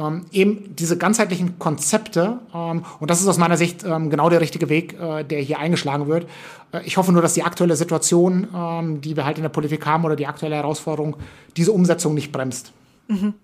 ähm, 0.00 0.26
eben 0.32 0.74
diese 0.76 0.96
ganzheitlichen 0.96 1.58
Konzepte, 1.58 2.40
ähm, 2.54 2.84
und 2.98 3.10
das 3.10 3.20
ist 3.20 3.28
aus 3.28 3.38
meiner 3.38 3.56
Sicht 3.56 3.84
ähm, 3.84 4.10
genau 4.10 4.30
der 4.30 4.40
richtige 4.40 4.68
Weg, 4.68 4.98
äh, 4.98 5.24
der 5.24 5.40
hier 5.40 5.58
eingeschlagen 5.58 6.08
wird. 6.08 6.26
Äh, 6.72 6.82
ich 6.84 6.96
hoffe 6.96 7.12
nur, 7.12 7.22
dass 7.22 7.34
die 7.34 7.42
aktuelle 7.42 7.76
Situation, 7.76 8.48
ähm, 8.54 9.00
die 9.00 9.16
wir 9.16 9.24
halt 9.24 9.36
in 9.36 9.42
der 9.42 9.50
Politik 9.50 9.86
haben 9.86 10.04
oder 10.04 10.16
die 10.16 10.26
aktuelle 10.26 10.56
Herausforderung, 10.56 11.16
diese 11.56 11.72
Umsetzung 11.72 12.14
nicht 12.14 12.32
bremst. 12.32 12.72
Mhm. 13.08 13.34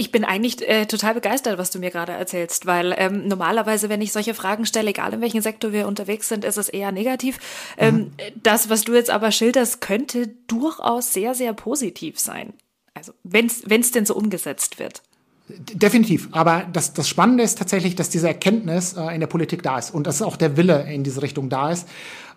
Ich 0.00 0.12
bin 0.12 0.24
eigentlich 0.24 0.66
äh, 0.68 0.86
total 0.86 1.14
begeistert, 1.14 1.58
was 1.58 1.70
du 1.70 1.80
mir 1.80 1.90
gerade 1.90 2.12
erzählst, 2.12 2.66
weil 2.66 2.94
ähm, 2.96 3.26
normalerweise, 3.26 3.88
wenn 3.88 4.00
ich 4.00 4.12
solche 4.12 4.32
Fragen 4.32 4.64
stelle, 4.64 4.90
egal 4.90 5.12
in 5.12 5.20
welchem 5.20 5.42
Sektor 5.42 5.72
wir 5.72 5.88
unterwegs 5.88 6.28
sind, 6.28 6.44
ist 6.44 6.56
es 6.56 6.68
eher 6.68 6.92
negativ. 6.92 7.40
Ähm, 7.76 7.96
mhm. 7.96 8.10
das, 8.40 8.70
was 8.70 8.82
du 8.82 8.94
jetzt 8.94 9.10
aber 9.10 9.32
schilderst, 9.32 9.80
könnte 9.80 10.28
durchaus 10.46 11.12
sehr, 11.12 11.34
sehr 11.34 11.52
positiv 11.52 12.20
sein. 12.20 12.52
Also 12.94 13.12
wenn 13.24 13.46
es 13.46 13.90
denn 13.90 14.06
so 14.06 14.14
umgesetzt 14.14 14.78
wird. 14.78 15.02
Definitiv. 15.48 16.28
Aber 16.32 16.64
das, 16.72 16.92
das 16.92 17.08
Spannende 17.08 17.42
ist 17.42 17.58
tatsächlich, 17.58 17.94
dass 17.94 18.10
diese 18.10 18.28
Erkenntnis 18.28 18.92
äh, 18.94 19.14
in 19.14 19.20
der 19.20 19.26
Politik 19.26 19.62
da 19.62 19.78
ist 19.78 19.90
und 19.90 20.06
dass 20.06 20.20
auch 20.22 20.36
der 20.36 20.56
Wille 20.56 20.92
in 20.92 21.04
diese 21.04 21.22
Richtung 21.22 21.48
da 21.48 21.70
ist. 21.70 21.88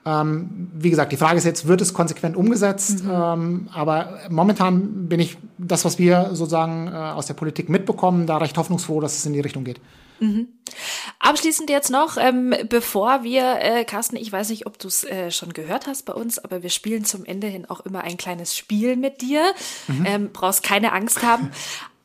Ähm, 0.03 0.69
wie 0.73 0.89
gesagt, 0.89 1.11
die 1.11 1.17
Frage 1.17 1.37
ist 1.37 1.43
jetzt, 1.43 1.67
wird 1.67 1.81
es 1.81 1.93
konsequent 1.93 2.35
umgesetzt? 2.35 3.03
Mhm. 3.03 3.11
Ähm, 3.11 3.69
aber 3.73 4.19
momentan 4.29 5.07
bin 5.07 5.19
ich 5.19 5.37
das, 5.57 5.85
was 5.85 5.99
wir 5.99 6.29
sozusagen 6.33 6.87
äh, 6.87 6.91
aus 6.91 7.27
der 7.27 7.35
Politik 7.35 7.69
mitbekommen, 7.69 8.25
da 8.25 8.37
recht 8.37 8.57
hoffnungsfroh, 8.57 8.99
dass 8.99 9.17
es 9.17 9.25
in 9.25 9.33
die 9.33 9.41
Richtung 9.41 9.63
geht. 9.63 9.79
Mhm. 10.19 10.47
Abschließend 11.19 11.69
jetzt 11.69 11.89
noch, 11.89 12.17
ähm, 12.17 12.53
bevor 12.69 13.23
wir, 13.23 13.57
äh, 13.59 13.83
Carsten, 13.85 14.15
ich 14.15 14.31
weiß 14.31 14.49
nicht, 14.49 14.65
ob 14.67 14.79
du 14.79 14.87
es 14.87 15.03
äh, 15.03 15.31
schon 15.31 15.51
gehört 15.51 15.87
hast 15.87 16.05
bei 16.05 16.13
uns, 16.13 16.39
aber 16.39 16.63
wir 16.63 16.69
spielen 16.69 17.05
zum 17.05 17.25
Ende 17.25 17.47
hin 17.47 17.65
auch 17.67 17.81
immer 17.81 18.01
ein 18.01 18.17
kleines 18.17 18.55
Spiel 18.55 18.95
mit 18.95 19.21
dir. 19.21 19.43
Mhm. 19.87 20.05
Ähm, 20.05 20.29
brauchst 20.31 20.63
keine 20.63 20.93
Angst 20.93 21.23
haben. 21.23 21.51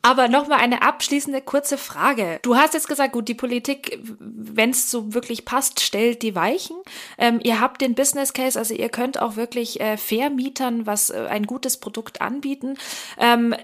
Aber 0.06 0.28
nochmal 0.28 0.60
eine 0.60 0.82
abschließende 0.82 1.40
kurze 1.40 1.76
Frage. 1.76 2.38
Du 2.42 2.54
hast 2.54 2.74
jetzt 2.74 2.86
gesagt, 2.86 3.12
gut, 3.12 3.26
die 3.26 3.34
Politik, 3.34 3.98
wenn 4.20 4.70
es 4.70 4.88
so 4.88 5.14
wirklich 5.14 5.44
passt, 5.44 5.80
stellt 5.80 6.22
die 6.22 6.36
Weichen. 6.36 6.76
Ähm, 7.18 7.40
ihr 7.42 7.60
habt 7.60 7.80
den 7.80 7.96
Business 7.96 8.32
Case, 8.32 8.56
also 8.56 8.72
ihr 8.72 8.88
könnt 8.88 9.20
auch 9.20 9.34
wirklich 9.34 9.80
äh, 9.80 9.96
Vermietern 9.96 10.86
was 10.86 11.10
äh, 11.10 11.26
ein 11.28 11.44
gutes 11.44 11.78
Produkt 11.78 12.20
anbieten. 12.20 12.78
Ähm, 13.18 13.56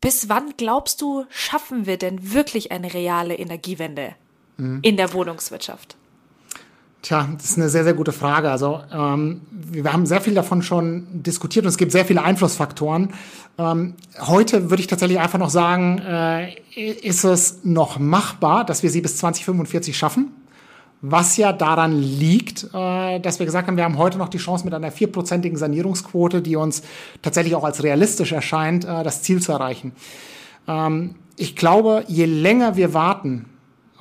bis 0.00 0.28
wann 0.28 0.54
glaubst 0.56 1.00
du, 1.02 1.24
schaffen 1.28 1.86
wir 1.86 1.98
denn 1.98 2.32
wirklich 2.32 2.72
eine 2.72 2.92
reale 2.92 3.36
Energiewende 3.36 4.16
mhm. 4.56 4.80
in 4.82 4.96
der 4.96 5.12
Wohnungswirtschaft? 5.12 5.96
Tja, 7.06 7.28
das 7.36 7.50
ist 7.50 7.56
eine 7.56 7.68
sehr, 7.68 7.84
sehr 7.84 7.94
gute 7.94 8.10
Frage. 8.10 8.50
Also 8.50 8.80
ähm, 8.92 9.42
wir 9.52 9.92
haben 9.92 10.06
sehr 10.06 10.20
viel 10.20 10.34
davon 10.34 10.60
schon 10.60 11.06
diskutiert 11.22 11.64
und 11.64 11.68
es 11.68 11.76
gibt 11.76 11.92
sehr 11.92 12.04
viele 12.04 12.24
Einflussfaktoren. 12.24 13.10
Ähm, 13.58 13.94
heute 14.18 14.70
würde 14.70 14.80
ich 14.80 14.88
tatsächlich 14.88 15.20
einfach 15.20 15.38
noch 15.38 15.50
sagen, 15.50 16.00
äh, 16.04 16.56
ist 16.74 17.22
es 17.22 17.60
noch 17.62 18.00
machbar, 18.00 18.66
dass 18.66 18.82
wir 18.82 18.90
sie 18.90 19.02
bis 19.02 19.18
2045 19.18 19.96
schaffen? 19.96 20.32
Was 21.00 21.36
ja 21.36 21.52
daran 21.52 21.92
liegt, 21.92 22.70
äh, 22.74 23.20
dass 23.20 23.38
wir 23.38 23.46
gesagt 23.46 23.68
haben, 23.68 23.76
wir 23.76 23.84
haben 23.84 23.98
heute 23.98 24.18
noch 24.18 24.28
die 24.28 24.38
Chance 24.38 24.64
mit 24.64 24.74
einer 24.74 24.90
vierprozentigen 24.90 25.56
Sanierungsquote, 25.56 26.42
die 26.42 26.56
uns 26.56 26.82
tatsächlich 27.22 27.54
auch 27.54 27.62
als 27.62 27.84
realistisch 27.84 28.32
erscheint, 28.32 28.84
äh, 28.84 29.04
das 29.04 29.22
Ziel 29.22 29.40
zu 29.40 29.52
erreichen. 29.52 29.92
Ähm, 30.66 31.14
ich 31.36 31.54
glaube, 31.54 32.02
je 32.08 32.24
länger 32.24 32.74
wir 32.74 32.94
warten, 32.94 33.44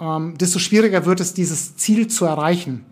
ähm, 0.01 0.35
desto 0.39 0.57
schwieriger 0.57 1.05
wird 1.05 1.19
es, 1.19 1.35
dieses 1.35 1.77
Ziel 1.77 2.07
zu 2.07 2.25
erreichen. 2.25 2.83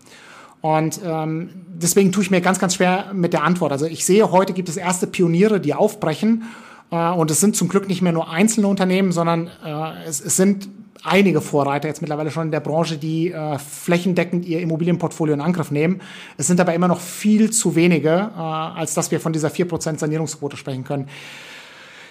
Und 0.64 1.02
ähm, 1.04 1.50
deswegen 1.68 2.14
tue 2.14 2.24
ich 2.24 2.32
mir 2.32 2.40
ganz, 2.40 2.58
ganz 2.58 2.76
schwer 2.76 3.12
mit 3.12 3.34
der 3.34 3.44
Antwort. 3.44 3.74
Also 3.74 3.86
ich 3.86 4.06
sehe, 4.06 4.32
heute 4.32 4.54
gibt 4.54 4.70
es 4.70 4.78
erste 4.78 5.08
Pioniere, 5.08 5.60
die 5.60 5.74
aufbrechen. 5.74 6.44
Äh, 6.90 7.10
und 7.10 7.30
es 7.30 7.42
sind 7.42 7.58
zum 7.58 7.68
Glück 7.68 7.90
nicht 7.90 8.02
mehr 8.02 8.14
nur 8.14 8.30
einzelne 8.30 8.70
Unternehmen, 8.70 9.12
sondern 9.12 9.48
äh, 9.66 10.08
es, 10.08 10.22
es 10.22 10.38
sind 10.38 10.70
einige 11.04 11.42
Vorreiter 11.42 11.90
jetzt 11.90 12.00
mittlerweile 12.00 12.32
schon 12.32 12.46
in 12.46 12.52
der 12.52 12.62
Branche, 12.62 12.98
die 12.98 13.34
äh, 13.34 13.60
flächendeckend 13.60 14.46
ihr 14.46 14.62
Immobilienportfolio 14.62 15.34
in 15.34 15.42
Angriff 15.42 15.70
nehmen. 15.70 16.00
Es 16.38 16.48
sind 16.48 16.62
aber 16.62 16.74
immer 16.74 16.88
noch 16.88 17.02
viel 17.02 17.52
zu 17.52 17.76
wenige, 17.76 18.32
äh, 18.34 18.40
als 18.40 18.94
dass 18.94 19.12
wir 19.12 19.20
von 19.20 19.34
dieser 19.34 19.50
4% 19.50 20.00
Sanierungsquote 20.00 20.56
sprechen 20.56 20.86
können. 20.86 21.10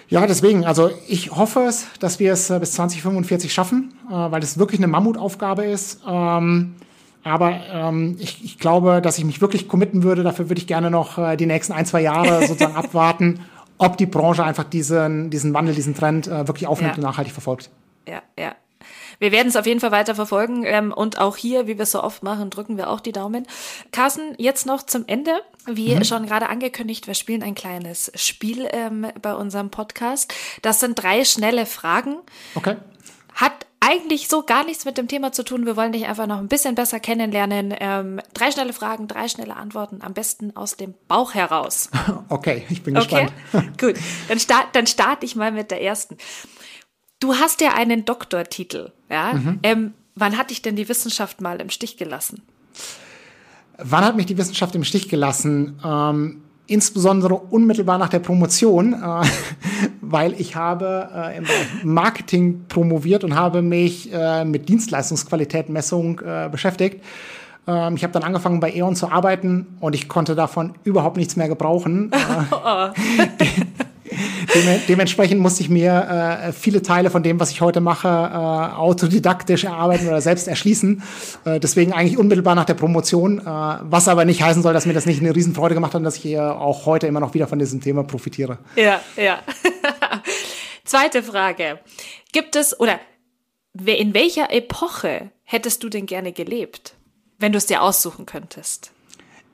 Ja, 0.09 0.27
deswegen, 0.27 0.63
also 0.63 0.91
ich 1.07 1.31
hoffe 1.31 1.61
es, 1.61 1.87
dass 1.99 2.19
wir 2.19 2.33
es 2.33 2.51
äh, 2.51 2.59
bis 2.59 2.73
2045 2.73 3.51
schaffen, 3.51 3.95
äh, 4.11 4.13
weil 4.13 4.43
es 4.43 4.59
wirklich 4.59 4.79
eine 4.79 4.89
Mammutaufgabe 4.89 5.65
ist. 5.65 6.01
Ähm, 6.07 6.75
aber 7.23 7.51
ähm, 7.71 8.17
ich, 8.19 8.43
ich 8.43 8.59
glaube, 8.59 9.01
dass 9.01 9.17
ich 9.17 9.25
mich 9.25 9.41
wirklich 9.41 9.67
committen 9.67 10.03
würde. 10.03 10.23
Dafür 10.23 10.49
würde 10.49 10.59
ich 10.59 10.67
gerne 10.67 10.91
noch 10.91 11.17
äh, 11.17 11.37
die 11.37 11.45
nächsten 11.45 11.73
ein, 11.73 11.85
zwei 11.85 12.01
Jahre 12.01 12.39
sozusagen 12.47 12.75
abwarten, 12.75 13.41
ob 13.77 13.97
die 13.97 14.05
Branche 14.05 14.43
einfach 14.43 14.65
diesen, 14.65 15.29
diesen 15.29 15.53
Wandel, 15.53 15.75
diesen 15.75 15.95
Trend 15.95 16.27
äh, 16.27 16.47
wirklich 16.47 16.67
aufnimmt 16.67 16.93
ja. 16.93 16.97
und 16.97 17.03
nachhaltig 17.03 17.33
verfolgt. 17.33 17.69
Ja, 18.07 18.21
ja. 18.37 18.55
Wir 19.19 19.31
werden 19.31 19.47
es 19.47 19.55
auf 19.55 19.65
jeden 19.65 19.79
Fall 19.79 19.91
weiter 19.91 20.15
verfolgen 20.15 20.63
ähm, 20.65 20.91
und 20.91 21.17
auch 21.19 21.37
hier, 21.37 21.67
wie 21.67 21.77
wir 21.77 21.83
es 21.83 21.91
so 21.91 22.03
oft 22.03 22.23
machen, 22.23 22.49
drücken 22.49 22.77
wir 22.77 22.89
auch 22.89 22.99
die 22.99 23.11
Daumen. 23.11 23.47
Carsten, 23.91 24.35
jetzt 24.37 24.65
noch 24.65 24.83
zum 24.83 25.05
Ende. 25.07 25.31
Wie 25.65 25.95
mhm. 25.95 26.03
schon 26.03 26.25
gerade 26.25 26.49
angekündigt, 26.49 27.07
wir 27.07 27.13
spielen 27.13 27.41
ein 27.41 27.55
kleines 27.55 28.11
Spiel 28.15 28.67
ähm, 28.71 29.07
bei 29.21 29.33
unserem 29.33 29.69
Podcast. 29.69 30.33
Das 30.61 30.81
sind 30.81 31.01
drei 31.01 31.23
schnelle 31.23 31.65
Fragen. 31.65 32.17
Okay. 32.55 32.75
Hat 33.33 33.65
eigentlich 33.85 34.29
so 34.29 34.43
gar 34.43 34.63
nichts 34.63 34.85
mit 34.85 34.97
dem 34.97 35.07
Thema 35.07 35.31
zu 35.33 35.43
tun. 35.43 35.65
Wir 35.65 35.75
wollen 35.75 35.91
dich 35.91 36.05
einfach 36.05 36.25
noch 36.25 36.37
ein 36.37 36.47
bisschen 36.47 36.75
besser 36.75 36.99
kennenlernen. 36.99 37.73
Ähm, 37.79 38.21
drei 38.33 38.49
schnelle 38.51 38.71
Fragen, 38.71 39.07
drei 39.07 39.27
schnelle 39.27 39.57
Antworten, 39.57 40.01
am 40.01 40.13
besten 40.13 40.55
aus 40.55 40.77
dem 40.77 40.93
Bauch 41.07 41.33
heraus. 41.33 41.89
Okay, 42.29 42.63
ich 42.69 42.83
bin 42.83 42.97
okay? 42.97 43.27
gespannt. 43.51 43.79
Gut, 43.79 43.95
dann, 44.27 44.39
start, 44.39 44.67
dann 44.73 44.87
starte 44.87 45.25
ich 45.25 45.35
mal 45.35 45.51
mit 45.51 45.71
der 45.71 45.81
ersten. 45.81 46.17
Du 47.19 47.35
hast 47.35 47.61
ja 47.61 47.73
einen 47.73 48.05
Doktortitel. 48.05 48.91
Ja? 49.09 49.33
Mhm. 49.33 49.59
Ähm, 49.63 49.93
wann 50.15 50.37
hat 50.37 50.49
dich 50.49 50.61
denn 50.61 50.75
die 50.75 50.87
Wissenschaft 50.89 51.41
mal 51.41 51.59
im 51.61 51.69
Stich 51.69 51.97
gelassen? 51.97 52.41
Wann 53.77 54.05
hat 54.05 54.15
mich 54.15 54.25
die 54.25 54.37
Wissenschaft 54.37 54.75
im 54.75 54.83
Stich 54.83 55.09
gelassen? 55.09 55.79
Ähm, 55.83 56.41
insbesondere 56.67 57.35
unmittelbar 57.35 57.97
nach 57.97 58.09
der 58.09 58.19
Promotion, 58.19 58.93
äh, 58.93 59.25
weil 60.13 60.39
ich 60.39 60.55
habe 60.55 61.09
äh, 61.13 61.37
im 61.37 61.45
Marketing 61.83 62.65
promoviert 62.69 63.23
und 63.23 63.35
habe 63.35 63.61
mich 63.61 64.13
äh, 64.13 64.45
mit 64.45 64.69
Dienstleistungsqualitätmessung 64.69 66.19
äh, 66.19 66.49
beschäftigt. 66.49 67.03
Ähm, 67.67 67.95
ich 67.95 68.03
habe 68.03 68.13
dann 68.13 68.23
angefangen 68.23 68.59
bei 68.59 68.71
E.ON 68.73 68.95
zu 68.95 69.09
arbeiten 69.09 69.65
und 69.79 69.95
ich 69.95 70.07
konnte 70.07 70.35
davon 70.35 70.73
überhaupt 70.83 71.17
nichts 71.17 71.35
mehr 71.35 71.47
gebrauchen. 71.47 72.11
oh. 72.51 72.87
dementsprechend 74.87 75.39
musste 75.41 75.63
ich 75.63 75.69
mir 75.69 76.47
äh, 76.47 76.51
viele 76.51 76.81
Teile 76.81 77.09
von 77.09 77.23
dem, 77.23 77.39
was 77.39 77.51
ich 77.51 77.61
heute 77.61 77.81
mache, 77.81 78.07
äh, 78.07 78.75
autodidaktisch 78.75 79.63
erarbeiten 79.63 80.07
oder 80.07 80.21
selbst 80.21 80.47
erschließen. 80.47 81.01
Äh, 81.45 81.59
deswegen 81.59 81.93
eigentlich 81.93 82.17
unmittelbar 82.17 82.55
nach 82.55 82.65
der 82.65 82.75
Promotion, 82.75 83.39
äh, 83.39 83.43
was 83.45 84.07
aber 84.07 84.25
nicht 84.25 84.43
heißen 84.43 84.61
soll, 84.61 84.73
dass 84.73 84.85
mir 84.85 84.93
das 84.93 85.05
nicht 85.05 85.21
eine 85.21 85.35
Riesenfreude 85.35 85.73
gemacht 85.73 85.93
hat 85.93 85.99
und 85.99 86.05
dass 86.05 86.17
ich 86.17 86.23
hier 86.23 86.59
auch 86.59 86.85
heute 86.85 87.07
immer 87.07 87.19
noch 87.19 87.33
wieder 87.33 87.47
von 87.47 87.59
diesem 87.59 87.81
Thema 87.81 88.03
profitiere. 88.03 88.57
Ja, 88.75 88.99
ja. 89.15 89.39
Zweite 90.85 91.23
Frage. 91.23 91.79
Gibt 92.33 92.55
es 92.55 92.77
oder 92.79 92.99
in 93.85 94.13
welcher 94.13 94.51
Epoche 94.51 95.31
hättest 95.43 95.83
du 95.83 95.89
denn 95.89 96.05
gerne 96.05 96.33
gelebt, 96.33 96.95
wenn 97.39 97.53
du 97.53 97.57
es 97.57 97.65
dir 97.65 97.81
aussuchen 97.81 98.25
könntest? 98.25 98.91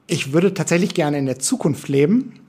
Ich 0.08 0.34
würde 0.34 0.54
tatsächlich 0.54 0.96
gerne 0.96 1.20
in 1.20 1.28
der 1.28 1.38
Zukunft 1.38 1.88
leben. 1.88 2.40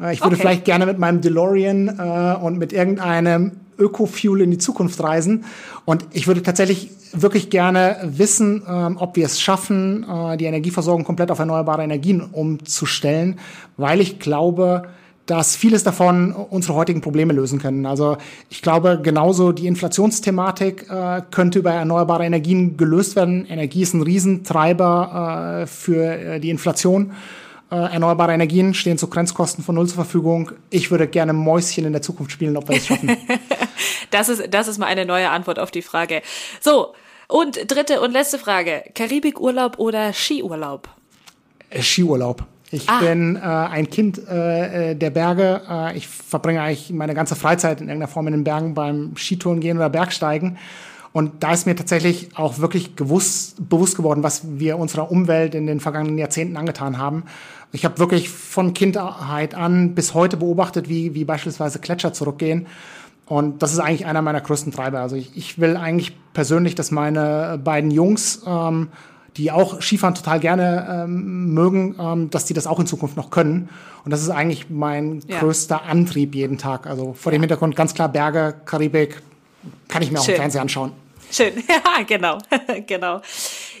Äh, 0.00 0.14
ich 0.14 0.20
würde 0.20 0.34
okay. 0.34 0.42
vielleicht 0.42 0.64
gerne 0.64 0.86
mit 0.86 0.98
meinem 0.98 1.20
DeLorean 1.20 1.88
äh, 1.88 2.44
und 2.44 2.58
mit 2.58 2.72
irgendeinem 2.72 3.60
Öko-Fuel 3.78 4.40
in 4.40 4.50
die 4.50 4.58
Zukunft 4.58 5.00
reisen. 5.00 5.44
Und 5.84 6.04
ich 6.12 6.26
würde 6.26 6.42
tatsächlich 6.42 6.90
wirklich 7.12 7.50
gerne 7.50 7.98
wissen, 8.02 8.64
ähm, 8.68 8.96
ob 8.98 9.14
wir 9.14 9.26
es 9.26 9.40
schaffen, 9.40 10.04
äh, 10.04 10.36
die 10.36 10.46
Energieversorgung 10.46 11.04
komplett 11.04 11.30
auf 11.30 11.38
erneuerbare 11.38 11.84
Energien 11.84 12.20
umzustellen, 12.20 13.38
weil 13.76 14.00
ich 14.00 14.18
glaube, 14.18 14.88
dass 15.28 15.56
vieles 15.56 15.84
davon 15.84 16.32
unsere 16.32 16.74
heutigen 16.74 17.02
Probleme 17.02 17.34
lösen 17.34 17.58
können. 17.58 17.84
Also 17.84 18.16
ich 18.48 18.62
glaube, 18.62 18.98
genauso 19.02 19.52
die 19.52 19.66
Inflationsthematik 19.66 20.86
äh, 20.88 21.20
könnte 21.30 21.58
über 21.58 21.70
erneuerbare 21.70 22.24
Energien 22.24 22.78
gelöst 22.78 23.14
werden. 23.14 23.44
Energie 23.46 23.82
ist 23.82 23.92
ein 23.92 24.00
Riesentreiber 24.02 25.60
äh, 25.62 25.66
für 25.66 26.02
äh, 26.02 26.40
die 26.40 26.48
Inflation. 26.48 27.12
Äh, 27.70 27.76
erneuerbare 27.76 28.32
Energien 28.32 28.72
stehen 28.72 28.96
zu 28.96 29.08
Grenzkosten 29.08 29.62
von 29.62 29.74
null 29.74 29.86
zur 29.86 29.96
Verfügung. 29.96 30.52
Ich 30.70 30.90
würde 30.90 31.06
gerne 31.06 31.34
Mäuschen 31.34 31.84
in 31.84 31.92
der 31.92 32.00
Zukunft 32.00 32.32
spielen, 32.32 32.56
ob 32.56 32.66
wir 32.70 32.76
das 32.76 32.86
schaffen. 32.86 33.14
das 34.10 34.30
ist, 34.30 34.42
das 34.50 34.66
ist 34.66 34.78
mal 34.78 34.86
eine 34.86 35.04
neue 35.04 35.28
Antwort 35.28 35.58
auf 35.58 35.70
die 35.70 35.82
Frage. 35.82 36.22
So. 36.60 36.94
Und 37.30 37.70
dritte 37.70 38.00
und 38.00 38.12
letzte 38.12 38.38
Frage. 38.38 38.82
Karibikurlaub 38.94 39.78
oder 39.78 40.14
Skiurlaub? 40.14 40.88
Skiurlaub. 41.78 42.46
Ich 42.70 42.88
ah. 42.88 43.00
bin 43.00 43.36
äh, 43.36 43.40
ein 43.40 43.88
Kind 43.88 44.20
äh, 44.28 44.90
äh, 44.90 44.94
der 44.94 45.10
Berge. 45.10 45.62
Äh, 45.68 45.96
ich 45.96 46.06
verbringe 46.06 46.60
eigentlich 46.60 46.90
meine 46.90 47.14
ganze 47.14 47.34
Freizeit 47.34 47.80
in 47.80 47.88
irgendeiner 47.88 48.12
Form 48.12 48.26
in 48.26 48.34
den 48.34 48.44
Bergen 48.44 48.74
beim 48.74 49.16
Skitouren 49.16 49.60
gehen 49.60 49.78
oder 49.78 49.88
Bergsteigen. 49.88 50.58
Und 51.12 51.42
da 51.42 51.52
ist 51.52 51.66
mir 51.66 51.74
tatsächlich 51.74 52.36
auch 52.36 52.58
wirklich 52.58 52.94
gewusst, 52.94 53.68
bewusst 53.68 53.96
geworden, 53.96 54.22
was 54.22 54.42
wir 54.58 54.78
unserer 54.78 55.10
Umwelt 55.10 55.54
in 55.54 55.66
den 55.66 55.80
vergangenen 55.80 56.18
Jahrzehnten 56.18 56.56
angetan 56.56 56.98
haben. 56.98 57.24
Ich 57.72 57.84
habe 57.84 57.98
wirklich 57.98 58.28
von 58.28 58.74
Kindheit 58.74 59.54
an 59.54 59.94
bis 59.94 60.14
heute 60.14 60.36
beobachtet, 60.36 60.88
wie, 60.88 61.14
wie 61.14 61.24
beispielsweise 61.24 61.78
Gletscher 61.78 62.12
zurückgehen. 62.12 62.66
Und 63.26 63.62
das 63.62 63.72
ist 63.72 63.78
eigentlich 63.78 64.06
einer 64.06 64.22
meiner 64.22 64.40
größten 64.40 64.72
Treiber. 64.72 65.00
Also 65.00 65.16
ich, 65.16 65.36
ich 65.36 65.58
will 65.58 65.76
eigentlich 65.76 66.16
persönlich, 66.32 66.74
dass 66.74 66.90
meine 66.90 67.60
beiden 67.62 67.90
Jungs 67.90 68.42
ähm, 68.46 68.88
die 69.38 69.50
auch 69.52 69.80
Skifahren 69.80 70.14
total 70.14 70.40
gerne 70.40 71.04
ähm, 71.04 71.54
mögen, 71.54 71.94
ähm, 71.98 72.30
dass 72.30 72.44
die 72.44 72.54
das 72.54 72.66
auch 72.66 72.80
in 72.80 72.86
Zukunft 72.86 73.16
noch 73.16 73.30
können. 73.30 73.68
Und 74.04 74.10
das 74.10 74.20
ist 74.20 74.30
eigentlich 74.30 74.68
mein 74.68 75.22
ja. 75.26 75.38
größter 75.38 75.84
Antrieb 75.84 76.34
jeden 76.34 76.58
Tag. 76.58 76.86
Also 76.86 77.14
vor 77.14 77.32
dem 77.32 77.40
Hintergrund 77.40 77.76
ganz 77.76 77.94
klar 77.94 78.08
Berge, 78.08 78.54
Karibik, 78.64 79.22
kann 79.86 80.02
ich 80.02 80.10
mir 80.10 80.18
Schön. 80.18 80.24
auch 80.24 80.28
im 80.28 80.36
Fernsehen 80.36 80.60
anschauen. 80.62 80.92
Schön, 81.30 81.52
ja, 81.68 82.02
genau, 82.06 82.38
genau. 82.86 83.20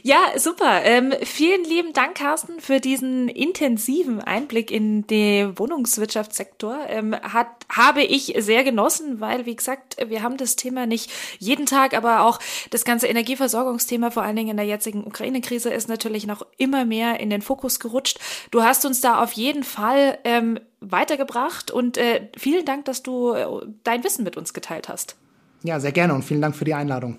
Ja, 0.02 0.18
super. 0.36 0.82
Ähm, 0.84 1.12
vielen 1.22 1.64
lieben 1.64 1.92
Dank, 1.92 2.16
Carsten, 2.16 2.60
für 2.60 2.80
diesen 2.80 3.28
intensiven 3.28 4.20
Einblick 4.20 4.70
in 4.70 5.06
den 5.06 5.58
Wohnungswirtschaftssektor. 5.58 6.78
Ähm, 6.88 7.14
hat, 7.14 7.48
habe 7.68 8.02
ich 8.02 8.34
sehr 8.38 8.64
genossen, 8.64 9.20
weil, 9.20 9.46
wie 9.46 9.56
gesagt, 9.56 9.96
wir 10.08 10.22
haben 10.22 10.36
das 10.36 10.56
Thema 10.56 10.86
nicht 10.86 11.10
jeden 11.38 11.66
Tag, 11.66 11.94
aber 11.94 12.22
auch 12.22 12.38
das 12.70 12.84
ganze 12.84 13.06
Energieversorgungsthema, 13.06 14.10
vor 14.10 14.22
allen 14.22 14.36
Dingen 14.36 14.50
in 14.50 14.56
der 14.56 14.66
jetzigen 14.66 15.04
Ukraine-Krise, 15.04 15.70
ist 15.70 15.88
natürlich 15.88 16.26
noch 16.26 16.46
immer 16.56 16.84
mehr 16.84 17.20
in 17.20 17.30
den 17.30 17.42
Fokus 17.42 17.80
gerutscht. 17.80 18.18
Du 18.50 18.62
hast 18.62 18.84
uns 18.84 19.00
da 19.00 19.22
auf 19.22 19.32
jeden 19.32 19.64
Fall 19.64 20.18
ähm, 20.24 20.60
weitergebracht 20.80 21.70
und 21.70 21.96
äh, 21.96 22.28
vielen 22.36 22.64
Dank, 22.64 22.84
dass 22.84 23.02
du 23.02 23.32
äh, 23.32 23.46
dein 23.84 24.04
Wissen 24.04 24.24
mit 24.24 24.36
uns 24.36 24.54
geteilt 24.54 24.88
hast. 24.88 25.16
Ja, 25.64 25.80
sehr 25.80 25.92
gerne 25.92 26.14
und 26.14 26.22
vielen 26.22 26.40
Dank 26.40 26.54
für 26.54 26.64
die 26.64 26.74
Einladung. 26.74 27.18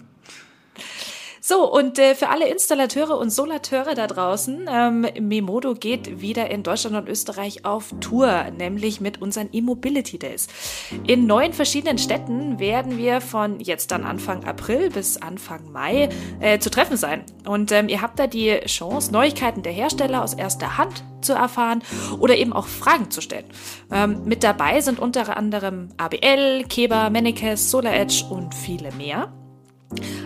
So, 1.50 1.68
und 1.68 1.98
äh, 1.98 2.14
für 2.14 2.30
alle 2.30 2.48
Installateure 2.48 3.18
und 3.18 3.32
Solateure 3.32 3.96
da 3.96 4.06
draußen, 4.06 4.70
ähm, 4.72 5.08
Memodo 5.20 5.74
geht 5.74 6.22
wieder 6.22 6.52
in 6.52 6.62
Deutschland 6.62 6.96
und 6.96 7.10
Österreich 7.10 7.66
auf 7.66 7.92
Tour, 8.02 8.52
nämlich 8.56 9.02
mit 9.02 9.20
unseren 9.20 9.50
E-Mobility 9.52 10.20
Days. 10.20 10.48
In 11.08 11.26
neun 11.26 11.54
verschiedenen 11.54 11.98
Städten 11.98 12.60
werden 12.60 13.00
wir 13.00 13.20
von 13.20 13.60
jetzt 13.62 13.90
dann 13.90 14.04
Anfang 14.04 14.44
April 14.44 14.92
bis 14.92 15.18
Anfang 15.18 15.72
Mai 15.72 16.10
äh, 16.40 16.60
zu 16.60 16.70
treffen 16.70 16.98
sein. 16.98 17.24
Und 17.48 17.72
ähm, 17.72 17.90
ihr 17.90 18.04
habt 18.04 18.20
da 18.20 18.28
die 18.28 18.60
Chance, 18.68 19.12
Neuigkeiten 19.12 19.64
der 19.64 19.74
Hersteller 19.74 20.24
aus 20.24 20.36
erster 20.36 20.78
Hand 20.78 21.04
zu 21.22 21.34
erfahren 21.34 21.82
oder 22.20 22.38
eben 22.38 22.54
auch 22.54 22.68
Fragen 22.68 23.10
zu 23.10 23.22
stellen. 23.22 23.46
Ähm, 23.92 24.24
mit 24.26 24.44
dabei 24.44 24.82
sind 24.82 25.00
unter 25.00 25.36
anderem 25.36 25.90
ABL, 25.98 26.66
Keba, 26.70 27.10
Mennekes, 27.10 27.72
SolarEdge 27.72 28.26
und 28.30 28.54
viele 28.54 28.92
mehr. 28.92 29.34